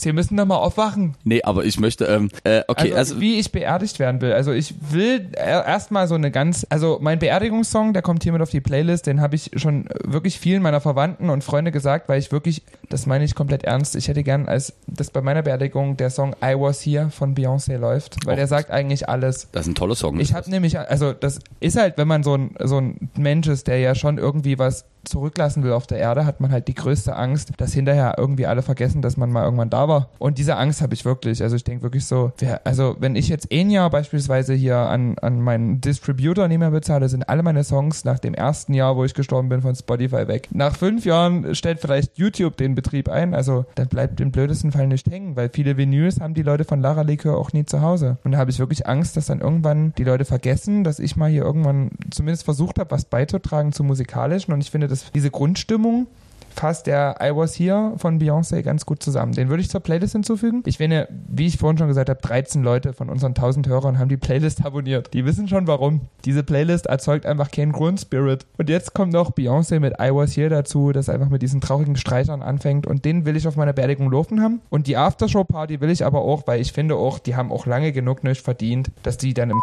[0.00, 1.14] sie müssen noch mal aufwachen.
[1.24, 4.32] Nee, aber ich möchte, ähm, äh, okay, also, also, wie ich beerdigt werden will.
[4.32, 8.50] Also ich will erstmal so eine ganz, also mein Beerdigungssong, der kommt hier mit auf
[8.50, 12.32] die Playlist, den habe ich schon wirklich vielen meiner Verwandten und Freunde gesagt, weil ich
[12.32, 16.10] wirklich, das meine ich komplett ernst, ich hätte gern, als das bei meiner Beerdigung der
[16.10, 18.36] Song I Was Here von Beyoncé läuft, weil Och.
[18.38, 19.48] der sagt eigentlich alles.
[19.52, 20.18] das ist ein toller Song.
[20.20, 23.66] Ich habe nämlich, also das ist halt, wenn man so ein, so ein Mensch ist,
[23.66, 27.16] der ja schon irgendwie was zurücklassen will auf der Erde, hat man halt die größte
[27.16, 30.10] Angst, dass hinterher irgendwie alle vergessen, dass man mal irgendwann da war.
[30.18, 31.42] Und diese Angst habe ich wirklich.
[31.42, 35.18] Also ich denke wirklich so, wer, also wenn ich jetzt ein Jahr beispielsweise hier an,
[35.18, 39.04] an meinen Distributor nicht mehr bezahle, sind alle meine Songs nach dem ersten Jahr, wo
[39.04, 40.48] ich gestorben bin, von Spotify weg.
[40.52, 43.34] Nach fünf Jahren stellt vielleicht YouTube den Betrieb ein.
[43.34, 46.80] Also dann bleibt im blödesten Fall nicht hängen, weil viele Vinyls haben die Leute von
[46.80, 48.18] Lara Likör auch nie zu Hause.
[48.24, 51.30] Und da habe ich wirklich Angst, dass dann irgendwann die Leute vergessen, dass ich mal
[51.30, 54.52] hier irgendwann zumindest versucht habe, was beizutragen zu musikalischen.
[54.52, 56.06] Und ich finde, dass diese Grundstimmung
[56.54, 59.32] fasst der I Was Here von Beyoncé ganz gut zusammen.
[59.32, 60.62] Den würde ich zur Playlist hinzufügen.
[60.66, 64.08] Ich finde, wie ich vorhin schon gesagt habe, 13 Leute von unseren 1000 Hörern haben
[64.08, 65.12] die Playlist abonniert.
[65.14, 66.02] Die wissen schon warum.
[66.24, 68.46] Diese Playlist erzeugt einfach keinen Grundspirit.
[68.58, 71.96] Und jetzt kommt noch Beyoncé mit I Was Here dazu, das einfach mit diesen traurigen
[71.96, 72.86] Streitern anfängt.
[72.86, 74.60] Und den will ich auf meiner Beerdigung laufen haben.
[74.70, 77.92] Und die Aftershow-Party will ich aber auch, weil ich finde auch, die haben auch lange
[77.92, 79.60] genug nicht verdient, dass die dann im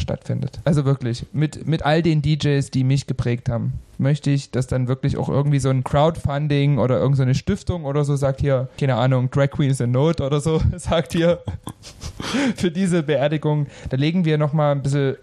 [0.00, 0.60] stattfindet.
[0.64, 4.88] Also wirklich, mit, mit all den DJs, die mich geprägt haben, möchte ich, dass dann
[4.88, 9.30] wirklich auch irgendwie so ein Crowdfunding oder irgendeine Stiftung oder so sagt hier, keine Ahnung,
[9.30, 11.40] Drag Queens in Not oder so, sagt hier
[12.56, 15.16] für diese Beerdigung, da legen wir nochmal ein bisschen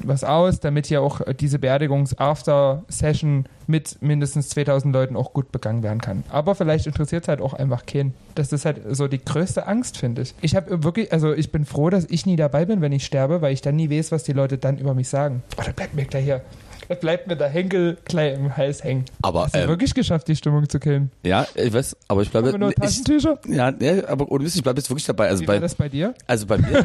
[0.00, 6.00] was aus, damit hier auch diese Beerdigungs-After-Session mit mindestens 2000 Leuten auch gut begangen werden
[6.00, 6.22] kann.
[6.28, 8.14] Aber vielleicht interessiert es halt auch einfach keinen.
[8.34, 10.34] Das ist halt so die größte Angst, finde ich.
[10.40, 13.42] Ich habe wirklich, also ich bin froh, dass ich nie dabei bin, wenn ich sterbe,
[13.42, 15.42] weil ich dann nie weiß, was die Leute dann über mich sagen.
[15.58, 16.42] Oh, da bleibt mir gleich hier.
[16.88, 19.04] Da bleibt mir der Henkel gleich im Hals hängen.
[19.22, 21.10] aber, Hast du ähm, wirklich geschafft, die Stimmung zu killen?
[21.24, 23.38] ja, ich weiß, aber ich bleibe, nur ich, Taschentücher?
[23.48, 25.28] ja, ja, aber ohne Mist, ich bleibe jetzt wirklich dabei.
[25.28, 26.14] Also Wie war bei, das bei dir?
[26.26, 26.84] also bei mir,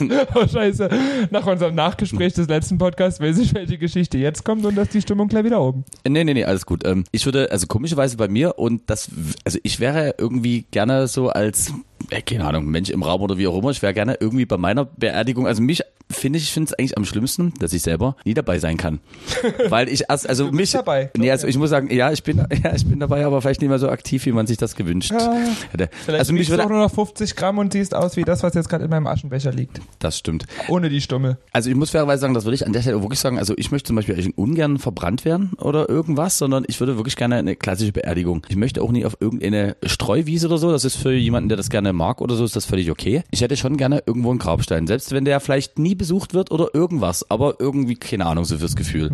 [0.34, 0.88] Oh, scheiße.
[1.30, 5.00] Nach unserem Nachgespräch des letzten Podcasts weiß ich, welche Geschichte jetzt kommt und dass die
[5.02, 5.84] Stimmung gleich wieder oben.
[6.06, 6.86] nee, nee, nee, alles gut.
[6.86, 9.10] Ähm, ich würde, also komischerweise bei mir und das,
[9.44, 11.72] also ich wäre irgendwie gerne so als, äh,
[12.20, 14.84] keine Ahnung, Mensch im Raum oder wie auch immer, ich wäre gerne irgendwie bei meiner
[14.84, 18.58] Beerdigung, also mich finde ich, finde es eigentlich am schlimmsten, dass ich selber nie dabei
[18.58, 18.98] sein kann.
[19.70, 22.22] Weil ich erst, also Du bist mich, dabei, nee, also ich muss sagen, ja, ich
[22.22, 24.76] bin, ja, ich bin dabei, aber vielleicht nicht mehr so aktiv, wie man sich das
[24.76, 25.32] gewünscht Ja.
[25.70, 25.88] hätte.
[26.04, 28.52] Vielleicht Also mich würde, auch nur noch 50 Gramm und siehst aus wie das, was
[28.54, 29.80] jetzt gerade in meinem Aschenbecher liegt.
[30.00, 30.44] das stimmt.
[30.68, 31.38] Ohne die Stummel.
[31.52, 33.70] Also ich muss fairerweise sagen, das würde ich an der Stelle wirklich sagen, also ich
[33.70, 37.56] möchte zum Beispiel eigentlich ungern verbrannt werden oder irgendwas, sondern ich würde wirklich gerne eine
[37.56, 38.42] klassische Beerdigung.
[38.48, 41.70] Ich möchte auch nie auf irgendeine Streuwiese oder so, das ist für jemanden, der das
[41.70, 43.22] gerne mag oder so, ist das völlig okay.
[43.30, 46.74] Ich hätte schon gerne irgendwo einen Grabstein, selbst wenn der vielleicht nie besucht wird oder
[46.74, 49.12] irgendwas, aber irgendwie, keine Ahnung, so fürs Gefühl.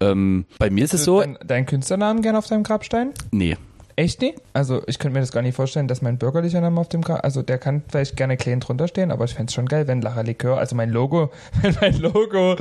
[0.00, 3.10] Ähm, bei mir ist es so, Dein, deinen Künstlernamen gerne auf deinem Grabstein?
[3.32, 3.56] nee.
[3.98, 4.40] Echt nicht?
[4.52, 7.24] Also ich könnte mir das gar nicht vorstellen, dass mein bürgerlicher Name auf dem Grab,
[7.24, 10.00] also der kann vielleicht gerne klein drunter stehen, aber ich fände es schon geil, wenn
[10.02, 11.32] Lacher Likör, also mein Logo,
[11.62, 12.54] wenn mein Logo,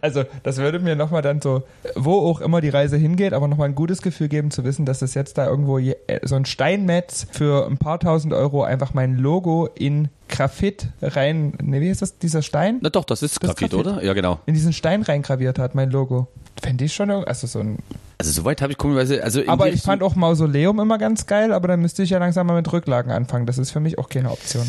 [0.00, 1.62] also das würde mir nochmal dann so,
[1.94, 5.00] wo auch immer die Reise hingeht, aber nochmal ein gutes Gefühl geben zu wissen, dass
[5.00, 8.94] es jetzt da irgendwo je, äh, so ein Steinmetz für ein paar tausend Euro einfach
[8.94, 12.78] mein Logo in Graphit rein, ne, wie heißt das, dieser Stein?
[12.80, 13.86] Na doch, das ist Das Graphit, Graphit.
[13.86, 14.02] oder?
[14.02, 14.40] Ja, genau.
[14.46, 16.26] In diesen Stein reingraviert hat, mein Logo.
[16.60, 17.78] Fände ich schon, also so ein
[18.22, 21.66] Also soweit habe ich komischerweise, also aber ich fand auch Mausoleum immer ganz geil, aber
[21.66, 23.46] dann müsste ich ja langsam mal mit Rücklagen anfangen.
[23.46, 24.68] Das ist für mich auch keine Option.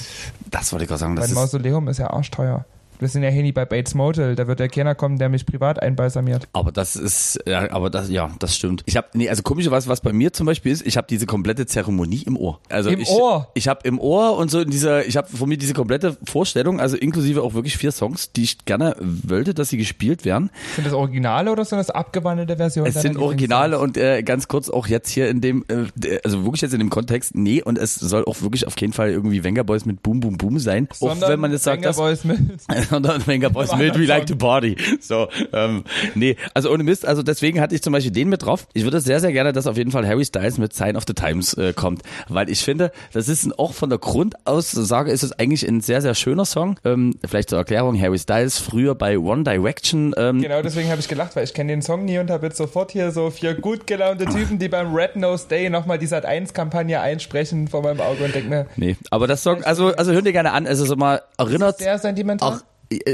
[0.50, 2.66] das wollte ich gerade sagen, Weil Mausoleum ist ja arschteuer.
[3.04, 5.46] Wir sind ja hier nie bei Bates Motel, da wird ja keiner kommen, der mich
[5.46, 6.48] privat einbalsamiert.
[6.54, 8.82] Aber das ist, ja, aber das, ja, das stimmt.
[8.86, 11.66] Ich habe, nee, also komischerweise, was bei mir zum Beispiel ist, ich habe diese komplette
[11.66, 12.62] Zeremonie im Ohr.
[12.70, 13.50] Also Im ich, Ohr?
[13.56, 16.80] Ich habe im Ohr und so in dieser, ich habe von mir diese komplette Vorstellung,
[16.80, 20.50] also inklusive auch wirklich vier Songs, die ich gerne wollte, dass sie gespielt werden.
[20.76, 22.88] Sind das Originale oder sind das abgewandelte Versionen?
[22.88, 23.18] Es sind?
[23.18, 26.74] Originale und äh, ganz kurz auch jetzt hier in dem, äh, der- also wirklich jetzt
[26.74, 29.84] in dem Kontext, nee, und es soll auch wirklich auf keinen Fall irgendwie Venga Boys
[29.86, 30.88] mit Boom Boom Boom sein.
[30.92, 32.40] auch Sondern wenn man jetzt sagt, dass, Boys mit
[32.94, 34.76] sondern Venga Boys mit We Like to Party.
[35.02, 35.84] So, ähm,
[36.14, 38.68] nee, also ohne Mist, also deswegen hatte ich zum Beispiel den mit drauf.
[38.74, 41.14] Ich würde sehr, sehr gerne, dass auf jeden Fall Harry Styles mit Sign of the
[41.14, 45.68] Times äh, kommt, weil ich finde, das ist auch von der Grundaussage ist es eigentlich
[45.68, 46.80] ein sehr, sehr schöner Song.
[46.86, 50.14] Ähm, vielleicht zur Erklärung, Harry Styles früher bei One Direction.
[50.18, 52.58] Ähm, Genau deswegen habe ich gelacht, weil ich kenne den Song nie und habe jetzt
[52.58, 56.26] sofort hier so vier gut gelaunte Typen, die beim Red Nose Day nochmal die Sat
[56.26, 60.12] 1 Kampagne einsprechen vor meinem Auge und denke mir, Nee, aber das Song, also, also
[60.12, 61.80] hör dir gerne an, es ist immer erinnert.
[61.80, 62.54] sehr sentimental.
[62.54, 62.58] auch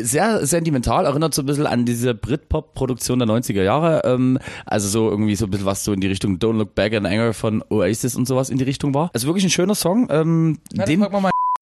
[0.01, 4.01] sehr sentimental, erinnert so ein bisschen an diese Britpop-Produktion der 90er Jahre.
[4.05, 6.93] Ähm, also so irgendwie so ein bisschen was so in die Richtung Don't Look Back
[6.93, 9.09] in Anger von Oasis und sowas in die Richtung war.
[9.13, 10.07] Also wirklich ein schöner Song.
[10.09, 11.05] Ähm, dann den.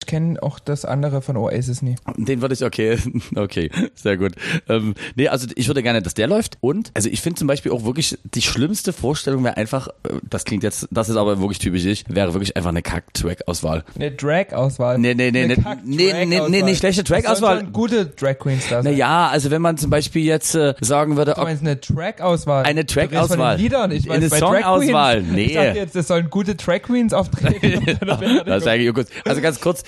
[0.04, 1.96] Ich kenne auch das andere von Oasis nie.
[2.16, 2.98] den würde ich, okay,
[3.36, 4.34] okay, sehr gut.
[4.70, 6.58] Ähm, nee, also ich würde gerne, dass der läuft.
[6.62, 10.46] Und, also ich finde zum Beispiel auch wirklich, die schlimmste Vorstellung wäre einfach, äh, das
[10.46, 13.84] klingt jetzt, das ist aber wirklich typisch ich, wäre wirklich einfach eine Kack-Track-Auswahl.
[13.96, 14.98] Eine Drag-Auswahl.
[14.98, 17.66] Nee, nee, nee, Eine nee, nee, nee, nee, nee, nicht schlechte Track-Auswahl.
[17.66, 18.94] Gute Drag Queens da sein.
[18.94, 22.64] Naja, also wenn man zum Beispiel jetzt äh, sagen würde, Du meinst eine Track-Auswahl?
[22.64, 23.58] Eine Track-Auswahl.
[23.58, 23.92] Liedern.
[23.92, 25.22] Ich Eine weiß, Song-Auswahl.
[25.22, 25.46] Nee.
[25.46, 27.86] Ich dachte jetzt, es sollen gute Drag Queens auftreten.
[28.46, 29.08] das ist eigentlich gut.
[29.26, 29.84] Also ganz kurz,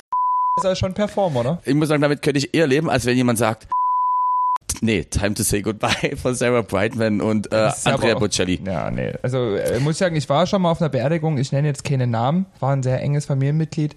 [0.60, 1.62] ist ja schon Perform, oder?
[1.66, 3.68] ich muss sagen, damit könnte ich eher leben, als wenn jemand sagt,
[4.82, 8.62] nee, Time to Say Goodbye von Sarah Brightman und äh, Andrea Bocelli.
[8.66, 9.14] Ja, nee.
[9.22, 11.38] Also äh, muss ich sagen, ich war schon mal auf einer Beerdigung.
[11.38, 12.46] Ich nenne jetzt keine Namen.
[12.60, 13.96] War ein sehr enges Familienmitglied.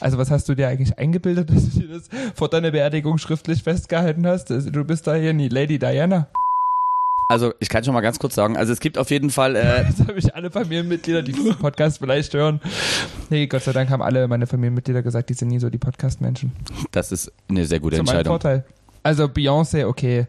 [0.00, 3.62] Also was hast du dir eigentlich eingebildet, dass du dir das vor deiner Beerdigung schriftlich
[3.62, 4.50] festgehalten hast?
[4.50, 6.28] Also, Du bist da hier nie Lady Diana.
[7.28, 9.84] Also ich kann schon mal ganz kurz sagen, also es gibt auf jeden Fall, äh,
[9.96, 12.60] Das habe ich alle Familienmitglieder, die diesen Podcast vielleicht hören.
[13.30, 16.52] Nee, Gott sei Dank haben alle meine Familienmitglieder gesagt, die sind nie so die Podcast-Menschen.
[16.92, 18.32] das ist eine sehr gute Zu Entscheidung.
[18.32, 18.64] Vorteil.
[19.02, 20.26] Also Beyoncé, okay.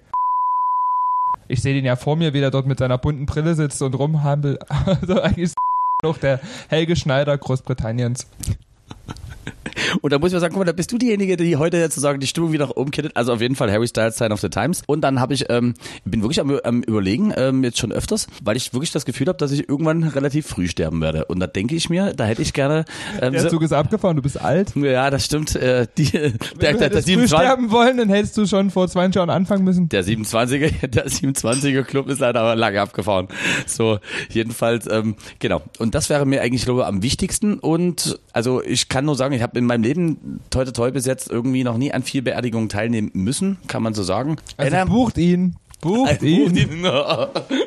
[1.48, 3.94] Ich sehe den ja vor mir, wie der dort mit seiner bunten Brille sitzt und
[3.94, 4.60] rumhampelt.
[4.86, 5.56] Also eigentlich ist
[6.04, 6.40] noch der
[6.70, 8.28] Helge Schneider Großbritanniens.
[10.02, 12.20] Und da muss ich mal sagen, guck mal, da bist du diejenige, die heute sozusagen
[12.20, 13.16] die Stimmung wieder nach oben kittet.
[13.16, 14.84] Also auf jeden Fall Harry Styles Sign of the Times.
[14.88, 15.74] Und dann habe ich, ähm,
[16.06, 19.38] bin wirklich am, am überlegen, ähm, jetzt schon öfters, weil ich wirklich das Gefühl habe,
[19.38, 21.26] dass ich irgendwann relativ früh sterben werde.
[21.26, 22.86] Und da denke ich mir, da hätte ich gerne.
[23.22, 24.76] Ähm, Der Zug ist abgefahren, du bist alt.
[24.76, 25.56] ja, das stimmt.
[25.56, 28.70] Äh, die, der, Wenn der, du der, früh 27, sterben wollen, dann hättest du schon
[28.72, 29.90] vor 20 Jahren anfangen müssen.
[29.90, 33.28] der 27er, der 27er Club ist leider aber lange abgefahren.
[33.66, 34.00] So,
[34.30, 35.62] jedenfalls, ähm, genau.
[35.80, 37.60] Und das wäre mir eigentlich, glaube ich, am wichtigsten.
[37.60, 41.06] Und also ich kann nur sagen, ich habe in meinem Leben toi toi toi bis
[41.06, 44.38] jetzt irgendwie noch nie an vier Beerdigungen teilnehmen müssen, kann man so sagen.
[44.57, 45.56] Also Ähm, bucht ihn.
[45.86, 46.53] Bucht ihn.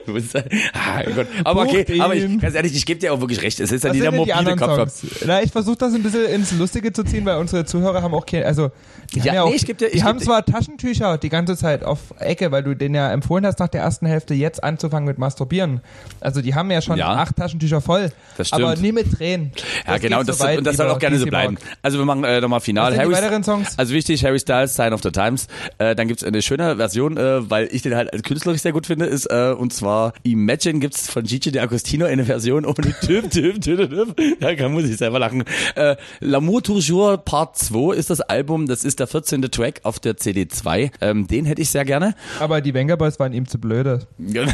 [0.06, 1.26] Du bist, ah, Gott.
[1.44, 2.40] Aber Bucht okay, aber ich, ihn.
[2.40, 3.60] ganz ehrlich, ich gebe dir auch wirklich recht.
[3.60, 4.90] Es ist ja Was nie der sind denn die mobile anderen Kopf.
[5.00, 5.16] Songs?
[5.26, 8.24] Na, ich versuche das ein bisschen ins Lustige zu ziehen, weil unsere Zuhörer haben auch
[8.24, 8.70] keine, also
[9.14, 11.18] die Ja, haben ja auch, nee, ich geb dir- die ich haben geb- zwar Taschentücher
[11.18, 14.32] die ganze Zeit auf Ecke, weil du denen ja empfohlen hast, nach der ersten Hälfte
[14.34, 15.80] jetzt anzufangen mit Masturbieren.
[16.20, 17.08] Also die haben ja schon Ja.
[17.14, 18.62] acht Taschentücher voll, Das stimmt.
[18.64, 19.52] aber nie mit Tränen.
[19.86, 21.54] Ja, Das genau, und das, so weit, und das soll auch gerne so bleiben.
[21.54, 21.64] Mark.
[21.82, 22.92] Also wir machen äh, nochmal final.
[22.92, 23.78] Was sind die Harry- weiteren Songs?
[23.78, 25.46] Also wichtig, Harry Styles, Sign of the Times.
[25.78, 28.86] Äh, dann gibt's eine schöne Version, äh, weil ich den halt als künstlerisch sehr gut
[28.86, 33.60] finde, ist äh, und zwar Imagine gibt's von Gigi D'Agostino eine Version ohne Typ, Typ,
[33.60, 34.16] Typ, Typ.
[34.40, 35.44] Da kann muss ich selber lachen.
[35.74, 39.42] Äh, L'amour toujours Part 2 ist das Album, das ist der 14.
[39.42, 40.90] Track auf der CD2.
[41.00, 42.14] Ähm, den hätte ich sehr gerne.
[42.40, 44.06] Aber die Wenger Boys waren ihm zu blöde.
[44.18, 44.50] genau.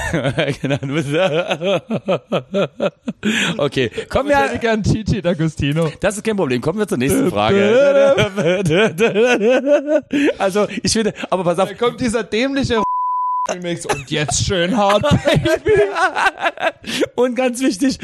[3.58, 4.44] okay, kommen Ich wir.
[4.44, 5.90] hätte gern Gigi D'Agostino.
[6.00, 6.60] Das ist kein Problem.
[6.60, 7.64] Kommen wir zur nächsten Frage.
[10.38, 12.82] Also, ich finde, aber pass auf, Da kommt dieser dämliche
[13.46, 15.78] Remix und jetzt schön hart, Baby.
[17.14, 17.98] und ganz wichtig,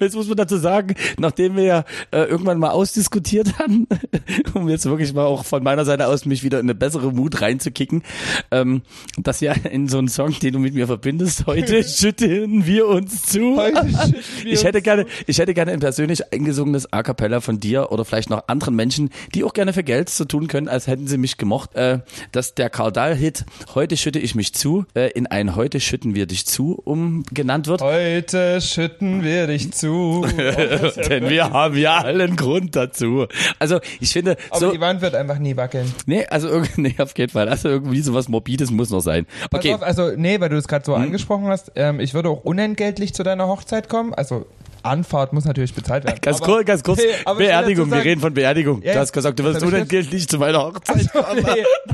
[0.00, 3.86] jetzt muss man dazu sagen, nachdem wir ja äh, irgendwann mal ausdiskutiert haben,
[4.54, 7.42] um jetzt wirklich mal auch von meiner Seite aus mich wieder in eine bessere Mut
[7.42, 8.02] reinzukicken,
[8.50, 8.80] ähm,
[9.18, 13.26] dass ja in so einen Song, den du mit mir verbindest, heute schütteln wir uns
[13.26, 13.58] zu.
[13.58, 13.86] Heute
[14.42, 17.92] wir Ich hätte uns gerne, ich hätte gerne ein persönlich eingesungenes A cappella von dir
[17.92, 21.08] oder vielleicht noch anderen Menschen, die auch gerne für Geld so tun können, als hätten
[21.08, 21.98] sie mich gemocht, äh,
[22.32, 23.44] dass der Karl Dahl-Hit
[23.74, 24.61] Heute schütte ich mich zu
[24.94, 27.80] äh, in ein Heute schütten wir dich zu umgenannt wird.
[27.82, 30.26] Heute schütten wir dich zu.
[31.08, 33.26] Denn wir haben ja allen Grund dazu.
[33.58, 35.92] Also ich finde, Aber so, die Wand wird einfach nie wackeln.
[36.06, 37.48] nee, also irgendwie, nee, auf jeden Fall.
[37.48, 39.26] Also irgendwie sowas Morbides muss noch sein.
[39.52, 39.74] Okay, Hm?
[39.76, 43.14] auf, also nee, weil du es gerade so angesprochen hast, ähm, ich würde auch unentgeltlich
[43.14, 44.14] zu deiner Hochzeit kommen.
[44.14, 44.46] Also
[44.82, 46.18] Anfahrt muss natürlich bezahlt werden.
[46.20, 46.98] ganz Aber- kurz, ganz kurz.
[47.02, 48.82] Nee, Beerdigung, dazu wir sagen- reden von Beerdigung.
[48.82, 50.96] Ja, du hast gesagt, du wirst unentgeltlich zu meiner Hochzeit
[51.34, 51.42] nee,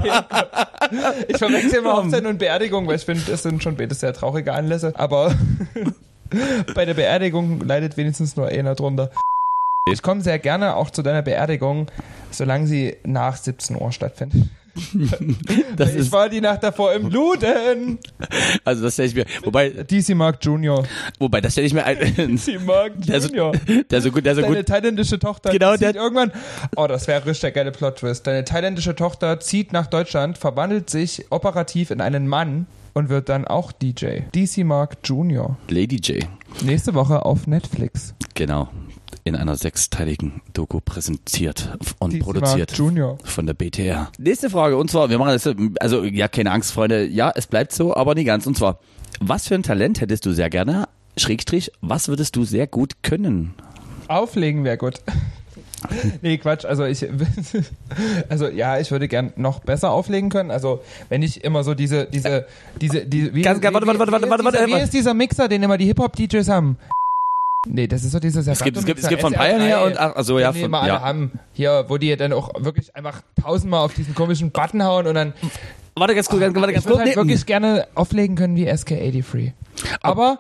[0.03, 0.11] nee,
[1.29, 4.53] ich verwechsel immer Hochzeit und Beerdigung, weil ich finde, das sind schon beides sehr traurige
[4.53, 4.93] Anlässe.
[4.97, 5.35] Aber
[6.75, 9.11] bei der Beerdigung leidet wenigstens nur einer drunter.
[9.91, 11.87] Ich komme sehr gerne auch zu deiner Beerdigung,
[12.31, 14.49] solange sie nach 17 Uhr stattfindet.
[15.77, 17.99] Das ich war die Nacht davor im Luden.
[18.65, 20.85] also das stelle ich mir, wobei, DC Mark Junior.
[21.19, 23.53] wobei, das stelle ich mir ein, DC Mark der Junior.
[23.91, 26.33] der so gut, der so Deine gut, thailändische Tochter Genau, zieht der- irgendwann.
[26.77, 28.27] Oh, das wäre richtig der geile Plot-Twist.
[28.27, 33.47] Deine thailändische Tochter zieht nach Deutschland, verwandelt sich operativ in einen Mann und wird dann
[33.47, 34.21] auch DJ.
[34.35, 35.57] DC Mark Junior.
[35.69, 36.27] Lady J,
[36.65, 38.15] Nächste Woche auf Netflix.
[38.35, 38.69] genau,
[39.29, 42.73] in einer sechsteiligen Doku präsentiert und DC produziert.
[42.73, 43.19] Junior.
[43.25, 44.11] Von der BTR.
[44.19, 45.49] Nächste Frage, und zwar, wir machen das,
[45.81, 48.47] also ja, keine Angst, Freunde, ja, es bleibt so, aber nie ganz.
[48.47, 48.81] Und zwar,
[49.21, 50.89] was für ein Talent hättest du sehr gerne?
[51.17, 53.55] Schrägstrich, was würdest du sehr gut können?
[54.09, 55.01] Auflegen wäre gut.
[56.23, 57.07] Nee, Quatsch, also ich,
[58.29, 60.51] also ja, ich würde gern noch besser auflegen können.
[60.51, 62.47] Also wenn ich immer so diese, diese,
[62.81, 64.77] diese, diese, wie, Ganz- wie, warte, warte, warte, warte, ist warte, dieser, warte.
[64.77, 66.79] Wie ist dieser Mixer, den immer die Hip-Hop-DJs haben?
[67.67, 69.37] Nee, das ist so dieser Es gibt, es gibt, es gibt von SR3.
[69.37, 71.01] Pioneer und, ach, also ja, von, ja.
[71.01, 71.33] haben.
[71.53, 75.33] Hier, wo die dann auch wirklich einfach tausendmal auf diesen komischen Button hauen und dann
[75.99, 77.07] Warte ganz kurz, warte ganz ich würde kurz.
[77.07, 79.53] halt wirklich gerne auflegen können wie SK83.
[80.01, 80.39] Aber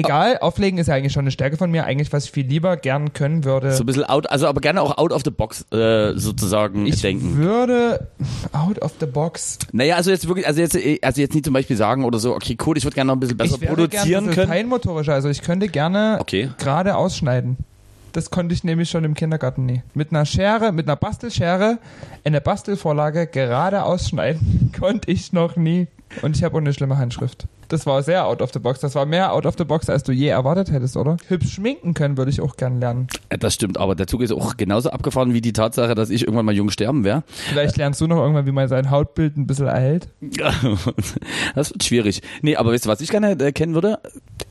[0.00, 1.84] egal, auflegen ist ja eigentlich schon eine Stärke von mir.
[1.84, 3.72] Eigentlich, was ich viel lieber gern können würde.
[3.72, 7.00] So ein bisschen out, also aber gerne auch out of the box äh, sozusagen ich
[7.00, 7.36] denken.
[7.38, 8.08] würde
[8.52, 9.58] out of the box.
[9.72, 12.34] Naja, also jetzt wirklich, also jetzt, äh, also jetzt nicht zum Beispiel sagen oder so,
[12.34, 14.48] okay, cool, ich würde gerne noch ein bisschen besser ich produzieren gern können.
[14.48, 15.14] feinmotorischer.
[15.14, 16.50] Also ich könnte gerne Okay.
[16.58, 17.56] gerade ausschneiden.
[18.12, 19.82] Das konnte ich nämlich schon im Kindergarten nie.
[19.94, 21.78] Mit einer Schere, mit einer Bastelschere,
[22.24, 25.86] eine Bastelvorlage gerade ausschneiden konnte ich noch nie.
[26.22, 27.46] Und ich habe auch eine schlimme Handschrift.
[27.70, 28.80] Das war sehr out of the box.
[28.80, 31.16] Das war mehr out of the box, als du je erwartet hättest, oder?
[31.28, 33.06] Hübsch schminken können würde ich auch gern lernen.
[33.28, 36.22] Äh, Das stimmt, aber der Zug ist auch genauso abgefahren wie die Tatsache, dass ich
[36.22, 37.22] irgendwann mal jung sterben werde.
[37.28, 40.08] Vielleicht lernst du noch irgendwann, wie man sein Hautbild ein bisschen erhält.
[41.54, 42.22] das wird schwierig.
[42.42, 43.98] Nee, aber weißt du, was ich gerne äh, kennen würde?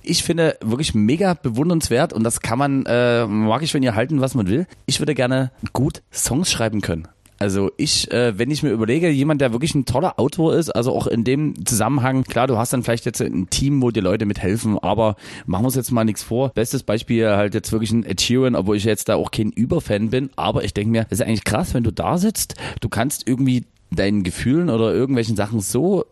[0.01, 4.21] Ich finde wirklich mega bewundernswert und das kann man, äh, mag ich, wenn ihr halten,
[4.21, 4.65] was man will.
[4.85, 7.07] Ich würde gerne gut Songs schreiben können.
[7.39, 10.93] Also ich, äh, wenn ich mir überlege, jemand, der wirklich ein toller Autor ist, also
[10.93, 14.25] auch in dem Zusammenhang, klar, du hast dann vielleicht jetzt ein Team, wo dir Leute
[14.25, 16.49] mithelfen, aber machen wir uns jetzt mal nichts vor.
[16.49, 20.29] Bestes Beispiel halt jetzt wirklich ein Ed obwohl ich jetzt da auch kein Überfan bin,
[20.35, 24.23] aber ich denke mir, ist eigentlich krass, wenn du da sitzt, du kannst irgendwie deinen
[24.23, 26.05] Gefühlen oder irgendwelchen Sachen so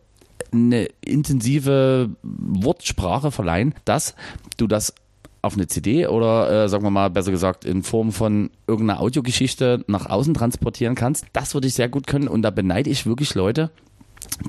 [0.51, 4.15] eine intensive Wortsprache verleihen, dass
[4.55, 4.93] du das
[5.41, 9.83] auf eine CD oder äh, sagen wir mal besser gesagt in Form von irgendeiner Audiogeschichte
[9.87, 11.25] nach außen transportieren kannst.
[11.33, 13.71] Das würde ich sehr gut können und da beneide ich wirklich Leute,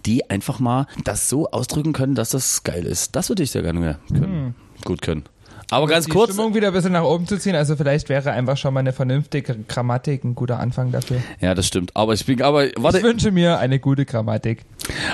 [0.07, 3.17] die einfach mal das so ausdrücken können, dass das geil ist.
[3.17, 4.55] Das würde ich sehr gerne können.
[4.85, 5.25] Gut können.
[5.71, 7.55] Aber ganz die kurz, Stimmung wieder ein bisschen nach oben zu ziehen.
[7.55, 11.19] Also vielleicht wäre einfach schon mal eine vernünftige Grammatik ein guter Anfang dafür.
[11.41, 11.95] ja, das stimmt.
[11.95, 14.65] Aber ich bin, aber warte, Ich wünsche mir eine gute Grammatik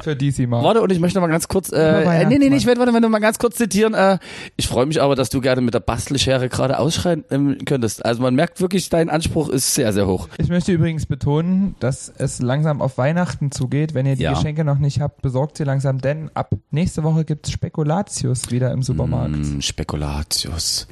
[0.04, 0.62] für DC mal.
[0.62, 2.78] Warte, und ich möchte noch mal ganz kurz, äh, äh, nee, nee, nee, ich werde
[2.80, 3.94] warte, warte, mal ganz kurz zitieren.
[3.94, 4.18] Äh,
[4.56, 8.04] ich freue mich aber, dass du gerne mit der Bastelschere gerade ausschreien ähm, könntest.
[8.04, 10.28] Also man merkt wirklich, dein Anspruch ist sehr, sehr hoch.
[10.38, 13.94] Ich möchte übrigens betonen, dass es langsam auf Weihnachten zugeht.
[13.94, 14.32] Wenn ihr die Ja.
[14.34, 18.82] Geschenke noch nicht habt, besorgt sie langsam, denn ab nächste Woche gibt's Spekulatius wieder im
[18.82, 19.34] Supermarkt.
[19.36, 20.43] Mm, Spekulatius.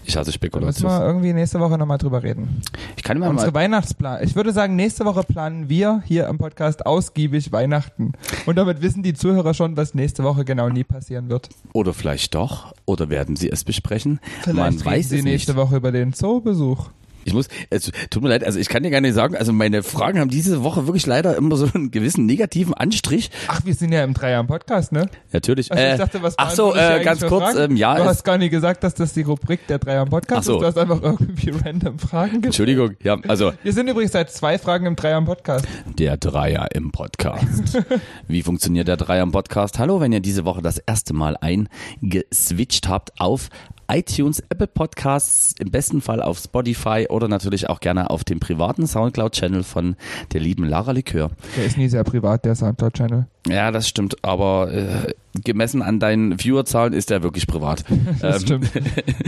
[0.04, 0.82] Ich hasse Da müssen Spekulatius.
[0.82, 2.62] wir irgendwie nächste Woche nochmal drüber reden.
[2.96, 4.22] Ich kann mir Unsere mal, Weihnachtsplan.
[4.24, 8.12] Ich würde sagen, nächste Woche planen wir hier im Podcast ausgiebig Weihnachten.
[8.46, 11.48] Und damit wissen die Zuhörer schon, was nächste Woche genau nie passieren wird.
[11.72, 14.20] oder vielleicht doch, oder werden sie es besprechen?
[14.42, 15.60] Vielleicht man reden weiß sie es nächste nicht.
[15.60, 16.90] Woche über den Zoobesuch.
[17.24, 19.82] Ich muss, es tut mir leid, also ich kann dir gar nicht sagen, also meine
[19.82, 23.30] Fragen haben diese Woche wirklich leider immer so einen gewissen negativen Anstrich.
[23.48, 25.08] Ach, wir sind ja im Dreier im Podcast, ne?
[25.32, 25.70] Natürlich.
[25.70, 28.38] Also äh, ich dachte, was ach so, äh, ganz kurz, ähm, ja, Du hast gar
[28.38, 30.54] nicht gesagt, dass das die Rubrik der Dreier im Podcast so.
[30.54, 30.60] ist.
[30.60, 32.44] Du hast einfach irgendwie random Fragen gestellt.
[32.46, 35.66] Entschuldigung, ja, also Wir sind übrigens seit zwei Fragen im Dreier im Podcast.
[35.98, 37.78] Der Dreier im Podcast.
[38.28, 39.78] Wie funktioniert der Dreier im Podcast?
[39.78, 43.48] Hallo, wenn ihr diese Woche das erste Mal eingeswitcht habt auf
[43.90, 48.86] iTunes, Apple Podcasts, im besten Fall auf Spotify oder natürlich auch gerne auf dem privaten
[48.86, 49.96] Soundcloud-Channel von
[50.32, 51.30] der lieben Lara Likör.
[51.56, 53.26] Der ist nie sehr privat, der Soundcloud-Channel.
[53.48, 55.12] Ja, das stimmt, aber äh,
[55.44, 57.84] gemessen an deinen Viewerzahlen ist der wirklich privat.
[58.20, 58.70] Das Ähm, stimmt.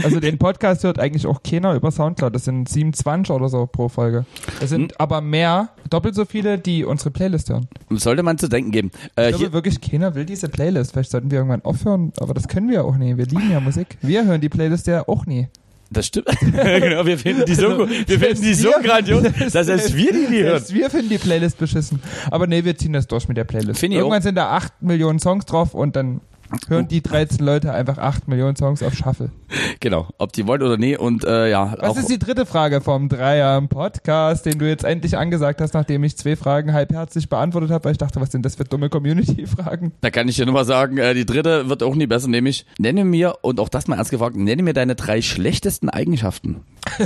[0.03, 2.33] Also den Podcast hört eigentlich auch keiner über Soundcloud.
[2.33, 4.25] Das sind 27 oder so pro Folge.
[4.61, 4.97] Es sind Hm.
[4.99, 7.67] aber mehr, doppelt so viele, die unsere Playlist hören.
[7.89, 8.91] Sollte man zu denken geben.
[9.17, 10.93] Äh, Ich glaube hier, wirklich, keiner will diese Playlist.
[10.93, 13.17] Vielleicht sollten wir irgendwann aufhören, aber das können wir auch nie.
[13.17, 13.97] Wir lieben ja Musik.
[14.01, 15.47] Wir hören die Playlist ja auch nie.
[15.91, 16.27] Das stimmt.
[16.41, 20.11] genau, wir finden die so, Also, wir finden die so wir- grandios, dass selbst wir
[20.11, 20.51] die, die hören.
[20.59, 22.01] Selbst wir finden die Playlist beschissen.
[22.31, 23.79] Aber nee, wir ziehen das durch mit der Playlist.
[23.79, 26.21] Finde ich Irgendwann sind da 8 Millionen Songs drauf und dann
[26.67, 29.31] hören die 13 Leute einfach 8 Millionen Songs auf Shuffle.
[29.79, 30.97] Genau, ob die wollen oder nee.
[30.97, 34.83] Und äh, ja, Was ist die dritte Frage vom Dreier im Podcast, den du jetzt
[34.83, 38.45] endlich angesagt hast, nachdem ich zwei Fragen halbherzig beantwortet habe, weil ich dachte, was sind
[38.45, 39.91] das für dumme Community-Fragen?
[40.01, 42.65] Da kann ich dir nur mal sagen, äh, die dritte wird auch nie besser, nämlich
[42.79, 46.61] nenne mir, und auch das mal ernst gefragt, nenne mir deine drei schlechtesten Eigenschaften.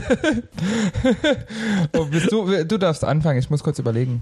[1.98, 4.22] Oh, du, du darfst anfangen, ich muss kurz überlegen.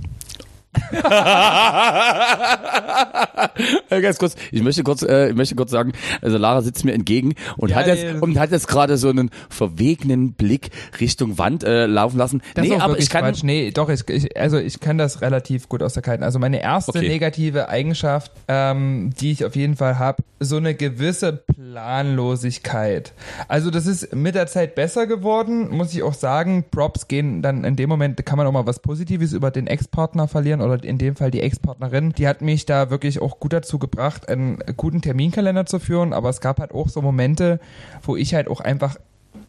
[3.89, 7.35] Ganz kurz, ich möchte kurz, äh, ich möchte kurz sagen, also Lara sitzt mir entgegen
[7.57, 7.97] und hat Geil.
[7.97, 12.41] jetzt und hat jetzt gerade so einen verwegenen Blick Richtung Wand äh, laufen lassen.
[12.55, 13.43] Das nee, ist aber ich kann Quatsch.
[13.43, 16.23] Nee, doch, ich, ich, also ich kann das relativ gut aus der Kalten.
[16.23, 17.07] Also meine erste Okay.
[17.07, 23.13] negative Eigenschaft, ähm, die ich auf jeden Fall habe, so eine gewisse Planlosigkeit.
[23.47, 26.65] Also das ist mit der Zeit besser geworden, muss ich auch sagen.
[26.69, 30.27] Props gehen dann in dem Moment, kann man auch mal was Positives über den Ex-Partner
[30.27, 32.13] verlieren oder in dem Fall die Ex-Partnerin.
[32.13, 36.29] Die hat mich da wirklich auch gut dazu gebracht, einen guten Terminkalender zu führen, aber
[36.29, 37.59] es gab halt auch so Momente,
[38.03, 38.97] wo ich halt auch einfach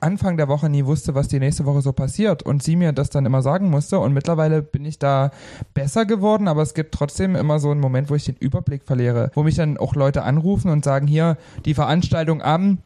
[0.01, 3.11] Anfang der Woche nie wusste, was die nächste Woche so passiert und sie mir das
[3.11, 5.31] dann immer sagen musste und mittlerweile bin ich da
[5.74, 9.31] besser geworden, aber es gibt trotzdem immer so einen Moment, wo ich den Überblick verliere,
[9.35, 12.78] wo mich dann auch Leute anrufen und sagen, hier, die Veranstaltung am,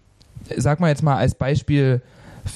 [0.56, 2.00] sag mal jetzt mal als Beispiel,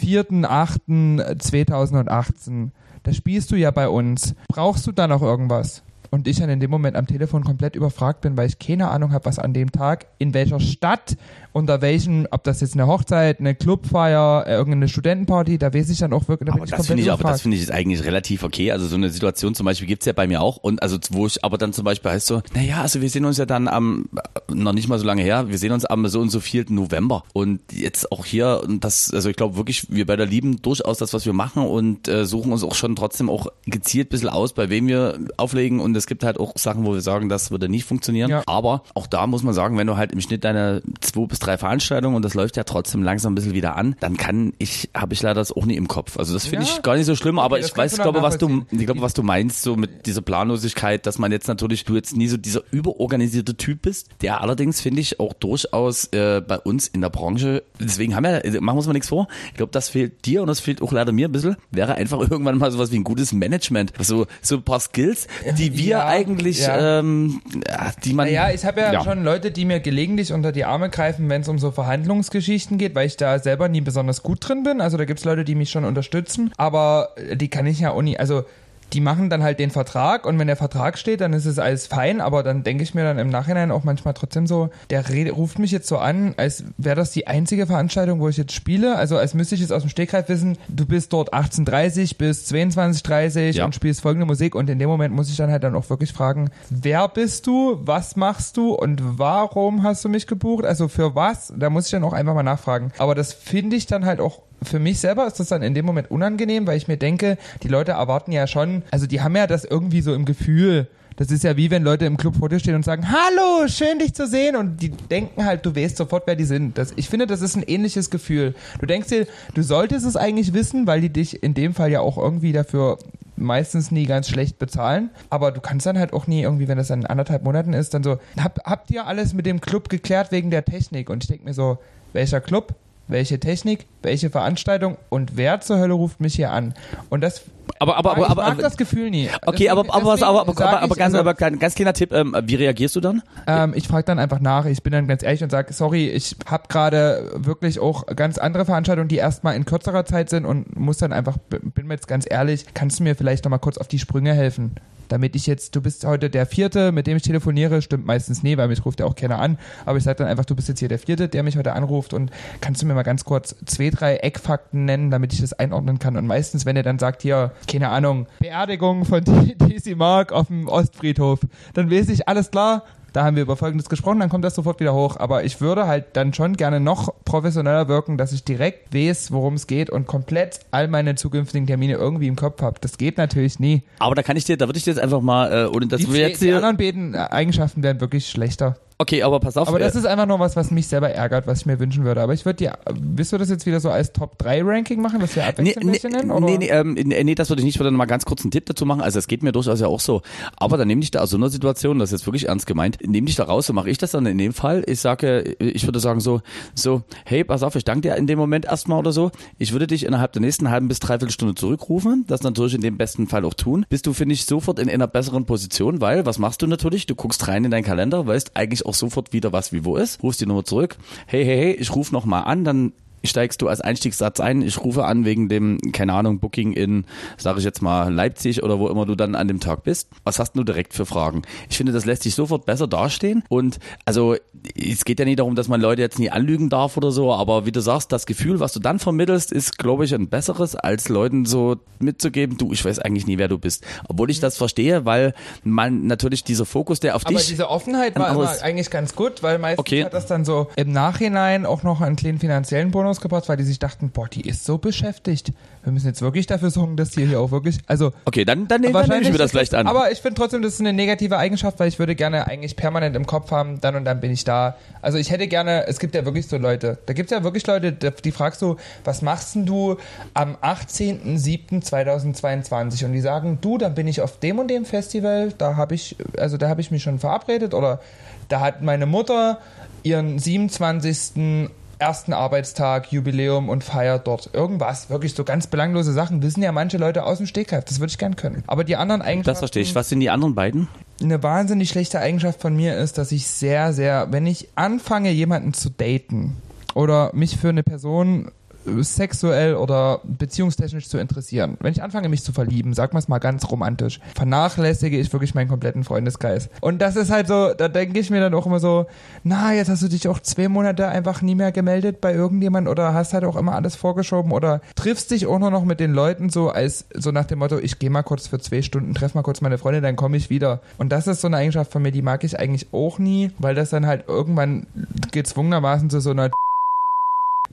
[0.02, 2.70] 4.8.2018,
[3.06, 4.34] da spielst du ja bei uns.
[4.48, 5.84] Brauchst du da noch irgendwas?
[6.16, 9.12] Und ich dann in dem Moment am Telefon komplett überfragt bin, weil ich keine Ahnung
[9.12, 11.18] habe, was an dem Tag, in welcher Stadt,
[11.52, 15.98] unter welchen, ob das jetzt eine Hochzeit, eine Clubfeier, äh, irgendeine Studentenparty, da weiß ich
[15.98, 17.62] dann auch wirklich, da bin Aber ich das komplett finde ich, aber das finde ich
[17.64, 18.72] ist eigentlich relativ okay.
[18.72, 20.56] Also so eine Situation zum Beispiel gibt's ja bei mir auch.
[20.56, 23.36] Und also wo ich aber dann zum Beispiel heißt so, naja, also wir sehen uns
[23.36, 24.08] ja dann am,
[24.48, 26.66] noch nicht mal so lange her, wir sehen uns am so und so 4.
[26.70, 27.24] November.
[27.34, 31.12] Und jetzt auch hier, und das, also ich glaube wirklich, wir beide lieben durchaus das,
[31.12, 34.54] was wir machen und äh, suchen uns auch schon trotzdem auch gezielt ein bisschen aus,
[34.54, 35.80] bei wem wir auflegen.
[35.80, 38.30] Und es gibt halt auch Sachen, wo wir sagen, das würde nicht funktionieren.
[38.30, 38.42] Ja.
[38.46, 41.58] Aber auch da muss man sagen, wenn du halt im Schnitt deine zwei bis drei
[41.58, 45.14] Veranstaltungen und das läuft ja trotzdem langsam ein bisschen wieder an, dann kann ich, habe
[45.14, 46.16] ich leider das auch nie im Kopf.
[46.16, 46.72] Also das finde Ja.
[46.76, 49.14] ich gar nicht so schlimm, aber das ich weiß, glaube, was du, ich glaube, was
[49.14, 52.60] du meinst, so mit dieser Planlosigkeit, dass man jetzt natürlich, du jetzt nie so dieser
[52.70, 57.64] überorganisierte Typ bist, der allerdings, finde ich, auch durchaus äh, bei uns in der Branche,
[57.80, 60.40] deswegen haben wir, also machen wir uns mal nichts vor, ich glaube, das fehlt dir
[60.42, 63.04] und das fehlt auch leider mir ein bisschen, wäre einfach irgendwann mal sowas wie ein
[63.04, 65.26] gutes Management, so, so ein paar Skills,
[65.58, 66.98] die wir Ja, eigentlich, ja.
[67.00, 68.26] ähm, ja, die man...
[68.26, 69.04] Naja, ich habe ja, Ja.
[69.04, 72.94] schon Leute, die mir gelegentlich unter die Arme greifen, wenn es um so Verhandlungsgeschichten geht,
[72.94, 74.80] weil ich da selber nie besonders gut drin bin.
[74.80, 78.18] Also da gibt's Leute, die mich schon unterstützen, aber die kann ich ja auch nie,
[78.18, 78.44] also
[78.92, 81.86] die machen dann halt den Vertrag und wenn der Vertrag steht, dann ist es alles
[81.86, 85.58] fein, aber dann denke ich mir dann im Nachhinein auch manchmal trotzdem so, der ruft
[85.58, 89.16] mich jetzt so an, als wäre das die einzige Veranstaltung, wo ich jetzt spiele, also
[89.16, 93.64] als müsste ich jetzt aus dem Stegreif wissen, du bist dort 18.30 bis 22.30 Ja.
[93.64, 94.54] und spielst folgende Musik.
[94.54, 97.80] Und in dem Moment muss ich dann halt dann auch wirklich fragen, wer bist du,
[97.82, 98.72] was machst du?
[98.74, 102.34] Und warum hast du mich gebucht, also für was, da muss ich dann auch einfach
[102.34, 102.92] mal nachfragen.
[102.98, 105.86] Aber das finde ich dann halt auch für mich selber ist das dann in dem
[105.86, 109.46] Moment unangenehm, weil ich mir denke, die Leute erwarten ja schon, also die haben ja
[109.46, 110.88] das irgendwie so im Gefühl.
[111.16, 113.98] Das ist ja wie wenn Leute im Club vor dir stehen und sagen, hallo, schön
[113.98, 116.76] dich zu sehen und die denken halt, du weißt sofort, wer die sind.
[116.76, 118.54] Das, ich finde, das ist ein ähnliches Gefühl.
[118.80, 122.00] Du denkst dir, du solltest es eigentlich wissen, weil die dich in dem Fall ja
[122.00, 122.98] auch irgendwie dafür
[123.36, 126.88] meistens nie ganz schlecht bezahlen, aber du kannst dann halt auch nie irgendwie, wenn das
[126.88, 130.50] dann anderthalb Monaten ist, dann so, hab, habt ihr alles mit dem Club geklärt wegen
[130.50, 131.10] der Technik?
[131.10, 131.78] Und ich denke mir so,
[132.12, 132.74] welcher Club?
[133.08, 136.74] Welche Technik, welche Veranstaltung und wer zur Hölle ruft mich hier an.
[137.08, 137.42] Und das
[137.78, 139.28] Aber, aber, aber, ich aber, mag aber das Gefühl nie.
[139.44, 142.12] okay, aber, aber, aber, aber, aber, aber ich, ganz, also, aber ganz, ganz kleiner Tipp,
[142.12, 143.22] ähm, wie reagierst du dann?
[143.46, 144.66] ähm, ich frage dann einfach nach.
[144.66, 148.64] Ich bin dann ganz ehrlich und sage, sorry, ich habe gerade wirklich auch ganz andere
[148.64, 152.26] Veranstaltungen, die erstmal in kürzerer Zeit sind und muss dann einfach, bin mir jetzt ganz
[152.28, 154.76] ehrlich, kannst du mir vielleicht nochmal kurz auf die Sprünge helfen?
[155.08, 158.56] Damit ich jetzt, du bist heute der Vierte, mit dem ich telefoniere, stimmt meistens nie,
[158.56, 159.58] weil mich ruft ja auch keiner an.
[159.84, 162.12] Aber ich sage dann einfach, du bist jetzt hier der Vierte, der mich heute anruft
[162.14, 162.30] und
[162.60, 166.16] kannst du mir mal ganz kurz zwei, drei Eckfakten nennen, damit ich das einordnen kann.
[166.16, 170.68] Und meistens, wenn er dann sagt, hier, keine Ahnung, Beerdigung von DC Mark auf dem
[170.68, 171.40] Ostfriedhof,
[171.74, 172.84] dann weiß ich, alles klar,
[173.16, 175.16] da haben wir über Folgendes gesprochen, dann kommt das sofort wieder hoch.
[175.18, 179.54] Aber ich würde halt dann schon gerne noch professioneller wirken, dass ich direkt weiß, worum
[179.54, 182.76] es geht und komplett all meine zukünftigen Termine irgendwie im Kopf habe.
[182.78, 183.82] Das geht natürlich nie.
[184.00, 186.02] Aber da kann ich dir, da würde ich dir jetzt einfach mal, äh, ohne dass
[186.02, 188.76] Die, wir jetzt die hier, anderen beiden Eigenschaften werden wirklich schlechter.
[188.98, 189.68] Okay, aber pass auf.
[189.68, 192.04] Aber das äh, ist einfach nur was, was mich selber ärgert, was ich mir wünschen
[192.04, 192.20] würde.
[192.20, 195.20] Aber ich würde dir, willst du das jetzt wieder so als Top 3 Ranking machen,
[195.20, 196.30] dass wir Nee, abwechselnd nee, bisschen nennen?
[196.30, 196.46] Oder?
[196.46, 197.76] nee, nee, ähm, nee, nee, das würde ich nicht.
[197.76, 199.00] Ich würde noch mal ganz kurz einen Tipp dazu machen.
[199.00, 200.22] Also es geht mir durchaus ja auch so.
[200.56, 202.98] Aber dann nehme dich da aus so einer Situation, das ist jetzt wirklich ernst gemeint,
[203.06, 204.82] nehme dich da raus, so mache ich das dann in dem Fall.
[204.86, 206.40] Ich sage, ich würde sagen so,
[206.74, 209.30] so, hey, pass auf, ich danke dir in dem Moment erstmal oder so.
[209.58, 212.24] Ich würde dich innerhalb der nächsten halben bis dreiviertel Stunde zurückrufen.
[212.28, 213.84] Das natürlich in dem besten Fall auch tun.
[213.88, 217.06] Bist du, finde ich, sofort in einer besseren Position, weil, was machst du natürlich?
[217.06, 220.22] Du guckst rein in deinen Kalender, weißt eigentlich auch sofort wieder, was wie wo ist,
[220.22, 220.96] rufst die Nummer zurück.
[221.26, 222.92] Hey, hey, hey, ich rufe noch mal an, dann
[223.24, 227.04] steigst du als Einstiegssatz ein, ich rufe an wegen dem, keine Ahnung, Booking in,
[227.36, 230.08] sage ich jetzt mal, Leipzig oder wo immer du dann an dem Tag bist.
[230.24, 231.42] Was hast du direkt für Fragen?
[231.68, 233.42] Ich finde, das lässt sich sofort besser dastehen.
[233.48, 234.36] Und also
[234.76, 237.66] es geht ja nicht darum, dass man Leute jetzt nie anlügen darf oder so, aber
[237.66, 241.08] wie du sagst, das Gefühl, was du dann vermittelst, ist, glaube ich, ein besseres, als
[241.08, 243.84] Leuten so mitzugeben, du, ich weiß eigentlich nie, wer du bist.
[244.08, 245.34] Obwohl ich das verstehe, weil
[245.64, 247.48] man natürlich dieser Fokus, der auf Aber dich.
[247.48, 250.04] diese Offenheit war immer eigentlich ganz gut, weil meistens Okay.
[250.04, 253.64] hat das dann so im Nachhinein auch noch einen kleinen finanziellen Bonus gebracht, weil die
[253.64, 255.52] sich dachten, boah, die ist so beschäftigt.
[255.82, 258.82] Wir müssen jetzt wirklich dafür sorgen, dass die hier auch wirklich, also Okay, dann, dann,
[258.82, 259.86] dann nehme ich mir das vielleicht an.
[259.86, 263.16] Aber ich finde trotzdem, das ist eine negative Eigenschaft, weil ich würde gerne eigentlich permanent
[263.16, 264.76] im Kopf haben, dann und dann bin ich da.
[265.02, 267.66] Also ich hätte gerne, es gibt ja wirklich so Leute, da gibt es ja wirklich
[267.66, 269.96] Leute, die, die fragst du, was machst denn du
[270.34, 273.04] am 18.07.2022?
[273.04, 276.16] Und die sagen, du, dann bin ich auf dem und dem Festival, da habe ich,
[276.38, 278.00] also da habe ich mich schon verabredet oder
[278.48, 279.58] da hat meine Mutter
[280.02, 285.10] ihren 27 ersten Arbeitstag, Jubiläum und feiert dort irgendwas.
[285.10, 287.84] Wirklich so ganz belanglose Sachen wissen ja manche Leute aus dem Stegreif.
[287.84, 288.62] Das würde ich gern können.
[288.66, 289.46] Aber die anderen Eigenschaften.
[289.46, 289.94] das verstehe ich.
[289.94, 290.88] Was sind die anderen beiden?
[291.20, 295.72] Eine wahnsinnig schlechte Eigenschaft von mir ist, dass ich sehr, sehr, wenn ich anfange, jemanden
[295.72, 296.56] zu daten
[296.94, 298.50] oder mich für eine Person
[299.00, 301.76] sexuell oder beziehungstechnisch zu interessieren.
[301.80, 305.54] Wenn ich anfange, mich zu verlieben, sag mal es mal ganz romantisch, vernachlässige ich wirklich
[305.54, 306.68] meinen kompletten Freundeskreis.
[306.80, 309.06] Und das ist halt so, da denke ich mir dann auch immer so,
[309.44, 313.14] na, jetzt hast du dich auch zwei Monate einfach nie mehr gemeldet bei irgendjemand oder
[313.14, 316.50] hast halt auch immer alles vorgeschoben oder triffst dich auch nur noch mit den Leuten
[316.50, 319.42] so als, so nach dem Motto, ich gehe mal kurz für zwei Stunden, treff mal
[319.42, 320.80] kurz meine Freundin, dann komme ich wieder.
[320.98, 323.74] Und das ist so eine Eigenschaft von mir, die mag ich eigentlich auch nie, weil
[323.74, 324.86] das dann halt irgendwann
[325.32, 326.50] gezwungenermaßen zu so einer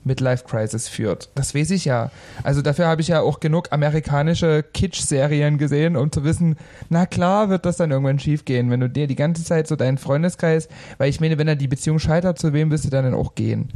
[0.04, 1.30] Midlife-Crisis führt.
[1.34, 2.10] Das weiß ich ja.
[2.42, 6.56] Also dafür habe ich ja auch genug amerikanische Kitsch-Serien gesehen, um zu wissen,
[6.88, 9.98] na klar wird das dann irgendwann schiefgehen, wenn du dir die ganze Zeit so deinen
[9.98, 10.68] Freundeskreis,
[10.98, 13.70] weil ich meine, wenn er die Beziehung scheitert, zu wem wirst du dann auch gehen?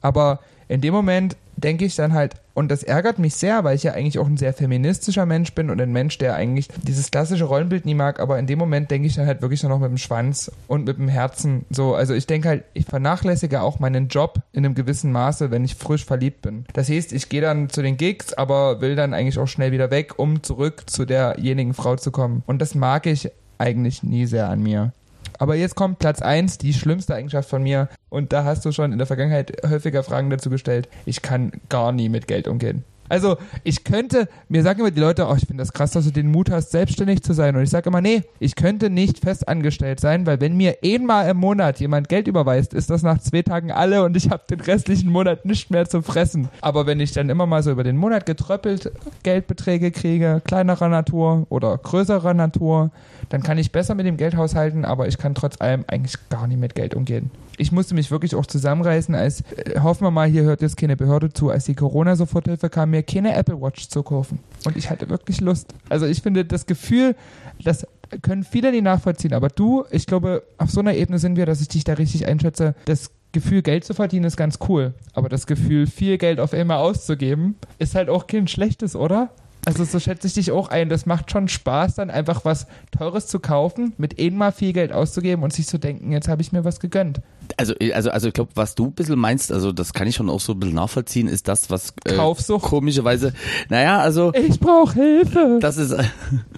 [0.00, 3.82] Aber in dem Moment denke ich dann halt, und das ärgert mich sehr, weil ich
[3.82, 7.44] ja eigentlich auch ein sehr feministischer Mensch bin und ein Mensch, der eigentlich dieses klassische
[7.44, 9.90] Rollenbild nie mag, aber in dem Moment denke ich dann halt wirklich nur noch mit
[9.90, 11.94] dem Schwanz und mit dem Herzen so.
[11.94, 15.74] Also ich denke halt, ich vernachlässige auch meinen Job in einem gewissen Maße, wenn ich
[15.74, 16.64] frisch verliebt bin.
[16.72, 19.90] Das heißt, ich gehe dann zu den Gigs, aber will dann eigentlich auch schnell wieder
[19.90, 22.44] weg, um zurück zu derjenigen Frau zu kommen.
[22.46, 24.92] Und das mag ich eigentlich nie sehr an mir.
[25.38, 27.88] Aber jetzt kommt Platz 1, die schlimmste Eigenschaft von mir.
[28.08, 30.88] Und da hast du schon in der Vergangenheit häufiger Fragen dazu gestellt.
[31.06, 32.84] Ich kann gar nie mit Geld umgehen.
[33.08, 36.10] Also, ich könnte, mir sagen immer die Leute, oh, ich finde das krass, dass du
[36.10, 37.54] den Mut hast, selbstständig zu sein.
[37.54, 41.36] Und ich sage immer, nee, ich könnte nicht festangestellt sein, weil wenn mir einmal im
[41.36, 45.12] Monat jemand Geld überweist, ist das nach zwei Tagen alle und ich habe den restlichen
[45.12, 46.48] Monat nicht mehr zu fressen.
[46.62, 48.90] Aber wenn ich dann immer mal so über den Monat getröppelt
[49.22, 52.90] Geldbeträge kriege, kleinerer Natur oder größerer Natur,
[53.28, 56.46] dann kann ich besser mit dem Geld haushalten, aber ich kann trotz allem eigentlich gar
[56.46, 57.30] nicht mit Geld umgehen.
[57.56, 60.96] Ich musste mich wirklich auch zusammenreißen, als, äh, hoffen wir mal, hier hört jetzt keine
[60.96, 64.40] Behörde zu, als die Corona-Soforthilfe kam, mir keine Apple Watch zu kaufen.
[64.64, 65.74] Und ich hatte wirklich Lust.
[65.88, 67.14] Also ich finde das Gefühl,
[67.62, 67.86] das
[68.22, 71.60] können viele nicht nachvollziehen, aber du, ich glaube, auf so einer Ebene sind wir, dass
[71.60, 74.94] ich dich da richtig einschätze, das Gefühl, Geld zu verdienen, ist ganz cool.
[75.12, 79.30] Aber das Gefühl, viel Geld auf einmal auszugeben, ist halt auch kein schlechtes, oder?
[79.66, 80.88] Also so schätze ich dich auch ein.
[80.88, 82.66] Das macht schon Spaß, dann einfach was
[82.96, 86.52] Teures zu kaufen, mit einmal viel Geld auszugeben und sich zu denken, jetzt habe ich
[86.52, 87.20] mir was gegönnt.
[87.56, 90.30] Also, also, also ich glaube, was du ein bisschen meinst, also das kann ich schon
[90.30, 92.64] auch so ein bisschen nachvollziehen, ist das, was äh, Kaufsucht.
[92.64, 93.32] komischerweise,
[93.68, 95.58] naja, also Ich brauche Hilfe.
[95.60, 95.94] das ist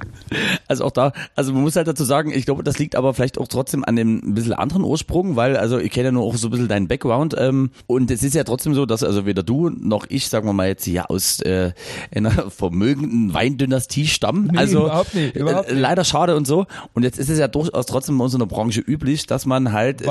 [0.69, 3.39] also auch da, also man muss halt dazu sagen, ich glaube, das liegt aber vielleicht
[3.39, 6.37] auch trotzdem an dem ein bisschen anderen Ursprung, weil also ich kenne ja nur auch
[6.37, 9.43] so ein bisschen deinen Background ähm, und es ist ja trotzdem so, dass also weder
[9.43, 11.73] du noch ich, sagen wir mal jetzt hier aus äh,
[12.15, 14.51] einer vermögenden Weindynastie stammen.
[14.53, 16.67] Nee, also überhaupt nicht, überhaupt äh, leider schade und so.
[16.95, 20.07] Und jetzt ist es ja durchaus trotzdem in unserer Branche üblich, dass man halt äh,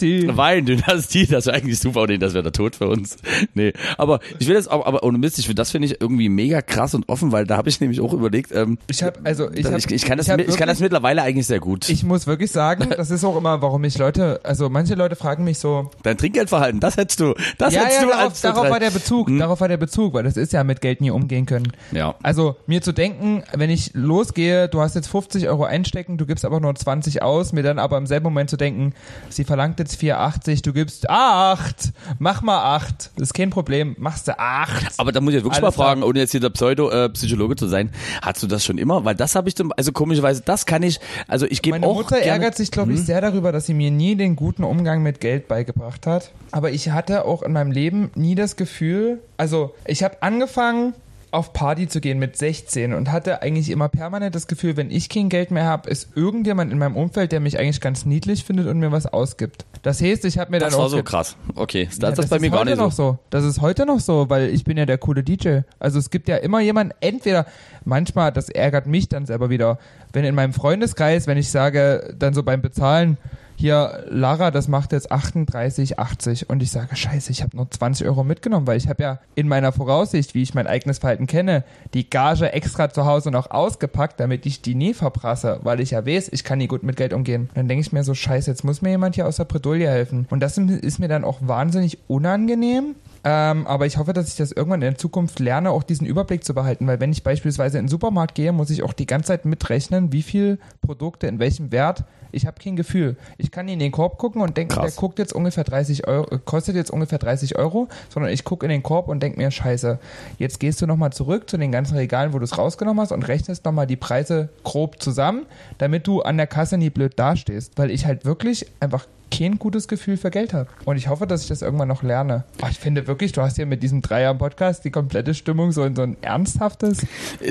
[0.00, 0.36] Weindynastie.
[0.36, 3.16] Weindynastie, das wäre eigentlich super, nee, das wäre der Tod für uns.
[3.54, 6.28] Nee, aber ich will jetzt auch, aber ohne Mist, ich finde, das finde ich irgendwie
[6.28, 9.50] mega krass und offen, weil da habe ich nämlich auch überlegt, ähm, Ich habe also
[9.50, 11.60] ich, ich, hab, ich, kann das, hab mit- ich kann das wirklich- mittlerweile eigentlich sehr
[11.60, 11.88] gut.
[11.88, 15.44] Ich muss wirklich sagen, das ist auch immer, warum ich Leute, also manche Leute fragen
[15.44, 18.70] mich so, Dein Trinkgeldverhalten, das hättest du, das ja, hättest ja, du darauf, als darauf
[18.70, 21.46] war der Bezug, darauf war der Bezug, weil das ist ja mit Geld nie umgehen
[21.46, 21.72] können.
[21.92, 22.14] Ja.
[22.22, 26.44] Also mir zu denken, wenn ich losgehe, du hast jetzt 50 Euro einstecken, du gibst
[26.44, 28.92] aber nur 20 aus, mir dann aber im selben Moment zu denken,
[29.28, 34.28] sie verlangt jetzt 4,80, du gibst 8, mach mal 8, das ist kein Problem, machst
[34.28, 34.94] du 8.
[34.98, 37.68] Aber da muss ich jetzt wirklich Alles mal fragen, ohne jetzt hier der Pseudo-Psychologe zu
[37.68, 37.90] sein,
[38.22, 39.04] hast du das schon immer?
[39.04, 41.94] Weil das habe ich zum, also komischerweise, das kann ich, also ich gebe Meine auch
[41.96, 42.30] Mutter gerne, Mhm.
[42.42, 45.48] ärgert sich, glaube ich, sehr darüber, dass sie mir nie den guten Umgang mit Geld
[45.48, 46.30] beigebracht hat.
[46.52, 50.94] Aber ich hatte auch in meinem Leben nie das Gefühl, also ich habe angefangen,
[51.32, 55.08] auf Party zu gehen mit 16 und hatte eigentlich immer permanent das Gefühl, wenn ich
[55.08, 58.66] kein Geld mehr habe, ist irgendjemand in meinem Umfeld, der mich eigentlich ganz niedlich findet
[58.66, 59.64] und mir was ausgibt.
[59.82, 61.36] Das heißt, ich habe mir Das dann war auch so ge- krass.
[61.54, 62.82] Okay, das, ja, das, bei mir ist gar nicht so.
[62.82, 63.18] noch so.
[63.30, 65.60] Das ist heute noch so, weil ich bin ja der coole DJ.
[65.78, 67.46] Also es gibt ja immer jemanden, entweder
[67.84, 69.78] manchmal, das ärgert mich dann selber wieder,
[70.12, 73.16] wenn in meinem Freundeskreis, wenn ich sage, dann so beim Bezahlen,
[73.60, 78.24] hier, Lara, das macht jetzt 38,80 und ich sage, scheiße, ich habe nur 20 Euro
[78.24, 81.62] mitgenommen, weil ich habe ja in meiner Voraussicht, wie ich mein eigenes Verhalten kenne,
[81.92, 86.06] die Gage extra zu Hause noch ausgepackt, damit ich die nie verprasse, weil ich ja
[86.06, 87.50] weiß, ich kann nie gut mit Geld umgehen.
[87.50, 89.90] Und dann denke ich mir so, scheiße, jetzt muss mir jemand hier aus der Bredouille
[89.90, 90.26] helfen.
[90.30, 94.52] Und das ist mir dann auch wahnsinnig unangenehm, ähm, aber ich hoffe, dass ich das
[94.52, 97.84] irgendwann in der Zukunft lerne, auch diesen Überblick zu behalten, weil wenn ich beispielsweise in
[97.84, 101.70] den Supermarkt gehe, muss ich auch die ganze Zeit mitrechnen, wie viel Produkte in welchem
[101.70, 102.04] Wert.
[102.32, 103.16] Ich habe kein Gefühl.
[103.38, 104.94] Ich kann in den Korb gucken und Krass.
[104.94, 108.64] der guckt jetzt ungefähr 30 Euro, äh, kostet jetzt ungefähr 30 Euro, sondern ich gucke
[108.64, 109.98] in den Korb und denke mir, scheiße,
[110.38, 113.26] jetzt gehst du nochmal zurück zu den ganzen Regalen, wo du es rausgenommen hast und
[113.26, 115.46] rechnest nochmal die Preise grob zusammen,
[115.78, 119.88] damit du an der Kasse nie blöd dastehst, weil ich halt wirklich einfach kein gutes
[119.88, 120.68] Gefühl für Geld habe.
[120.84, 122.44] Und ich hoffe, dass ich das irgendwann noch lerne.
[122.62, 125.96] Oh, ich finde wirklich, du hast hier mit diesem Dreier-Podcast die komplette Stimmung so in
[125.96, 127.06] so ein ernsthaftes.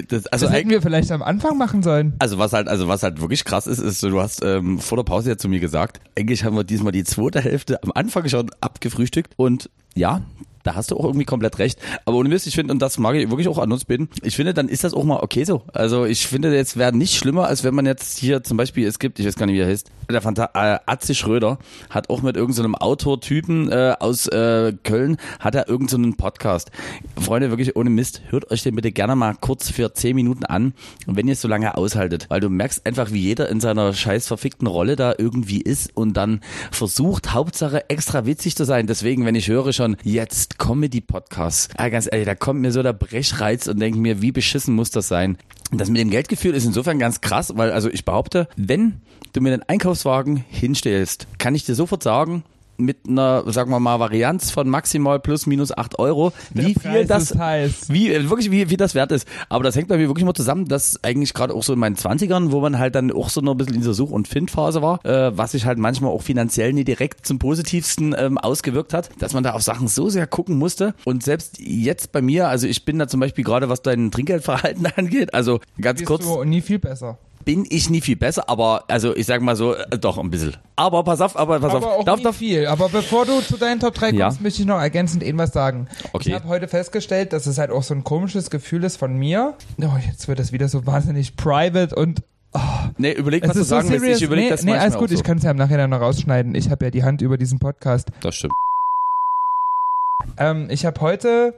[0.10, 2.14] Das, also Das hätten wir vielleicht am Anfang machen sollen.
[2.20, 5.04] also was halt, also was halt wirklich krass ist, ist, du hast ähm, vor der
[5.04, 8.50] Pause ja zu mir gesagt, eigentlich haben wir diesmal die zweite Hälfte am Anfang schon
[8.62, 10.22] abgefrühstückt und ja,
[10.64, 11.80] da hast du auch irgendwie komplett recht.
[12.06, 14.36] Aber ohne Mist, ich finde, und das mag ich wirklich auch an uns bitten, ich
[14.36, 15.64] finde, dann ist das auch mal okay so.
[15.74, 19.00] Also ich finde, jetzt wäre nicht schlimmer, als wenn man jetzt hier zum Beispiel, es
[19.00, 21.60] gibt, ich weiß gar nicht, wie er heißt, der Fanta äh, Atze Schröder
[21.90, 26.72] hat auch mit irgendeinem Autortypen äh, aus äh, Köln, hat er irgendeinen Podcast.
[27.20, 30.74] Freunde, wirklich ohne Mist, hört euch den bitte gerne mal kurz für 10 Minuten an,
[31.06, 32.26] wenn ihr es so lange aushaltet.
[32.30, 36.18] Weil du merkst einfach, wie jeder in seiner scheiß verfickten Rolle da irgendwie ist und
[36.18, 36.42] dann
[36.72, 38.88] versucht, Hauptsache extra witzig zu sein.
[38.88, 42.94] Deswegen, wenn ich höre schon, jetzt Comedy-Podcasts, ah, ganz ehrlich, da kommt mir so der
[42.94, 45.38] Brechreiz und denke mir, wie beschissen muss das sein?
[45.72, 49.02] Das mit dem Geldgefühl ist insofern ganz krass, weil also ich behaupte, wenn
[49.34, 52.44] du mir den Einkaufswagen hinstellst, kann ich dir sofort sagen,
[52.80, 57.08] mit einer, sagen wir mal, Varianz von maximal plus minus 8 Euro, wie viel Preis
[57.08, 57.74] das ist heiß.
[57.90, 59.28] wie, äh, wirklich, wie, wie das wert ist.
[59.50, 61.96] Aber das hängt bei mir wirklich mal zusammen, dass eigentlich gerade auch so in meinen
[61.96, 64.82] Zwanzigern, wo man halt dann auch so noch ein bisschen in dieser Such- und Findphase
[64.82, 69.10] war, äh, was sich halt manchmal auch finanziell nie direkt zum Positivsten ähm, ausgewirkt hat,
[69.20, 70.94] dass man da auf Sachen so sehr gucken musste.
[71.06, 74.86] Und selbst jetzt bei mir, also ich bin da zum Beispiel gerade, was dein Trinkgeldverhalten
[74.96, 77.18] angeht, also ganz Bist kurz, du nie viel besser.
[77.50, 80.56] Bin ich nie viel besser, aber also ich sag mal so, äh, doch ein bisschen.
[80.76, 82.00] Aber pass auf, aber pass Aber auf.
[82.02, 82.68] auch Darf, nie darf, viel.
[82.68, 84.32] Aber bevor du zu deinen Top 3 kommst, Ja.
[84.40, 85.88] möchte ich noch ergänzend irgendwas sagen.
[86.14, 86.30] Okay.
[86.30, 89.56] Ich habe heute festgestellt, dass es halt auch so ein komisches Gefühl ist von mir.
[89.82, 92.22] Oh, jetzt wird das wieder so wahnsinnig private und
[93.00, 94.22] nee, überleg, was du so sagen willst.
[94.22, 95.16] Ich überleg nee, das nee, alles gut, so.
[95.16, 96.54] ich kann es ja im Nachhinein noch rausschneiden.
[96.54, 98.10] Ich habe ja die Hand über diesen Podcast.
[98.22, 98.54] Das stimmt.
[100.38, 101.56] Ähm, ich habe heute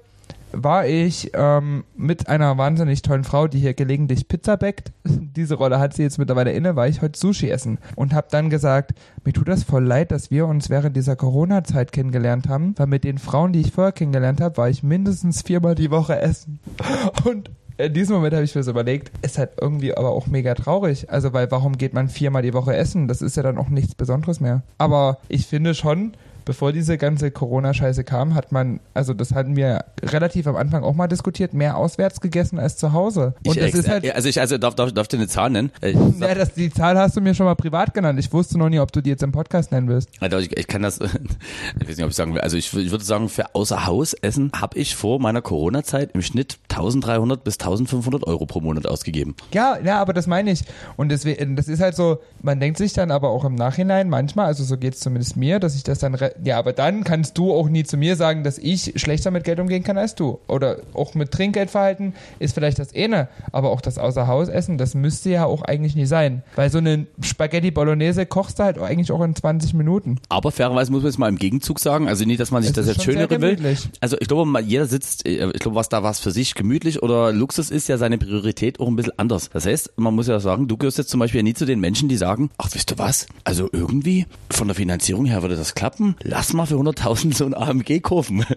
[0.53, 4.91] war ich ähm, mit einer wahnsinnig tollen Frau, die hier gelegentlich Pizza backt.
[5.03, 8.49] Diese Rolle hat sie jetzt mittlerweile inne, war ich heute Sushi essen und habe dann
[8.49, 8.91] gesagt,
[9.23, 13.03] mir tut das voll leid, dass wir uns während dieser Corona-Zeit kennengelernt haben, weil mit
[13.03, 16.60] den Frauen, die ich vorher kennengelernt habe, war ich mindestens viermal die Woche essen.
[17.23, 20.53] Und in diesem Moment habe ich mir so überlegt, ist halt irgendwie aber auch mega
[20.53, 21.10] traurig.
[21.10, 23.07] Also, weil warum geht man viermal die Woche essen?
[23.07, 24.61] Das ist ja dann auch nichts Besonderes mehr.
[24.78, 26.14] Aber ich finde schon,
[26.45, 30.93] bevor diese ganze Corona-Scheiße kam, hat man, also das hatten wir relativ am Anfang auch
[30.95, 33.34] mal diskutiert, mehr auswärts gegessen als zu Hause.
[33.45, 35.27] Und ich, das ex- ist halt, äh, also ich also darf, darf, darf dir eine
[35.27, 35.72] Zahl nennen.
[35.81, 38.19] Äh, Ich, ja, das, die Zahl hast du mir schon mal privat genannt.
[38.19, 40.09] Ich wusste noch nie, ob du die jetzt im Podcast nennen wirst.
[40.19, 40.99] Alter, ich, ich kann das,
[41.80, 42.41] ich weiß nicht, ob ich sagen will.
[42.41, 46.22] Also ich, ich würde sagen, für außer Haus essen habe ich vor meiner Corona-Zeit im
[46.22, 49.35] Schnitt 1300 bis 1500 Euro pro Monat ausgegeben.
[49.53, 50.63] Ja, ja, aber das meine ich.
[50.97, 54.45] Und deswegen, das ist halt so, man denkt sich dann aber auch im Nachhinein manchmal,
[54.47, 57.53] also so geht es zumindest mir, dass ich das dann, ja, aber dann kannst du
[57.53, 60.40] auch nie zu mir sagen, dass ich schlechter mit Geld umgehen kann als du.
[60.48, 65.45] Oder auch mit Trinkgeldverhalten ist vielleicht das eine, aber auch das Außerhausessen, das müsste ja
[65.45, 66.44] auch eigentlich nie sein.
[66.56, 70.18] Weil so eine Spaghetti Bolognese kochst du halt eigentlich auch in 20 Minuten.
[70.30, 72.76] Aber fairerweise muss man jetzt mal im Gegenzug sagen, also nicht, dass man sich Es
[72.76, 73.58] das jetzt schönere will.
[73.99, 77.03] Also ich glaube, mal jeder sitzt, äh, ich glaube, was da was für sich gemütlich
[77.03, 79.49] oder Luxus ist, ja seine Priorität auch ein bisschen anders.
[79.52, 82.10] Das heißt, man muss ja sagen, du gehörst jetzt zum Beispiel nie zu den Menschen,
[82.10, 83.28] die sagen, ach, wisst du was?
[83.44, 86.16] Also irgendwie von der Finanzierung her würde das klappen.
[86.23, 88.45] Lass mal für 100.000 so ein AMG kaufen.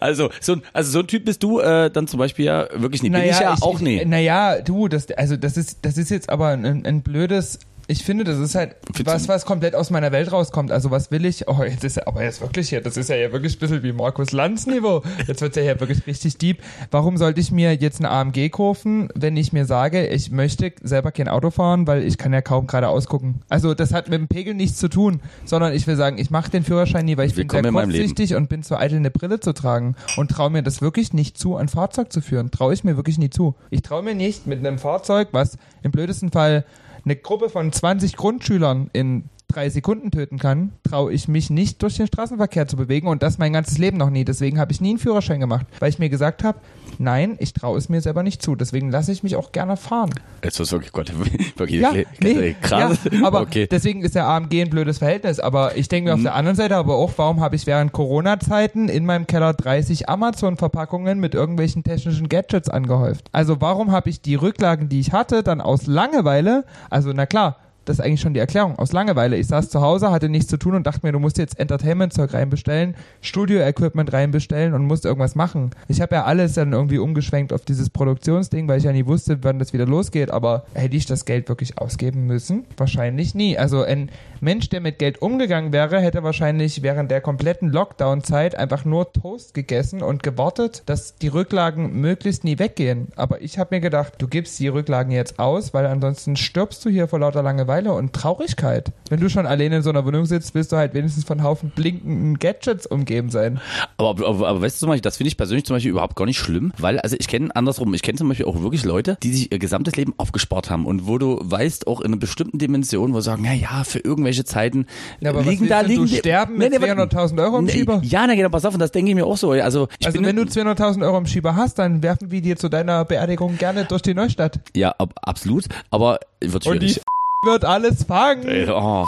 [0.00, 3.02] Also so, ein- also so ein Typ bist du äh, dann zum Beispiel ja wirklich
[3.02, 3.12] nicht.
[3.12, 4.04] Bin ich ja auch ich, nie.
[4.04, 8.24] Naja, du, das, also das ist, das ist jetzt aber ein, ein blödes Ich finde,
[8.24, 10.72] das ist halt was, was komplett aus meiner Welt rauskommt.
[10.72, 11.46] Also was will ich?
[11.48, 13.92] Oh, jetzt ist ja, aber jetzt wirklich hier, das ist ja, wirklich ein bisschen wie
[13.92, 15.02] Markus Lanz Niveau.
[15.26, 16.62] Jetzt wird ja hier wirklich richtig deep.
[16.90, 21.12] Warum sollte ich mir jetzt eine AMG kaufen, wenn ich mir sage, ich möchte selber
[21.12, 23.42] kein Auto fahren, weil ich kann ja kaum gerade ausgucken.
[23.50, 26.50] Also das hat mit dem Pegel nichts zu tun, sondern ich will sagen, ich mache
[26.50, 29.40] den Führerschein nie, weil ich Willkommen bin sehr kurzsichtig und bin zu eitel, eine Brille
[29.40, 32.50] zu tragen und traue mir das wirklich nicht zu, ein Fahrzeug zu führen.
[32.50, 33.54] Traue ich mir wirklich nie zu.
[33.68, 36.64] Ich traue mir nicht mit einem Fahrzeug, was im blödesten Fall
[37.04, 41.96] eine Gruppe von 20 Grundschülern in drei Sekunden töten kann, traue ich mich nicht durch
[41.96, 44.24] den Straßenverkehr zu bewegen und das mein ganzes Leben noch nie.
[44.24, 46.58] Deswegen habe ich nie einen Führerschein gemacht, weil ich mir gesagt habe,
[46.98, 48.56] nein, ich traue es mir selber nicht zu.
[48.56, 50.10] Deswegen lasse ich mich auch gerne fahren.
[50.42, 51.12] Jetzt was wirklich Gott,
[51.56, 52.98] wirklich Ja, nee, krass.
[53.10, 53.68] ja, aber okay.
[53.70, 55.40] deswegen ist der AMG ein blödes Verhältnis.
[55.40, 58.88] Aber ich denke mir auf der anderen Seite aber auch, warum habe ich während Corona-Zeiten
[58.88, 63.28] in meinem Keller 30 Amazon-Verpackungen mit irgendwelchen technischen Gadgets angehäuft?
[63.32, 67.56] Also warum habe ich die Rücklagen, die ich hatte, dann aus Langeweile, also na klar,
[67.84, 68.78] das ist eigentlich schon die Erklärung.
[68.78, 69.36] Aus Langeweile.
[69.36, 72.32] Ich saß zu Hause, hatte nichts zu tun und dachte mir, du musst jetzt Entertainment-Zeug
[72.32, 75.70] reinbestellen, Studio-Equipment reinbestellen und musst irgendwas machen.
[75.88, 79.38] Ich habe ja alles dann irgendwie umgeschwenkt auf dieses Produktionsding, weil ich ja nie wusste,
[79.42, 80.30] wann das wieder losgeht.
[80.30, 82.64] Aber hätte ich das Geld wirklich ausgeben müssen?
[82.76, 83.58] Wahrscheinlich nie.
[83.58, 88.84] Also ein Mensch, der mit Geld umgegangen wäre, hätte wahrscheinlich während der kompletten Lockdown-Zeit einfach
[88.84, 93.08] nur Toast gegessen und gewartet, dass die Rücklagen möglichst nie weggehen.
[93.16, 96.90] Aber ich habe mir gedacht, du gibst die Rücklagen jetzt aus, weil ansonsten stirbst du
[96.90, 98.92] hier vor lauter Langeweile und Traurigkeit.
[99.10, 101.70] Wenn du schon alleine in so einer Wohnung sitzt, willst du halt wenigstens von Haufen
[101.74, 103.60] blinkenden Gadgets umgeben sein.
[103.96, 106.24] Aber, aber, aber weißt du zum Beispiel, das finde ich persönlich zum Beispiel überhaupt gar
[106.26, 109.32] nicht schlimm, weil, also ich kenne andersrum, ich kenne zum Beispiel auch wirklich Leute, die
[109.32, 113.12] sich ihr gesamtes Leben aufgespart haben und wo du weißt, auch in einer bestimmten Dimension,
[113.12, 114.86] wo sie sagen, na ja, für irgendwelche Zeiten
[115.20, 117.16] Ja, aber liegen da, liegen du die- sterben mit Nee, nee, warte.
[117.16, 118.00] 200.000 Euro im Nee, Schieber?
[118.04, 119.50] Ja, na genau, pass auf, und das denke ich mir auch so.
[119.52, 123.04] Also, Also wenn du 200.000 Euro im Schieber hast, dann werfen wir dir zu deiner
[123.04, 124.60] Beerdigung gerne durch die Neustadt.
[124.74, 127.00] ja, ab, absolut, aber wird schwierig.
[127.44, 128.48] Wird alles fangen.
[128.48, 129.06] Äh, oh,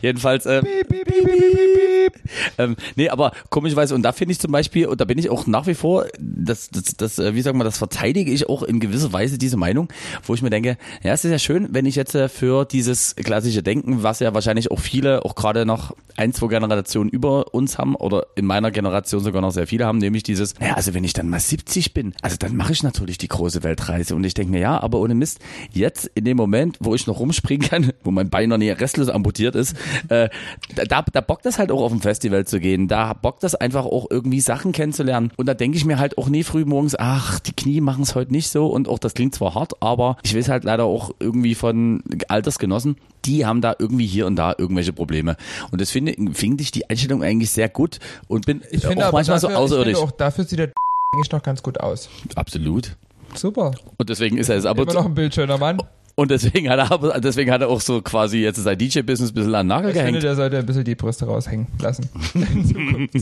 [0.00, 2.14] Jedenfalls, äh, Piep, piep, piep, piep,
[2.58, 5.46] ähm, nee, aber komischerweise, und da finde ich zum Beispiel, und da bin ich auch
[5.46, 8.80] nach wie vor, das, das, das, äh, wie sagen wir, das verteidige ich auch in
[8.80, 9.88] gewisser Weise diese Meinung,
[10.24, 13.14] wo ich mir denke, ja, es ist ja schön, wenn ich jetzt äh, für dieses
[13.16, 17.78] klassische Denken, was ja wahrscheinlich auch viele, auch gerade noch ein, zwei Generationen über uns
[17.78, 21.04] haben, oder in meiner Generation sogar noch sehr viele haben, nämlich dieses, naja, also wenn
[21.04, 24.14] ich dann mal 70 bin, also dann mache ich natürlich die große Weltreise.
[24.14, 25.40] Und ich denke mir, ja, aber ohne Mist,
[25.72, 29.08] jetzt in dem Moment, wo ich noch rumspringen kann, wo mein Bein noch nie restlos
[29.08, 29.61] amputiert ist,
[30.08, 30.28] äh,
[30.88, 32.88] da, da bockt das halt auch auf ein Festival zu gehen.
[32.88, 35.32] Da bockt das einfach auch irgendwie Sachen kennenzulernen.
[35.36, 38.14] Und da denke ich mir halt auch nie früh morgens, ach, die Knie machen es
[38.14, 38.66] heute nicht so.
[38.66, 42.96] Und auch das klingt zwar hart, aber ich weiß halt leider auch irgendwie von Altersgenossen,
[43.24, 45.36] die haben da irgendwie hier und da irgendwelche Probleme.
[45.70, 47.98] Und das finde, finde ich die Einstellung eigentlich sehr gut
[48.28, 49.92] und bin Ich finde auch aber manchmal dafür, so außerirdisch.
[49.92, 50.72] Ich finde auch dafür sieht der
[51.14, 52.08] eigentlich noch ganz gut aus.
[52.34, 52.96] Absolut.
[53.34, 53.72] Super.
[53.96, 55.78] Und deswegen ist er es aber Immer noch ein bildschöner Mann.
[56.22, 59.34] Und deswegen hat er aber deswegen hat er auch so quasi jetzt sein DJ-Business ein
[59.34, 60.22] bisschen an den Nagel Ich finde, gehängt.
[60.24, 62.08] der sollte ein bisschen die Brüste raushängen lassen.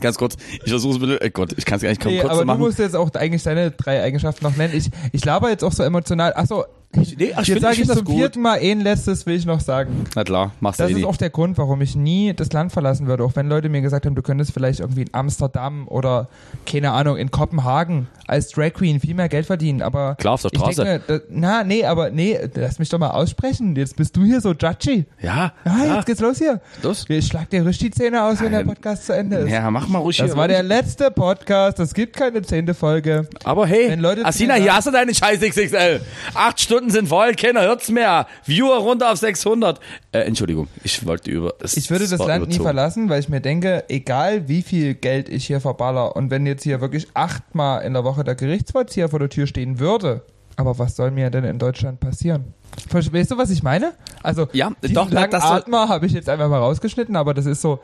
[0.00, 1.20] Ganz kurz, ich versuche es bitte.
[1.20, 2.60] Äh Gott, ich kann es gar nicht kaum Nee, kurz aber zu du machen.
[2.60, 4.74] musst jetzt auch eigentlich deine drei Eigenschaften noch nennen.
[4.76, 6.32] Ich, ich laber jetzt auch so emotional.
[6.34, 8.16] Achso, Nee, ach, jetzt sage ich ich zum gut.
[8.16, 10.04] vierten Mal ein letztes, will ich noch sagen.
[10.14, 11.06] Na klar, machst du Das eh ist nicht.
[11.06, 13.24] auch der Grund, warum ich nie das Land verlassen würde.
[13.24, 16.28] Auch wenn Leute mir gesagt haben, du könntest vielleicht irgendwie in Amsterdam oder,
[16.66, 19.80] keine Ahnung, in Kopenhagen als Drag Queen viel mehr Geld verdienen.
[19.80, 20.84] Aber Klar, auf der Straße.
[20.84, 23.74] denke, mir, da, na, nee, aber nee, lass mich doch mal aussprechen.
[23.74, 25.06] Jetzt bist du hier so judgy.
[25.22, 25.94] Ja, Ja, ja.
[25.96, 26.60] jetzt geht's los hier.
[26.82, 27.06] Los.
[27.08, 28.62] Ich schlag dir richtig die Zähne aus, wenn der.
[28.64, 29.50] Podcast zu Ende ist.
[29.50, 30.36] Ja, mach mal ruhig Das hier.
[30.36, 31.78] war der letzte Podcast.
[31.80, 33.26] Es gibt keine zehnte Folge.
[33.44, 36.00] Aber hey, Wenn Leute zu Asina, hier hast du deine scheiß XXL.
[36.34, 38.26] Acht Stunden sind voll, keiner hört's mehr.
[38.44, 39.80] Viewer runter auf 600.
[40.12, 41.54] Äh, Entschuldigung, ich wollte über...
[41.62, 42.62] Ich würde das Land nie überzogen.
[42.62, 46.62] verlassen, weil ich mir denke, egal wie viel Geld ich hier verballer und wenn jetzt
[46.62, 50.22] hier wirklich achtmal in der Woche der Gerichtsvollzieher vor der Tür stehen würde,
[50.56, 52.54] aber was soll mir denn in Deutschland passieren?
[52.88, 53.92] Verstehst du, was ich meine?
[54.22, 57.46] Also, Ja, diesen doch, langen das Atmer habe ich jetzt einfach mal rausgeschnitten, aber das
[57.46, 57.80] ist so,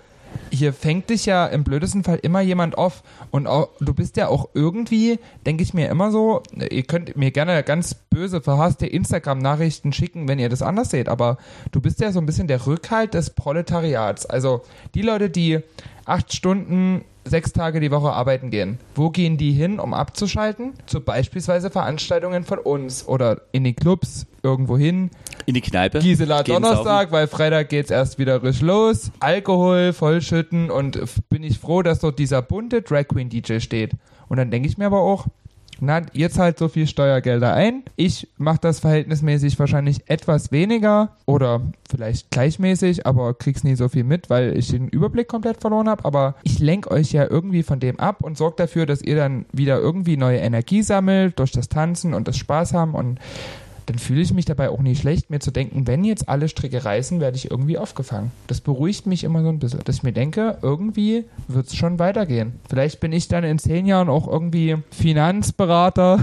[0.51, 4.29] hier fängt dich ja im blödesten Fall immer jemand auf und auch, du bist ja
[4.29, 9.93] auch irgendwie, denke ich mir immer so, ihr könnt mir gerne ganz böse, verhasste Instagram-Nachrichten
[9.93, 11.39] schicken, wenn ihr das anders seht, aber
[11.73, 14.27] du bist ja so ein bisschen der Rückhalt des Proletariats.
[14.27, 14.63] Also
[14.95, 15.61] die Leute, die
[16.05, 18.79] acht Stunden sechs Tage die Woche arbeiten gehen.
[18.95, 20.73] Wo gehen die hin, um abzuschalten?
[20.87, 25.11] Zu beispielsweise Veranstaltungen von uns oder in die Clubs irgendwo hin.
[25.47, 26.01] In die Kneipe.
[26.01, 29.11] Gisela Gehen Donnerstag, weil Freitag geht's erst wieder richtig los.
[29.21, 33.93] Alkohol vollschütten und bin ich froh, dass dort dieser bunte Drag Queen DJ steht.
[34.29, 35.27] Und dann denke ich mir aber auch,
[35.81, 37.85] na, ihr zahlt so viel Steuergelder ein.
[37.95, 44.03] Ich mache das verhältnismäßig wahrscheinlich etwas weniger oder vielleicht gleichmäßig, aber krieg's nie so viel
[44.03, 46.05] mit, weil ich den Überblick komplett verloren habe.
[46.05, 49.47] Aber ich lenk euch ja irgendwie von dem ab und sorge dafür, dass ihr dann
[49.53, 53.21] wieder irgendwie neue Energie sammelt durch das Tanzen und das Spaß haben und
[53.89, 56.85] dann fühle ich mich dabei auch nicht schlecht, mir zu denken, wenn jetzt alle Stricke
[56.85, 58.33] reißen, werde ich irgendwie aufgefangen.
[58.47, 61.99] Das beruhigt mich immer so ein bisschen, dass ich mir denke, irgendwie wird es schon
[61.99, 62.53] weitergehen.
[62.69, 66.21] Vielleicht bin ich dann in zehn Jahren auch irgendwie Finanzberater.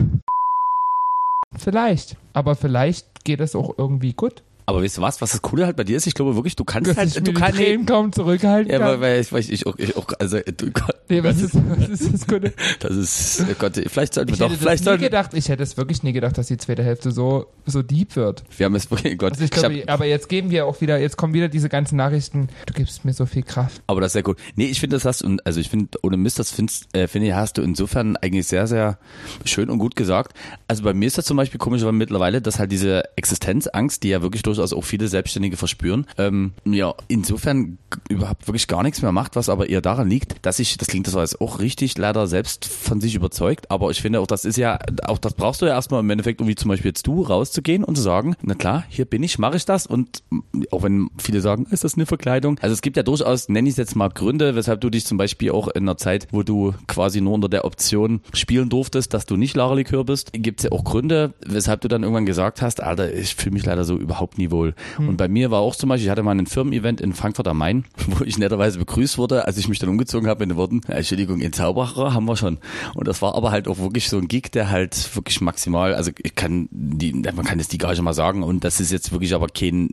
[1.57, 2.17] Vielleicht.
[2.33, 4.43] Aber vielleicht geht es auch irgendwie gut.
[4.67, 6.07] Aber weißt du was, was das Coole halt bei dir ist?
[6.07, 8.99] Ich glaube wirklich, du kannst halt, ich mir du kannst, Tränen kaum zurückhalten ja, weil,
[8.99, 10.71] weil ich, weil ich, auch, ich auch, also, du,
[11.09, 12.53] nee, was ist, was ist das Gute?
[12.79, 15.33] das ist, oh Gott, vielleicht sollten wir Ich doch, hätte das vielleicht nie sollten, gedacht,
[15.33, 18.43] ich hätte es wirklich nie gedacht, dass die zweite Hälfte so, so deep wird.
[18.57, 20.81] wir haben es, oh Gott, Also ich ich hab, glaube, aber jetzt geben wir auch
[20.81, 23.81] wieder, jetzt kommen wieder diese ganzen Nachrichten, du gibst mir so viel Kraft.
[23.87, 24.37] aber das ist sehr gut.
[24.55, 27.27] Nee, ich finde, das hast du, also ich finde, ohne Mist, das findest, äh, finde
[27.27, 28.97] ich, hast du insofern eigentlich sehr, sehr
[29.45, 30.35] schön und gut gesagt.
[30.67, 34.09] Also bei mir ist das zum Beispiel komisch, weil mittlerweile, dass halt diese Existenzangst, die
[34.09, 37.77] ja wirklich durchaus auch viele Selbstständige verspüren, ähm, ja, insofern
[38.09, 41.07] überhaupt wirklich gar nichts mehr macht, was aber eher daran liegt, dass ich, das klingt
[41.07, 44.57] das als auch richtig leider selbst von sich überzeugt, aber ich finde auch, das ist
[44.57, 47.21] ja, auch das brauchst du ja erstmal im Endeffekt, um wie zum Beispiel jetzt du
[47.21, 50.23] rauszugehen und zu sagen, na klar, hier bin ich, mache ich das und
[50.71, 52.57] auch wenn viele sagen, ist das eine Verkleidung?
[52.61, 55.17] Also es gibt ja durchaus, nenne ich es jetzt mal Gründe, weshalb du dich zum
[55.17, 59.25] Beispiel auch in einer Zeit, wo du quasi nur unter der Option spielen durftest, dass
[59.25, 62.61] du nicht Lara Likör bist, gibt es ja auch Gründe, weshalb du dann irgendwann gesagt
[62.61, 64.73] hast, Alter, ich fühle mich leider so überhaupt nie wohl.
[64.97, 67.57] Und bei mir war auch zum Beispiel, ich hatte mal ein Firmen-Event in Frankfurt am
[67.57, 70.81] Main, wo ich netterweise begrüßt wurde, als ich mich dann umgezogen habe mit den Worten,
[70.87, 72.59] Entschuldigung, in Zauberer haben wir schon.
[72.93, 76.11] Und das war aber halt auch wirklich so ein Gig, der halt wirklich maximal, also
[76.21, 79.33] ich kann die, man kann es die Gage mal sagen und das ist jetzt wirklich
[79.33, 79.89] aber kein,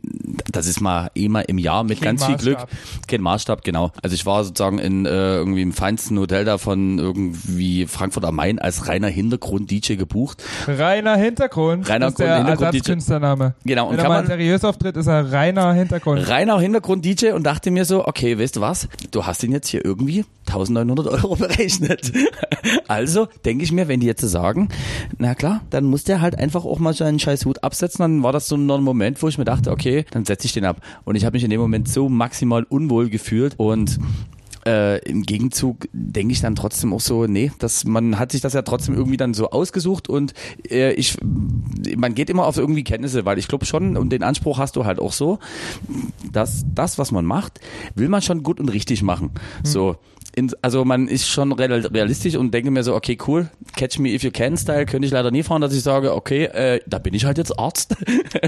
[0.51, 2.59] das ist mal mal im Jahr mit Kein ganz viel Glück.
[2.59, 3.07] Maßstab.
[3.07, 3.91] Kein Maßstab, genau.
[4.01, 8.35] Also ich war sozusagen in äh, irgendwie im feinsten Hotel da von irgendwie Frankfurt am
[8.35, 10.43] Main als reiner Hintergrund-DJ gebucht.
[10.67, 11.89] Reiner Hintergrund.
[11.89, 13.55] Reiner das ist der Hintergrund- Ersatzkünstlername.
[13.65, 16.27] Genau, und kann man- seriös auftritt, ist er reiner Hintergrund.
[16.27, 19.85] reiner Hintergrund-DJ und dachte mir so, okay, weißt du was, du hast ihn jetzt hier
[19.85, 22.11] irgendwie 1900 Euro berechnet.
[22.89, 24.67] Also denke ich mir, wenn die jetzt sagen,
[25.17, 28.33] na klar, dann muss der halt einfach auch mal seinen scheiß Hut absetzen, dann war
[28.33, 30.81] das so ein Moment, wo ich mir dachte, okay, dann setze ich den ab.
[31.05, 33.97] Und ich habe mich in dem Moment so maximal unwohl gefühlt und
[34.65, 38.53] äh, im Gegenzug denke ich dann trotzdem auch so, nee, dass man hat sich das
[38.53, 40.33] ja trotzdem irgendwie dann so ausgesucht und
[40.69, 41.17] äh, ich,
[41.95, 44.85] man geht immer auf irgendwie Kenntnisse, weil ich glaube schon und den Anspruch hast du
[44.85, 45.39] halt auch so,
[46.31, 47.59] dass das, was man macht,
[47.95, 49.31] will man schon gut und richtig machen.
[49.63, 49.97] So.
[50.35, 54.09] In, also man ist schon real- realistisch und denke mir so, okay, cool, Catch Me
[54.09, 56.97] If You Can Style könnte ich leider nie fahren, dass ich sage, okay, äh, da
[56.97, 57.95] bin ich halt jetzt Arzt.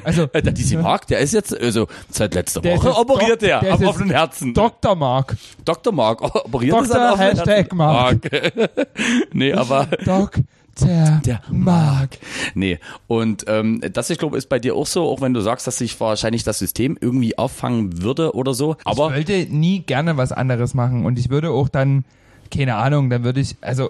[0.03, 3.73] Also- der DC Mark, der ist jetzt, also seit letzter ist Woche operiert Doc- ist
[3.75, 4.53] am jetzt offenen Herzen.
[4.55, 4.95] Dr.
[4.95, 5.37] Mark.
[5.63, 5.93] Dr.
[5.93, 7.17] Mark operiert Dr.
[7.19, 7.77] Hashtag Herzen.
[7.77, 8.31] Mark.
[9.33, 10.43] nee, aber Dr.
[10.83, 12.17] der Mark.
[12.53, 15.67] Nee, und ähm, das, ich glaube, ist bei dir auch so, auch wenn du sagst,
[15.67, 18.75] dass sich wahrscheinlich das System irgendwie auffangen würde oder so.
[18.83, 22.03] Aber ich wollte nie gerne was anderes machen und ich würde auch dann,
[22.51, 23.85] keine Ahnung, dann würde ich, also,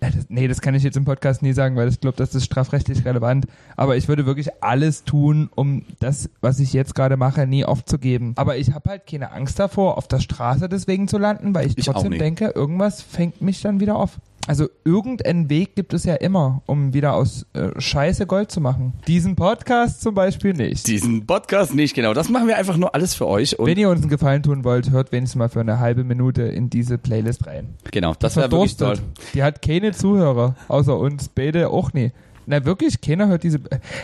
[0.00, 2.34] äh, das, nee, das kann ich jetzt im Podcast nie sagen, weil ich glaube, das
[2.34, 3.46] ist strafrechtlich relevant,
[3.76, 8.32] aber ich würde wirklich alles tun, um das, was ich jetzt gerade mache, nie aufzugeben.
[8.36, 11.78] Aber ich habe halt keine Angst davor, auf der Straße deswegen zu landen, weil ich,
[11.78, 14.18] Ich trotzdem denke, irgendwas fängt mich dann wieder auf.
[14.46, 18.92] Also irgendeinen Weg gibt es ja immer, um wieder aus äh, Scheiße Gold zu machen.
[19.06, 20.86] Diesen Podcast zum Beispiel nicht.
[20.86, 22.12] diesen Podcast nicht, genau.
[22.12, 23.58] Das machen wir einfach nur alles für euch.
[23.58, 26.42] Und Wenn ihr uns einen Gefallen tun wollt, hört wenigstens mal für eine halbe Minute
[26.42, 27.74] in diese Playlist rein.
[27.90, 28.98] genau, das wäre wirklich toll.
[29.32, 32.12] Die hat keine Zuhörer, außer uns beide auch nie.
[32.46, 33.60] Na wirklich, keiner hört diese.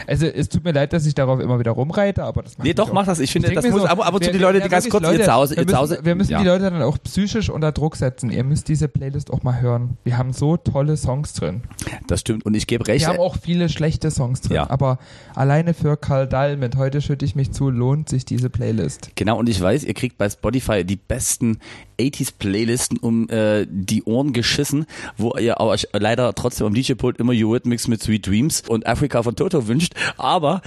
[0.07, 2.75] Also es tut mir leid, dass ich darauf immer wieder rumreite, aber das macht Nee,
[2.75, 3.21] doch, mach das.
[3.21, 5.19] Ich finde, denk das muss ab, ab und zu die Leute, die ganz kurz Leute,
[5.19, 5.99] ihr zu Hause, wir müssen, Hause.
[6.03, 6.39] wir müssen ja.
[6.41, 8.31] die Leute dann auch psychisch unter Druck setzen.
[8.31, 9.97] Ihr müsst diese Playlist auch mal hören.
[10.05, 11.63] Wir haben so tolle Songs drin.
[12.07, 12.45] Das stimmt.
[12.47, 13.07] Und ich gebe recht.
[13.07, 14.71] Wir haben auch viele schlechte Songs drin, Ja.
[14.71, 14.99] aber
[15.35, 19.11] alleine für Karl Dall mit Heute schütte ich mich zu lohnt sich diese Playlist.
[19.15, 21.59] Genau, und ich weiß, ihr kriegt bei Spotify die besten
[22.01, 24.87] 80s-Playlisten um äh, die Ohren geschissen,
[25.17, 29.37] wo ihr euch leider trotzdem am DJ-Pult immer Eurythmics mit Sweet Dreams und Africa von
[29.37, 29.95] Toto wünscht.
[30.17, 30.63] Aber,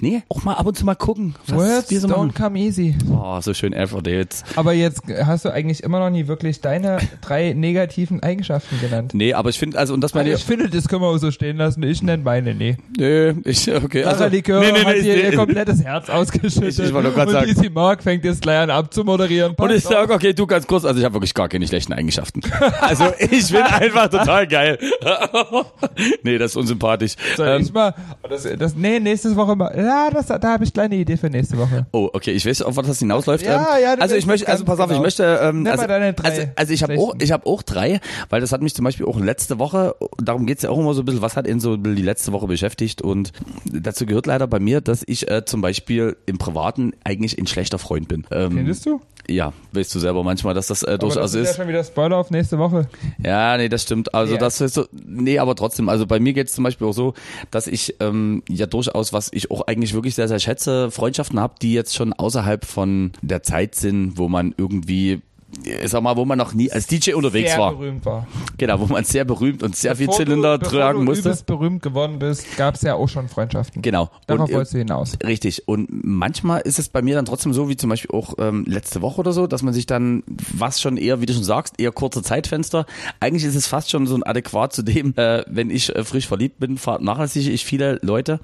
[0.00, 2.34] nee, auch mal ab und zu mal gucken, was Words wir so don't machen.
[2.34, 2.94] come easy.
[3.10, 3.72] Oh, so schön
[4.06, 4.44] jetzt.
[4.56, 9.12] Aber jetzt hast du eigentlich immer noch nie wirklich deine drei negativen Eigenschaften genannt.
[9.14, 11.18] Nee, aber ich finde, also, und das meine Also ich finde, das können wir auch
[11.18, 11.82] so stehen lassen.
[11.82, 12.76] Ich nenne meine, nee.
[12.96, 16.08] nee, ich, okay, also, Sarah Likör nee, nee, hat nee, hier nee, ihr komplettes Herz
[16.08, 16.78] ausgeschüttet.
[16.78, 19.54] Ich- ich wollte und sagen- Easy Mark fängt jetzt gleich an abzumoderieren.
[19.56, 22.40] Und ich sage, okay, du ganz kurz, also ich habe wirklich gar keine schlechten Eigenschaften.
[22.80, 24.78] Also ich bin einfach total geil.
[26.22, 27.14] nee, das ist unsympathisch.
[27.36, 27.94] Soll Ähm, ich mal,
[28.28, 31.58] das, das, nee, nächste Woche mal, ja, das, da habe ich kleine Idee für nächste
[31.58, 31.86] Woche.
[31.92, 33.44] Oh, okay, ich weiß, auf was das hinausläuft.
[33.44, 35.02] Ja, ähm, ja, also ich möchte, es also pass auf, ich genau.
[35.02, 38.00] möchte, ähm, also, mal deine drei also, also ich habe auch, ich habe auch drei,
[38.28, 41.02] weil das hat mich zum Beispiel auch letzte Woche, darum geht's ja auch immer so
[41.02, 43.32] ein bisschen, was hat ihn so die letzte Woche beschäftigt und
[43.64, 47.78] dazu gehört leider bei mir, dass ich äh, zum Beispiel im Privaten eigentlich ein schlechter
[47.78, 48.26] Freund bin.
[48.30, 49.00] Ähm, Findest du?
[49.28, 51.48] Ja, weißt du selber manchmal, dass das äh, durchaus das ist ist.
[51.56, 52.88] ja schon wieder Spoiler auf nächste Woche.
[53.22, 54.14] Ja, nee, das stimmt.
[54.14, 54.38] Also Ja.
[54.40, 57.14] das ist so, nee, aber trotzdem, also bei mir geht es zum Beispiel auch so,
[57.50, 61.54] dass ich ähm, ja durchaus, was ich auch eigentlich wirklich sehr, sehr schätze, Freundschaften habe,
[61.62, 65.20] die jetzt schon außerhalb von der Zeit sind, wo man irgendwie,
[65.86, 67.72] sag mal, wo man noch nie als DJ unterwegs Sehr war.
[67.74, 68.26] berühmt war.
[68.58, 71.28] Genau, wo man sehr berühmt und sehr viel Bevor Zylinder du, bevor tragen du musste.
[71.28, 73.82] übelst berühmt geworden bist, gab es ja auch schon Freundschaften.
[73.82, 74.10] Genau.
[74.26, 75.12] Darauf Und, wolltest du hinaus.
[75.24, 75.66] Richtig.
[75.68, 79.02] Und manchmal ist es bei mir dann trotzdem so, wie zum Beispiel auch ähm, letzte
[79.02, 81.92] Woche oder so, dass man sich dann, was schon eher, wie du schon sagst, eher
[81.92, 82.86] kurze Zeitfenster.
[83.20, 86.26] Eigentlich ist es fast schon so ein adäquat zu dem, äh, wenn ich äh, frisch
[86.28, 88.40] verliebt bin, vernachlässige ich viele Leute.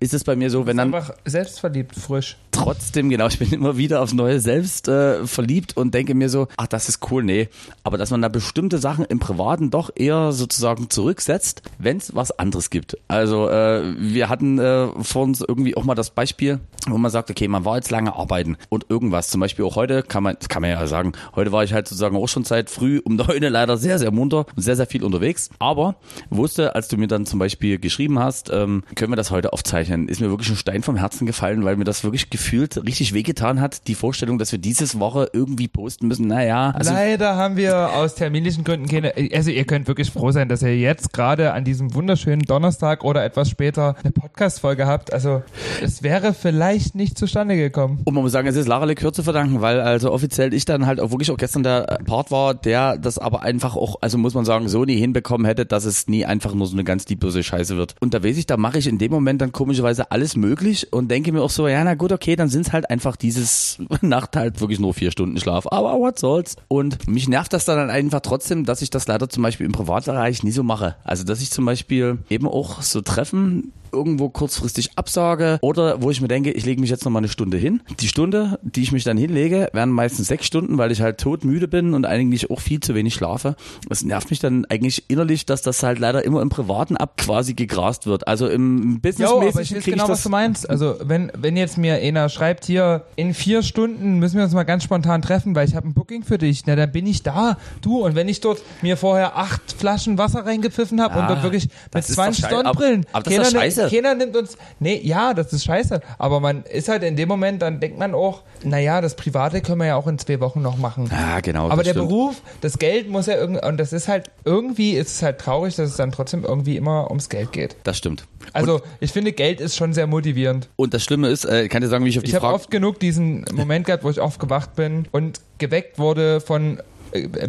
[0.00, 2.36] Ist es bei mir so, wenn dann Einfach selbstverliebt, frisch.
[2.52, 6.47] trotzdem, genau, ich bin immer wieder aufs Neue selbst äh, verliebt und denke mir so,
[6.56, 7.48] ach, das ist cool, nee.
[7.82, 12.38] Aber dass man da bestimmte Sachen im Privaten doch eher sozusagen zurücksetzt, wenn es was
[12.38, 12.96] anderes gibt.
[13.08, 17.30] Also äh, wir hatten äh, vor uns irgendwie auch mal das Beispiel, wo man sagt,
[17.30, 20.62] okay, man war jetzt lange arbeiten und irgendwas, zum Beispiel auch heute, kann man, kann
[20.62, 23.76] man ja sagen, heute war ich halt sozusagen auch schon seit früh um neun leider
[23.76, 25.50] sehr, sehr munter und sehr, sehr viel unterwegs.
[25.58, 25.96] Aber
[26.30, 30.08] wusste, als du mir dann zum Beispiel geschrieben hast, ähm, können wir das heute aufzeichnen,
[30.08, 33.60] ist mir wirklich ein Stein vom Herzen gefallen, weil mir das wirklich gefühlt richtig wehgetan
[33.60, 36.27] hat, die Vorstellung, dass wir dieses Woche irgendwie posten müssen.
[36.28, 39.14] Naja, also Leider haben wir aus terminlichen Gründen keine.
[39.32, 43.24] Also ihr könnt wirklich froh sein, dass ihr jetzt gerade an diesem wunderschönen Donnerstag oder
[43.24, 45.12] etwas später eine Podcast-Folge habt.
[45.12, 45.42] Also
[45.82, 48.02] es wäre vielleicht nicht zustande gekommen.
[48.04, 50.86] Und man muss sagen, es ist Lara Likör zu verdanken, weil also offiziell ich dann
[50.86, 54.34] halt auch wirklich auch gestern der Part war, der das aber einfach auch, also muss
[54.34, 57.16] man sagen, so nie hinbekommen hätte, dass es nie einfach nur so eine ganz die
[57.16, 57.94] böse Scheiße wird.
[58.00, 61.10] Und da weiß ich, da mache ich in dem Moment dann komischerweise alles möglich und
[61.10, 64.36] denke mir auch so, ja na gut, okay, dann sind es halt einfach dieses Nacht
[64.36, 65.66] halt wirklich nur vier Stunden Schlaf.
[65.70, 66.56] Aber what soll's?
[66.68, 70.42] Und mich nervt das dann einfach trotzdem, dass ich das leider zum Beispiel im Privatbereich
[70.42, 70.96] nie so mache.
[71.04, 76.20] Also dass ich zum Beispiel eben auch so Treffen irgendwo kurzfristig absage oder wo ich
[76.20, 77.82] mir denke, ich lege mich jetzt noch mal eine Stunde hin.
[78.00, 81.68] Die Stunde, die ich mich dann hinlege, werden meistens sechs Stunden, weil ich halt todmüde
[81.68, 83.56] bin und eigentlich auch viel zu wenig schlafe.
[83.90, 87.54] Es nervt mich dann eigentlich innerlich, dass das halt leider immer im Privaten ab quasi
[87.54, 88.26] gegrast wird.
[88.28, 90.68] Also im Ja, aber ich kriege genau, was du meinst.
[90.68, 94.64] Also wenn, wenn jetzt mir einer schreibt, hier, in vier Stunden müssen wir uns mal
[94.64, 97.56] ganz spontan treffen, weil ich habe ein Booking für dich, na dann bin ich da.
[97.80, 101.42] Du, und wenn ich dort mir vorher acht Flaschen Wasser reingepfiffen habe und Ja, dort
[101.42, 103.94] wirklich mit das ist doch 20 schei- Sonnenbrillen, aber- aber das ist doch keiner, scheiße.
[103.94, 107.28] nimmt, keiner nimmt uns, nee, ja, das ist scheiße, aber man ist halt in dem
[107.28, 110.62] Moment, dann denkt man auch, naja, das Private können wir ja auch in zwei Wochen
[110.62, 111.08] noch machen.
[111.10, 111.70] Ja, genau.
[111.70, 112.08] Aber der stimmt.
[112.08, 115.76] Beruf, das Geld muss ja irgendwie, und das ist halt, irgendwie ist es halt traurig,
[115.76, 117.76] dass es dann trotzdem irgendwie immer ums Geld geht.
[117.84, 118.26] Das stimmt.
[118.52, 120.68] Also ich finde, Geld ist schon sehr motivierend.
[120.76, 122.46] Und das Schlimme ist, äh, ich kann dir sagen, wie ich auf die Ich habe
[122.46, 122.54] Frage...
[122.54, 126.80] oft genug diesen Moment gehabt, wo ich aufgewacht bin und geweckt wurde von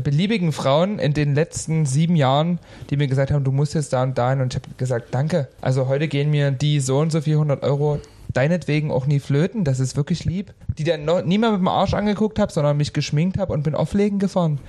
[0.03, 2.59] beliebigen Frauen in den letzten sieben Jahren,
[2.89, 5.47] die mir gesagt haben, du musst jetzt da und dahin und ich habe gesagt, danke.
[5.61, 7.99] Also heute gehen mir die so und so 400 Euro
[8.33, 10.53] deinetwegen auch nie flöten, das ist wirklich lieb.
[10.77, 13.63] Die dann noch, nie mal mit dem Arsch angeguckt habe, sondern mich geschminkt habe und
[13.63, 14.59] bin auflegen gefahren.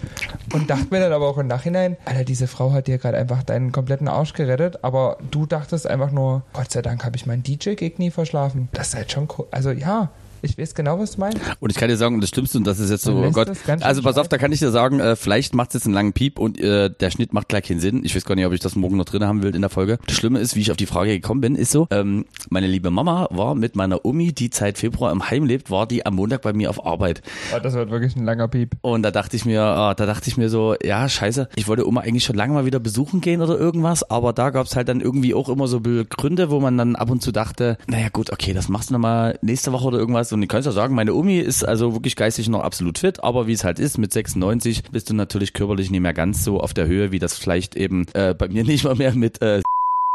[0.53, 3.43] Und dachte mir dann aber auch im Nachhinein, Alter, diese Frau hat dir gerade einfach
[3.43, 7.43] deinen kompletten Arsch gerettet, aber du dachtest einfach nur, Gott sei Dank habe ich meinen
[7.43, 8.69] DJ-Gig nie verschlafen.
[8.73, 9.47] Das ist halt schon cool.
[9.51, 10.11] Also ja,
[10.43, 11.39] ich weiß genau, was du meinst.
[11.61, 13.51] Und ich kann dir sagen, das Schlimmste, und das ist jetzt so, oh Gott.
[13.81, 16.13] Also pass auf, da kann ich dir sagen, äh, vielleicht macht es jetzt einen langen
[16.13, 18.03] Piep und äh, der Schnitt macht gleich keinen Sinn.
[18.05, 19.99] Ich weiß gar nicht, ob ich das morgen noch drin haben will in der Folge.
[20.07, 22.91] Das Schlimme ist, wie ich auf die Frage gekommen bin, ist so, ähm, meine liebe
[22.91, 26.43] Mama war mit meiner Omi, die seit Februar im Heim lebt, war die am Montag
[26.43, 27.23] bei mir auf Arbeit.
[27.55, 28.77] Oh, das wird wirklich ein langer Piep.
[28.81, 31.87] Und da dachte ich mir, ah, da dachte ich mir so, ja, scheiße, ich wollte
[31.87, 35.01] Oma eigentlich schon lange mal wieder besuchen gehen oder irgendwas, aber da gab's halt dann
[35.01, 38.53] irgendwie auch immer so Gründe, wo man dann ab und zu dachte, naja gut, okay,
[38.53, 40.30] das machst du nochmal nächste Woche oder irgendwas.
[40.33, 43.47] Und ich kann ja sagen, meine Omi ist also wirklich geistig noch absolut fit, aber
[43.47, 46.75] wie es halt ist, mit 96 bist du natürlich körperlich nicht mehr ganz so auf
[46.75, 49.63] der Höhe, wie das vielleicht eben äh, bei mir nicht mal mehr mit äh,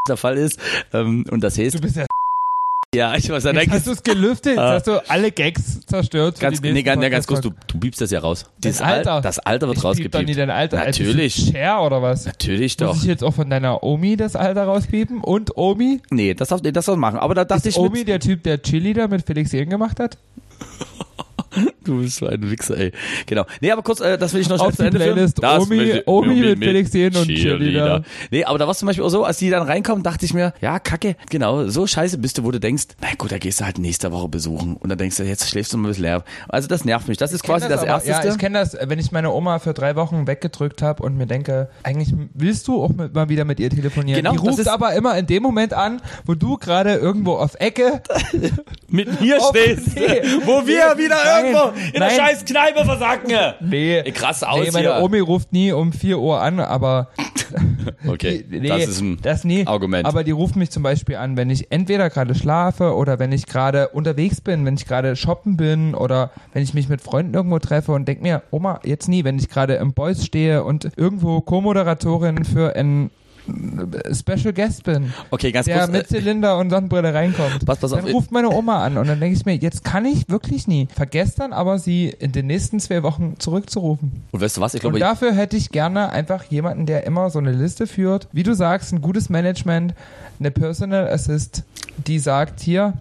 [0.07, 0.59] der Fall ist.
[0.93, 2.05] Ähm, und das heißt, Du bist ja.
[2.95, 4.73] Ja, ich weiß ja, Jetzt hast du es gelüftet, jetzt Ah.
[4.73, 6.37] hast du alle Gags zerstört.
[6.37, 8.45] für Ganz, die nee, ganz, nee, ganz kurz, du, du biebst das ja raus.
[8.63, 9.21] Al- Alter.
[9.21, 10.37] Das Alter wird Ich piep doch nie rausgepiept.
[10.39, 10.77] dein Alter.
[10.77, 11.51] Natürlich.
[11.53, 12.25] Share oder was?
[12.25, 12.95] Natürlich Muss doch.
[12.97, 15.21] ich jetzt auch von deiner Omi das Alter rauspiepen?
[15.21, 16.01] Und Omi?
[16.09, 17.19] Nee, das darf, nee, das soll machen.
[17.19, 19.69] Aber da dachte Ist ich, Omi mit, der Typ, der Chili da mit Felix Jägen
[19.69, 20.17] gemacht hat?
[21.83, 22.91] du bist so ein Wichser, ey.
[23.25, 23.45] Genau.
[23.61, 25.13] Nee, aber kurz, äh, das will ich noch schnell zu Ende führen.
[25.15, 28.03] Playlist Das Omi- ich- Omi mit Felix Jähn und Cheerleader.
[28.31, 30.33] Nee, aber da war es zum Beispiel auch so, als die dann reinkommen, dachte ich
[30.33, 33.59] mir, ja, kacke, genau, so scheiße bist du, wo du denkst, na gut, da gehst
[33.61, 34.77] du halt nächste Woche besuchen.
[34.77, 36.23] Und dann denkst du, jetzt schläfst du mal ein bisschen leer.
[36.49, 37.17] Also das nervt mich.
[37.17, 38.09] Das ist quasi das, aber, Erste.
[38.27, 41.25] Ja, ich kenne das, wenn ich meine Oma für drei Wochen weggedrückt habe und mir
[41.27, 44.21] denke, eigentlich willst du auch mit, mal wieder mit ihr telefonieren.
[44.21, 47.55] Genau, Die das ruft aber immer in dem Moment an, wo du gerade irgendwo auf
[47.59, 48.01] Ecke
[48.87, 49.87] mit mir stehst.
[49.95, 50.21] nee.
[50.45, 51.44] wo wir wieder nein.
[51.45, 52.09] Irgendwo in Nein.
[52.09, 53.31] der scheiß Kneipe versacken.
[53.61, 54.03] Nee.
[54.11, 55.03] Krass aus Nee, meine hier.
[55.03, 57.09] Omi ruft nie um 4 Uhr an, aber
[58.07, 59.65] Okay, Nee, das ist ein das nie.
[59.67, 60.05] Argument.
[60.07, 63.45] Aber die rufen mich zum Beispiel an, wenn ich entweder gerade schlafe oder wenn ich
[63.45, 67.59] gerade unterwegs bin, wenn ich gerade shoppen bin oder wenn ich mich mit Freunden irgendwo
[67.59, 71.41] treffe und denk mir, Oma, jetzt nie, wenn ich gerade im Boys stehe und irgendwo
[71.41, 73.09] Co-Moderatorin für ein
[74.11, 75.91] Special Guest bin, Okay, ganz der kurz.
[75.91, 77.65] mit äh, Zylinder und Sonnenbrille reinkommt.
[77.65, 79.83] Pass- pass auf, dann ich- ruft meine Oma an und dann denke ich mir, jetzt
[79.83, 80.87] kann ich wirklich nie.
[80.95, 84.23] Vergesst dann aber, sie in den nächsten zwei Wochen zurückzurufen.
[84.31, 84.73] Und weißt du was?
[84.73, 88.27] Ich glaube, Und dafür hätte ich gerne einfach jemanden, der immer so eine Liste führt.
[88.31, 89.93] Wie du sagst, ein gutes Management,
[90.39, 91.63] eine Personal Assist,
[92.07, 92.93] die sagt hier,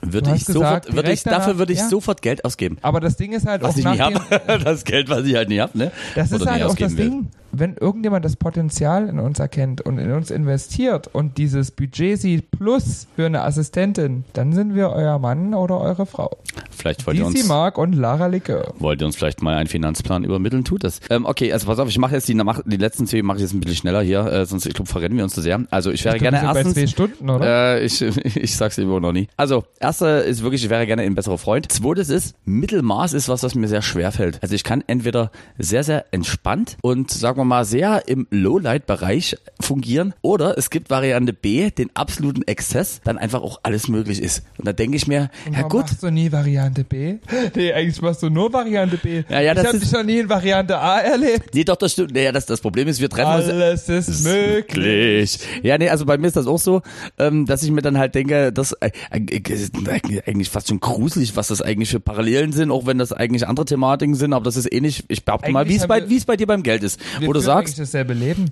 [0.00, 1.88] würde ich gesagt, sofort, würde ich, danach- dafür würde ich ja.
[1.88, 2.76] sofort Geld ausgeben.
[2.82, 4.20] aber das Ding ist halt Was auch ich dem, habe.
[4.64, 5.90] Das Geld, was ich halt nie habe, ne?
[6.14, 7.10] das ist Oder halt nie auch das will.
[7.10, 7.26] Ding,
[7.58, 12.50] wenn irgendjemand das Potenzial in uns erkennt und in uns investiert und dieses Budget sieht
[12.50, 16.36] plus für eine Assistentin, dann sind wir euer Mann oder eure Frau.
[16.70, 18.72] Vielleicht wollt ihr uns, Mark und Lara Licke.
[18.78, 21.00] wollt ihr uns vielleicht mal einen Finanzplan übermitteln, tut das.
[21.10, 23.42] Ähm, okay, also pass auf, ich mache jetzt die, mach, die letzten zwei mache ich
[23.42, 25.64] jetzt ein bisschen schneller hier, äh, sonst ich glaube verrennen wir uns zu sehr.
[25.70, 27.76] Also ich wäre Ich gerne sind bei zwei erstens Stunden, oder?
[27.76, 28.02] Äh, ich,
[28.36, 29.28] ich sag's immer noch nie.
[29.36, 31.70] Also, erster ist wirklich, ich wäre gerne ein besserer Freund.
[31.70, 34.42] Zweites ist, Mittelmaß ist was, was mir sehr schwer fällt.
[34.42, 40.14] Also ich kann entweder sehr, sehr entspannt und sagen wir mal sehr im Lowlight-Bereich fungieren
[40.22, 44.42] oder es gibt Variante B, den absoluten Exzess, dann einfach auch alles möglich ist.
[44.58, 47.16] Und da denke ich mir, ja gut, machst du nie Variante B?
[47.54, 49.22] Nee, eigentlich machst du nur Variante B.
[49.28, 51.54] Ja, ja, ich das habe dich noch nie in Variante A erlebt.
[51.54, 52.14] nee, doch, das stimmt.
[52.14, 53.48] Naja, das, das Problem ist, wir treffen uns.
[53.48, 55.38] Alles ist möglich.
[55.62, 56.82] Ja, nee, also bei mir ist das auch so,
[57.18, 61.60] ähm, dass ich mir dann halt denke, dass äh, eigentlich fast schon gruselig, was das
[61.62, 65.04] eigentlich für Parallelen sind, auch wenn das eigentlich andere Thematiken sind, aber das ist ähnlich,
[65.08, 66.98] ich behaupte mal, wie es bei, wir- wie es bei dir beim Geld ist.
[67.22, 68.50] Wo du sagst, dasselbe Leben.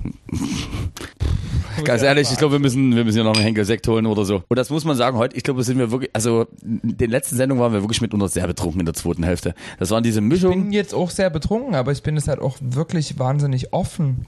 [1.85, 4.43] ganz ehrlich, ich glaube, wir müssen, wir müssen hier noch einen Henkelsekt holen oder so.
[4.49, 7.37] Und das muss man sagen, heute, ich glaube, sind wir wirklich, also, in den letzten
[7.37, 9.55] Sendungen waren wir wirklich mitunter sehr betrunken in der zweiten Hälfte.
[9.79, 10.65] Das waren diese Ich Mischungen.
[10.65, 14.27] bin jetzt auch sehr betrunken, aber ich bin es halt auch wirklich wahnsinnig offen.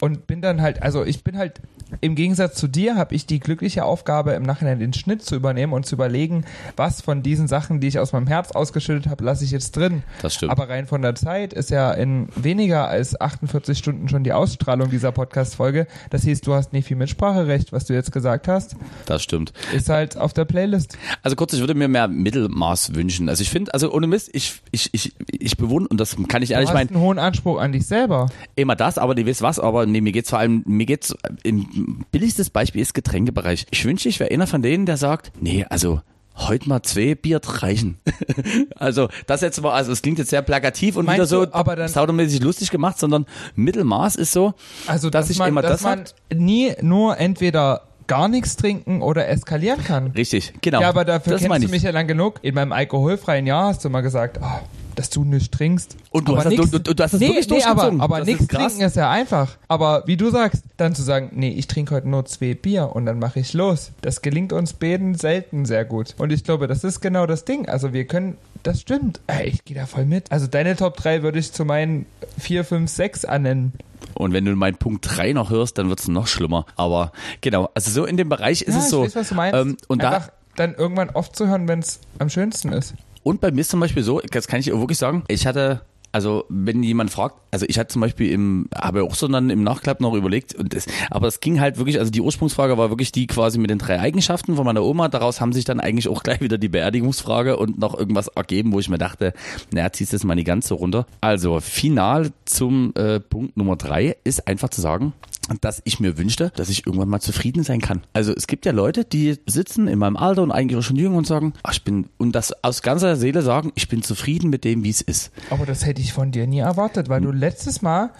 [0.00, 1.60] Und bin dann halt, also ich bin halt,
[2.00, 5.72] im Gegensatz zu dir habe ich die glückliche Aufgabe, im Nachhinein den Schnitt zu übernehmen
[5.72, 6.44] und zu überlegen,
[6.76, 10.02] was von diesen Sachen, die ich aus meinem Herz ausgeschüttet habe, lasse ich jetzt drin.
[10.22, 10.52] Das stimmt.
[10.52, 14.90] Aber rein von der Zeit ist ja in weniger als 48 Stunden schon die Ausstrahlung
[14.90, 15.86] dieser Podcast-Folge.
[16.10, 18.76] Das hieß, du hast nicht viel Mitspracherecht, was du jetzt gesagt hast.
[19.06, 19.52] Das stimmt.
[19.74, 20.96] Ist halt auf der Playlist.
[21.22, 23.28] Also kurz, ich würde mir mehr Mittelmaß wünschen.
[23.28, 26.50] Also ich finde, also ohne Mist, ich, ich, ich, ich bewundere, und das kann ich
[26.50, 28.28] Du ehrlich hast meinen, einen hohen Anspruch an dich selber.
[28.56, 31.79] immer das, aber du weißt was, aber nee, mir geht's vor allem, mir geht's, im
[32.12, 33.66] billigstes Beispiel ist Getränkebereich.
[33.70, 36.00] Ich wünsche, ich wäre einer von denen, der sagt, nee, also
[36.36, 37.98] heute mal zwei Bier reichen.
[38.76, 41.54] also das jetzt mal, also es klingt jetzt sehr plakativ und Meinst wieder so du,
[41.54, 43.26] aber dann- saudomäßig lustig gemacht, sondern
[43.56, 44.54] Mittelmaß ist so,
[44.86, 46.14] Also, dass dass, ich man, immer dass das man hat.
[46.34, 50.08] nie nur entweder gar nichts trinken oder eskalieren kann.
[50.12, 50.80] Richtig, genau.
[50.80, 51.70] Ja, aber dafür das kennst du ich.
[51.70, 52.40] mich ja lang genug.
[52.42, 54.62] In meinem alkoholfreien Jahr hast du mal gesagt, ah,
[55.00, 55.96] dass du nichts trinkst.
[56.10, 57.74] Und du aber hast das- nix- du- du- du hast das nee, wirklich nee, aber,
[57.74, 58.00] durchgezogen.
[58.02, 59.56] aber Das nichts trinken ist ja einfach.
[59.66, 63.06] Aber wie du sagst, dann zu sagen, nee, ich trinke heute nur zwei Bier und
[63.06, 63.92] dann mache ich los.
[64.02, 66.14] Das gelingt uns beiden selten sehr gut.
[66.18, 67.66] Und ich glaube, das ist genau das Ding.
[67.66, 69.20] Also wir können, das stimmt.
[69.42, 70.30] Ich gehe da voll mit.
[70.30, 72.04] Also deine Top 3 würde ich zu meinen
[72.38, 73.72] 4, 5, 6 annennen.
[74.12, 76.66] Und wenn du meinen Punkt 3 noch hörst, dann wird's noch schlimmer.
[76.76, 79.02] Aber genau, also so in dem Bereich ist ja, es ich so.
[79.04, 79.58] weiß, was du meinst.
[79.58, 82.92] Ähm, und da, Einfach dann irgendwann oft zu hören, wenn es am schönsten ist.
[83.22, 85.82] Und bei mir ist zum Beispiel so, das kann ich wirklich sagen, ich hatte,
[86.12, 89.62] also wenn jemand fragt, also ich hatte zum Beispiel im, habe auch so dann im
[89.62, 93.12] Nachklapp noch überlegt, und das, aber es ging halt wirklich, also die Ursprungsfrage war wirklich
[93.12, 96.22] die quasi mit den drei Eigenschaften von meiner Oma, daraus haben sich dann eigentlich auch
[96.22, 99.32] gleich wieder die Beerdigungsfrage und noch irgendwas ergeben, wo ich mir dachte,
[99.72, 101.06] naja, ziehst das mal nicht ganz so runter.
[101.20, 105.12] Also final zum äh, Punkt Nummer drei ist einfach zu sagen,
[105.60, 108.02] dass ich mir wünschte, dass ich irgendwann mal zufrieden sein kann.
[108.12, 111.16] Also es gibt ja Leute, die sitzen in meinem Alter und eigentlich auch schon jünger
[111.16, 114.64] und sagen, ach, ich bin, und das aus ganzer Seele sagen, ich bin zufrieden mit
[114.64, 115.32] dem, wie es ist.
[115.50, 118.10] Aber das hätte ich von dir nie erwartet, weil du letztes Mal,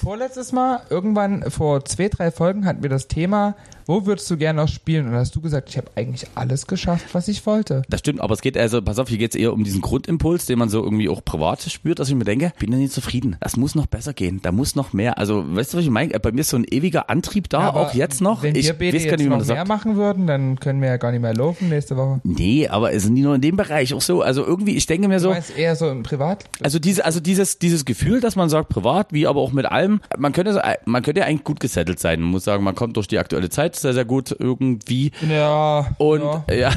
[0.00, 3.54] vorletztes Mal, irgendwann vor zwei, drei Folgen hatten wir das Thema,
[3.88, 5.06] wo würdest du gerne noch spielen?
[5.06, 7.82] Und da hast du gesagt, ich habe eigentlich alles geschafft, was ich wollte.
[7.88, 10.46] Das stimmt, aber es geht also, pass auf, hier geht es eher um diesen Grundimpuls,
[10.46, 12.92] den man so irgendwie auch privat spürt, dass ich mir denke, ich bin ja nicht
[12.92, 13.36] zufrieden.
[13.40, 14.40] Das muss noch besser gehen.
[14.42, 15.18] Da muss noch mehr.
[15.18, 16.18] Also, weißt du, was ich meine?
[16.20, 18.42] Bei mir ist so ein ewiger Antrieb da, Aber auch jetzt noch.
[18.42, 19.68] Wenn ich wir beide weiß gar jetzt nicht, wie man noch das mehr sagt.
[19.68, 22.20] machen würden, dann können wir ja gar nicht mehr laufen nächste Woche.
[22.24, 24.20] Nee, aber es ist nicht nur in dem Bereich auch so.
[24.22, 26.44] Also irgendwie, ich denke mir Du so, meinst eher so im Privat?
[26.62, 30.00] Also diese, also dieses, dieses Gefühl, dass man sagt, privat, wie aber auch mit allem,
[30.18, 32.20] man könnte, so- man könnte ja eigentlich gut gesettelt sein.
[32.20, 35.10] Man muss sagen, man kommt durch die aktuelle Zeit sehr, sehr gut irgendwie.
[35.28, 35.94] Ja.
[35.98, 36.44] Und ja.
[36.50, 36.70] ja,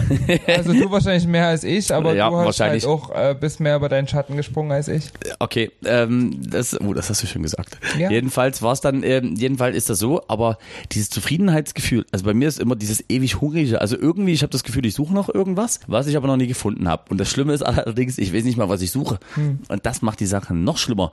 [0.55, 2.83] Also du wahrscheinlich mehr als ich, aber Ja, du hast wahrscheinlich.
[2.85, 5.11] halt auch äh, bist mehr über deinen Schatten gesprungen als ich.
[5.39, 7.77] okay, ähm, das, oh, das hast du schon gesagt.
[7.97, 8.09] Ja.
[8.09, 10.57] Jedenfalls war es dann, ähm, jedenfalls ist das so, aber
[10.91, 14.63] dieses Zufriedenheitsgefühl, also bei mir ist immer dieses ewig hungrige, also irgendwie, ich habe das
[14.63, 17.03] Gefühl, ich suche noch irgendwas, was ich aber noch nie gefunden habe.
[17.09, 19.19] Und das Schlimme ist allerdings, ich weiß nicht mal, was ich suche.
[19.35, 19.59] Hm.
[19.67, 21.11] Und das macht die Sache noch schlimmer.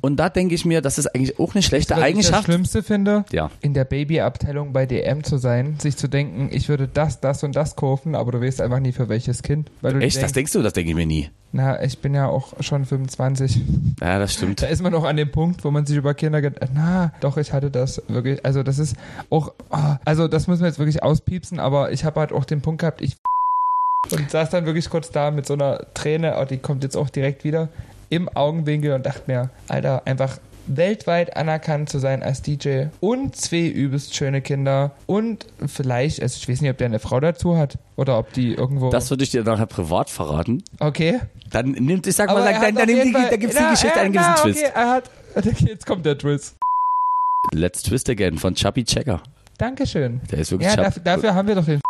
[0.00, 2.44] Und da denke ich mir, das ist eigentlich auch eine schlechte Was ich das Eigenschaft.
[2.44, 3.50] Schlimmste finde, Ja.
[3.60, 7.54] in der Babyabteilung bei DM zu sein, sich zu denken, ich würde das, das und
[7.54, 9.70] das kaufen, aber du weißt einfach nie für welches Kind.
[9.82, 10.62] Weil du Echt, das denkst, denkst du?
[10.62, 11.30] Das denke ich mir nie.
[11.52, 13.60] na, ich bin ja auch schon 25.
[14.00, 14.62] Ja, das stimmt.
[14.62, 17.36] Da ist man noch an dem Punkt, wo man sich über Kinder gedacht, na, doch,
[17.36, 18.96] ich hatte das wirklich, also das ist
[19.30, 22.62] auch, ah, also das müssen wir jetzt wirklich auspiepsen, aber ich habe halt auch den
[22.62, 23.16] Punkt gehabt, ich
[24.12, 27.10] und saß dann wirklich kurz da mit so einer Träne, oh, die kommt jetzt auch
[27.10, 27.68] direkt wieder,
[28.08, 33.66] im Augenwinkel und dachte mir, Alter, einfach weltweit anerkannt zu sein als DJ und zwei
[33.66, 37.78] übelst schöne Kinder und vielleicht, also ich weiß nicht, ob der eine Frau dazu hat
[37.96, 38.90] oder ob die irgendwo...
[38.90, 40.62] Das würde ich dir nachher privat verraten.
[40.80, 41.20] okay.
[41.52, 43.98] Dann nimmt, ich sag mal, dann, dann, dann, die- Fall- da gibt's die Na, Geschichte
[43.98, 44.58] äh, einen gewissen Twist.
[44.64, 45.10] Okay, er hat,
[45.60, 46.56] jetzt kommt der Twist.
[47.54, 49.22] Let's Twist Again von Chubby Checker.
[49.58, 50.20] Dankeschön.
[50.30, 51.80] Der ist wirklich Ja, dafür, dafür haben wir doch den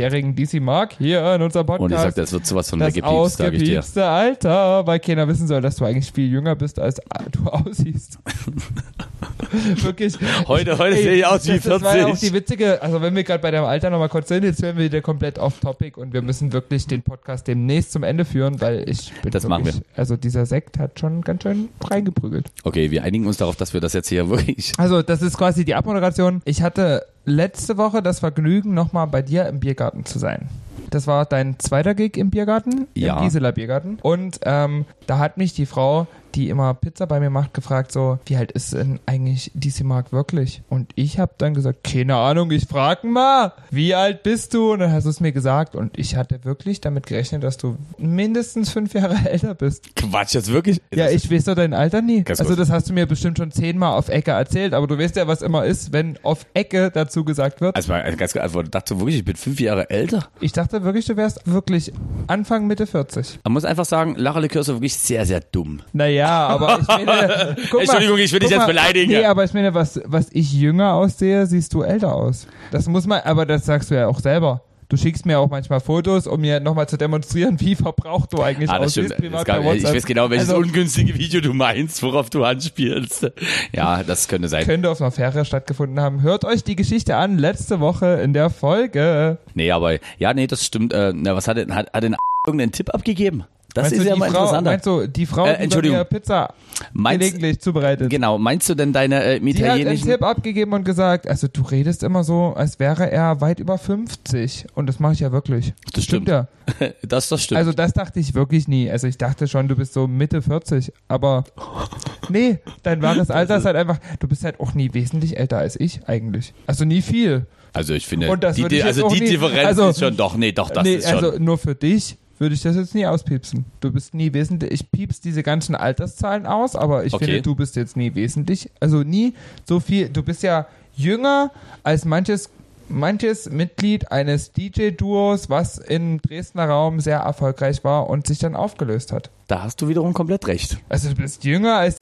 [0.00, 1.84] jährigen DC Mark hier in unserem Podcast.
[1.84, 3.78] Und ich sag, das wird sowas von das weggepiepst, sag ich dir.
[3.78, 7.00] ausgepiepste Alter, weil keiner wissen soll, dass du eigentlich viel jünger bist, als
[7.32, 8.18] du aussiehst.
[9.82, 10.18] Wirklich.
[10.48, 12.28] Heute, heute sehe ich aus wie das, das war ja auch 40.
[12.28, 14.86] die witzige, also wenn wir gerade bei deinem Alter nochmal kurz sind, jetzt werden wir
[14.86, 18.88] wieder komplett off topic und wir müssen wirklich den Podcast demnächst zum Ende führen, weil
[18.88, 22.46] ich bin Das wirklich, machen Also dieser Sekt hat schon ganz schön reingeprügelt.
[22.64, 24.72] Okay, wir einigen uns darauf, dass wir das jetzt hier wirklich.
[24.78, 26.42] Also, das ist quasi die Abmoderation.
[26.44, 30.48] Ich hatte letzte Woche das Vergnügen, nochmal bei dir im Biergarten zu sein.
[30.90, 33.16] Das war dein zweiter Gig im Biergarten, Ja.
[33.18, 33.98] im Gisela Biergarten.
[34.02, 36.06] Und ähm, da hat mich die Frau,
[36.36, 40.12] die immer Pizza bei mir macht, gefragt so, wie alt ist denn eigentlich DC Mark
[40.12, 40.62] wirklich?
[40.68, 44.72] Und ich habe dann gesagt, keine Ahnung, ich frag mal, wie alt bist du?
[44.72, 45.74] Und dann hast du es mir gesagt.
[45.74, 49.96] Und ich hatte wirklich damit gerechnet, dass du mindestens fünf Jahre älter bist.
[49.96, 50.80] Quatsch, jetzt wirklich?
[50.94, 52.24] Ja, ich weiß doch dein Alter nie.
[52.28, 55.26] Also das hast du mir bestimmt schon zehnmal auf Ecke erzählt, aber du weißt ja,
[55.26, 57.74] was immer ist, wenn auf Ecke dazu gesagt wird.
[57.74, 60.28] Also, mal ganz also, dachte wirklich, ich bin fünf Jahre älter?
[60.40, 61.92] Ich dachte wirklich, du wärst wirklich
[62.26, 63.40] Anfang, Mitte 40.
[63.44, 65.80] Man muss einfach sagen, Lara Likör ist wirklich sehr, sehr dumm.
[65.92, 67.56] Naja, aber ich meine...
[67.70, 69.12] guck mal, Entschuldigung, ich will dich jetzt beleidigen.
[69.12, 72.46] Nee, aber ich meine, was, was ich jünger aussehe, siehst du älter aus.
[72.70, 74.62] Das muss man, aber das sagst du ja auch selber.
[74.88, 78.70] Du schickst mir auch manchmal Fotos, um mir nochmal zu demonstrieren, wie verbraucht du eigentlich
[78.70, 79.14] Ah, das aussiehst.
[79.14, 79.44] stimmt.
[79.44, 83.32] gab, ich weiß genau, welches Also, ungünstige Video du meinst, worauf du anspielst.
[83.72, 84.64] Ja, das könnte sein.
[84.64, 86.22] könnte auf einer Fähre stattgefunden haben.
[86.22, 89.38] Hört euch die Geschichte an, letzte Woche in der Folge.
[89.54, 90.92] Nee, aber, ja, nee, das stimmt.
[90.92, 92.14] Äh, na, was hat denn, hat, hat denn
[92.46, 93.42] irgendeinen Tipp abgegeben?
[93.76, 94.70] Das meinst ist du ja die mal Frau, interessanter.
[94.70, 96.54] Meinst du die Frau, Äh, die mir Pizza
[96.94, 98.08] Meinst, gelegentlich zubereitet?
[98.10, 100.08] genau, meinst du denn deine äh, im Die hat einen italienischen...
[100.10, 104.66] Tipp abgegeben und gesagt, also du redest immer so, als wäre er weit über 50.
[104.74, 105.74] Und das mache ich ja wirklich.
[105.92, 106.28] Das stimmt.
[106.28, 106.48] ja.
[107.02, 107.58] das, das stimmt.
[107.58, 108.90] Also das dachte ich wirklich nie.
[108.90, 110.90] Also ich dachte schon, du bist so Mitte 40.
[111.08, 111.44] Aber
[112.30, 115.78] nee, dein wahres Alter ist halt einfach, du bist halt auch nie wesentlich älter als
[115.78, 116.54] ich eigentlich.
[116.66, 117.46] Also nie viel.
[117.74, 120.52] Also ich finde, das die, ich also die nie- Differenz also- ist schon doch, nee,
[120.52, 121.22] doch, das nee, ist schon.
[121.22, 123.65] also nur für dich würde ich das jetzt nie auspiepsen.
[123.80, 127.24] Du bist nie wesentlich, ich piepst diese ganzen Alterszahlen aus, aber ich Okay.
[127.26, 129.34] finde, du bist jetzt nie wesentlich, also nie
[129.64, 131.50] so viel, du bist ja jünger
[131.82, 132.50] als manches
[132.88, 139.10] manches Mitglied eines DJ-Duos, was im Dresdner Raum sehr erfolgreich war und sich dann aufgelöst
[139.12, 139.30] hat.
[139.48, 140.78] da hast du wiederum komplett recht.
[140.88, 141.98] Also du bist jünger als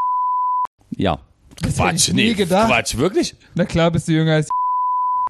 [0.94, 1.18] Ja.
[1.62, 2.68] Das Quatsch, hätte ich nie nee, gedacht.
[2.68, 3.34] Quatsch, wirklich?
[3.54, 4.48] Na klar bist du jünger als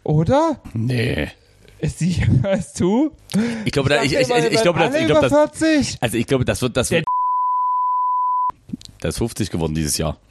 [0.05, 0.59] oder?
[0.73, 1.28] Nee.
[1.85, 3.11] Ist sie jünger als du?
[3.66, 5.98] Ich glaube, da, ich, ich, ich, ich, glaube, das, ich glaube, das, über 40.
[6.01, 7.05] also ich glaube, das wird, das wird,
[9.01, 10.16] das ist 50 geworden dieses Jahr.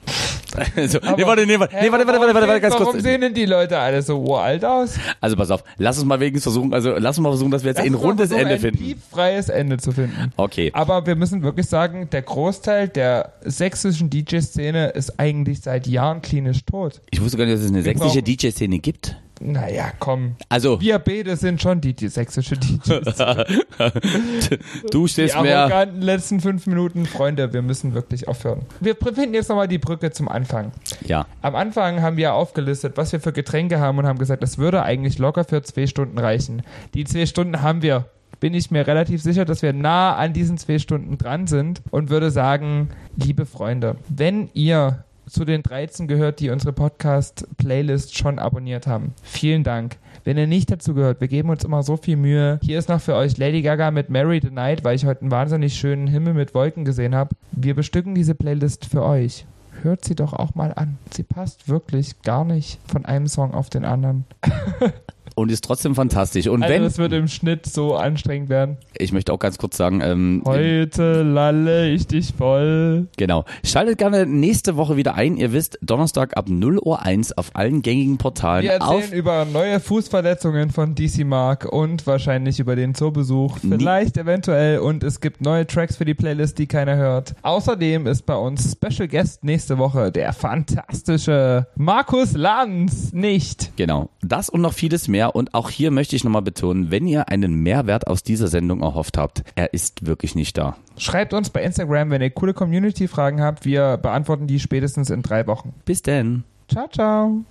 [0.76, 3.02] Also, nee, warte, nee, warte, nee, warte, warte, warte, warte, warte, ganz Warum kurz.
[3.02, 5.00] sehen denn die Leute alle so uralt aus?
[5.20, 7.70] Also pass auf, lass uns mal wenigstens versuchen, also lass uns mal versuchen, dass wir
[7.70, 8.84] jetzt Lass ein rundes versuchen, Ende ein finden.
[8.84, 10.32] piepfreies Ende zu finden.
[10.38, 10.70] Okay.
[10.76, 16.64] Aber wir müssen wirklich sagen, der Großteil der sächsischen DJ-Szene ist eigentlich seit Jahren klinisch
[16.66, 17.02] tot.
[17.10, 19.18] Ich wusste gar nicht, dass es eine sächsische DJ-Szene gibt.
[19.46, 20.36] Naja, komm.
[20.48, 23.18] Also, Wir beide sind schon die, die sächsische DJs.
[24.92, 25.60] du Die stehst mehr.
[25.62, 27.06] arroganten letzten fünf Minuten.
[27.06, 28.62] Freunde, wir müssen wirklich aufhören.
[28.80, 30.72] Wir finden jetzt nochmal die Brücke zum Anfang.
[31.06, 31.26] Ja.
[31.42, 34.84] Am Anfang haben wir aufgelistet, was wir für Getränke haben und haben gesagt, das würde
[34.84, 36.62] eigentlich locker für zwei Stunden reichen.
[36.94, 38.06] Die zwei Stunden haben wir.
[38.40, 42.10] Bin ich mir relativ sicher, dass wir nah an diesen zwei Stunden dran sind und
[42.10, 48.86] würde sagen, liebe Freunde, wenn ihr zu den 13 gehört, die unsere Podcast-Playlist schon abonniert
[48.86, 49.98] haben, vielen Dank.
[50.24, 52.60] Wenn ihr nicht dazu gehört, wir geben uns immer so viel Mühe.
[52.64, 55.32] Hier ist noch für euch Lady Gaga mit Mary the Night, weil ich heute einen
[55.32, 57.36] wahnsinnig schönen Himmel mit Wolken gesehen habe.
[57.52, 59.46] Wir bestücken diese Playlist für euch
[59.82, 60.98] hört sie doch auch mal an.
[61.12, 64.26] Sie passt wirklich gar nicht von einem Song auf den anderen.
[65.36, 66.48] und ist trotzdem fantastisch.
[66.48, 68.78] Und Also wenn, es wird im Schnitt so anstrengend werden.
[68.98, 73.08] ich möchte auch ganz kurz sagen, ähm, Heute lalle ich dich voll.
[73.18, 73.46] Genau.
[73.64, 75.38] Schaltet gerne nächste Woche wieder ein.
[75.38, 78.64] Ihr wisst, Donnerstag ab 0 Uhr 1 auf allen gängigen Portalen.
[78.64, 83.58] Wir auf erzählen über neue Fußverletzungen von DC Mark und wahrscheinlich über den Zoobesuch.
[83.60, 87.36] Vielleicht eventuell und es gibt neue Tracks für die Playlist, die keiner hört.
[87.42, 93.14] Außerdem ist bei uns Special Guest nächste Woche der fantastische Markus Lanz.
[93.14, 93.76] Nicht.
[93.76, 94.10] Genau.
[94.22, 95.23] Das und noch vieles mehr.
[95.28, 99.18] Und auch hier möchte ich nochmal betonen, wenn ihr einen Mehrwert aus dieser Sendung erhofft
[99.18, 100.78] habt, er ist wirklich nicht da.
[100.98, 103.66] Schreibt uns bei Instagram, wenn ihr coole Community-Fragen habt.
[103.66, 105.74] Wir beantworten die spätestens in drei Wochen.
[105.86, 106.44] Bis denn.
[106.68, 107.42] Ciao, ciao.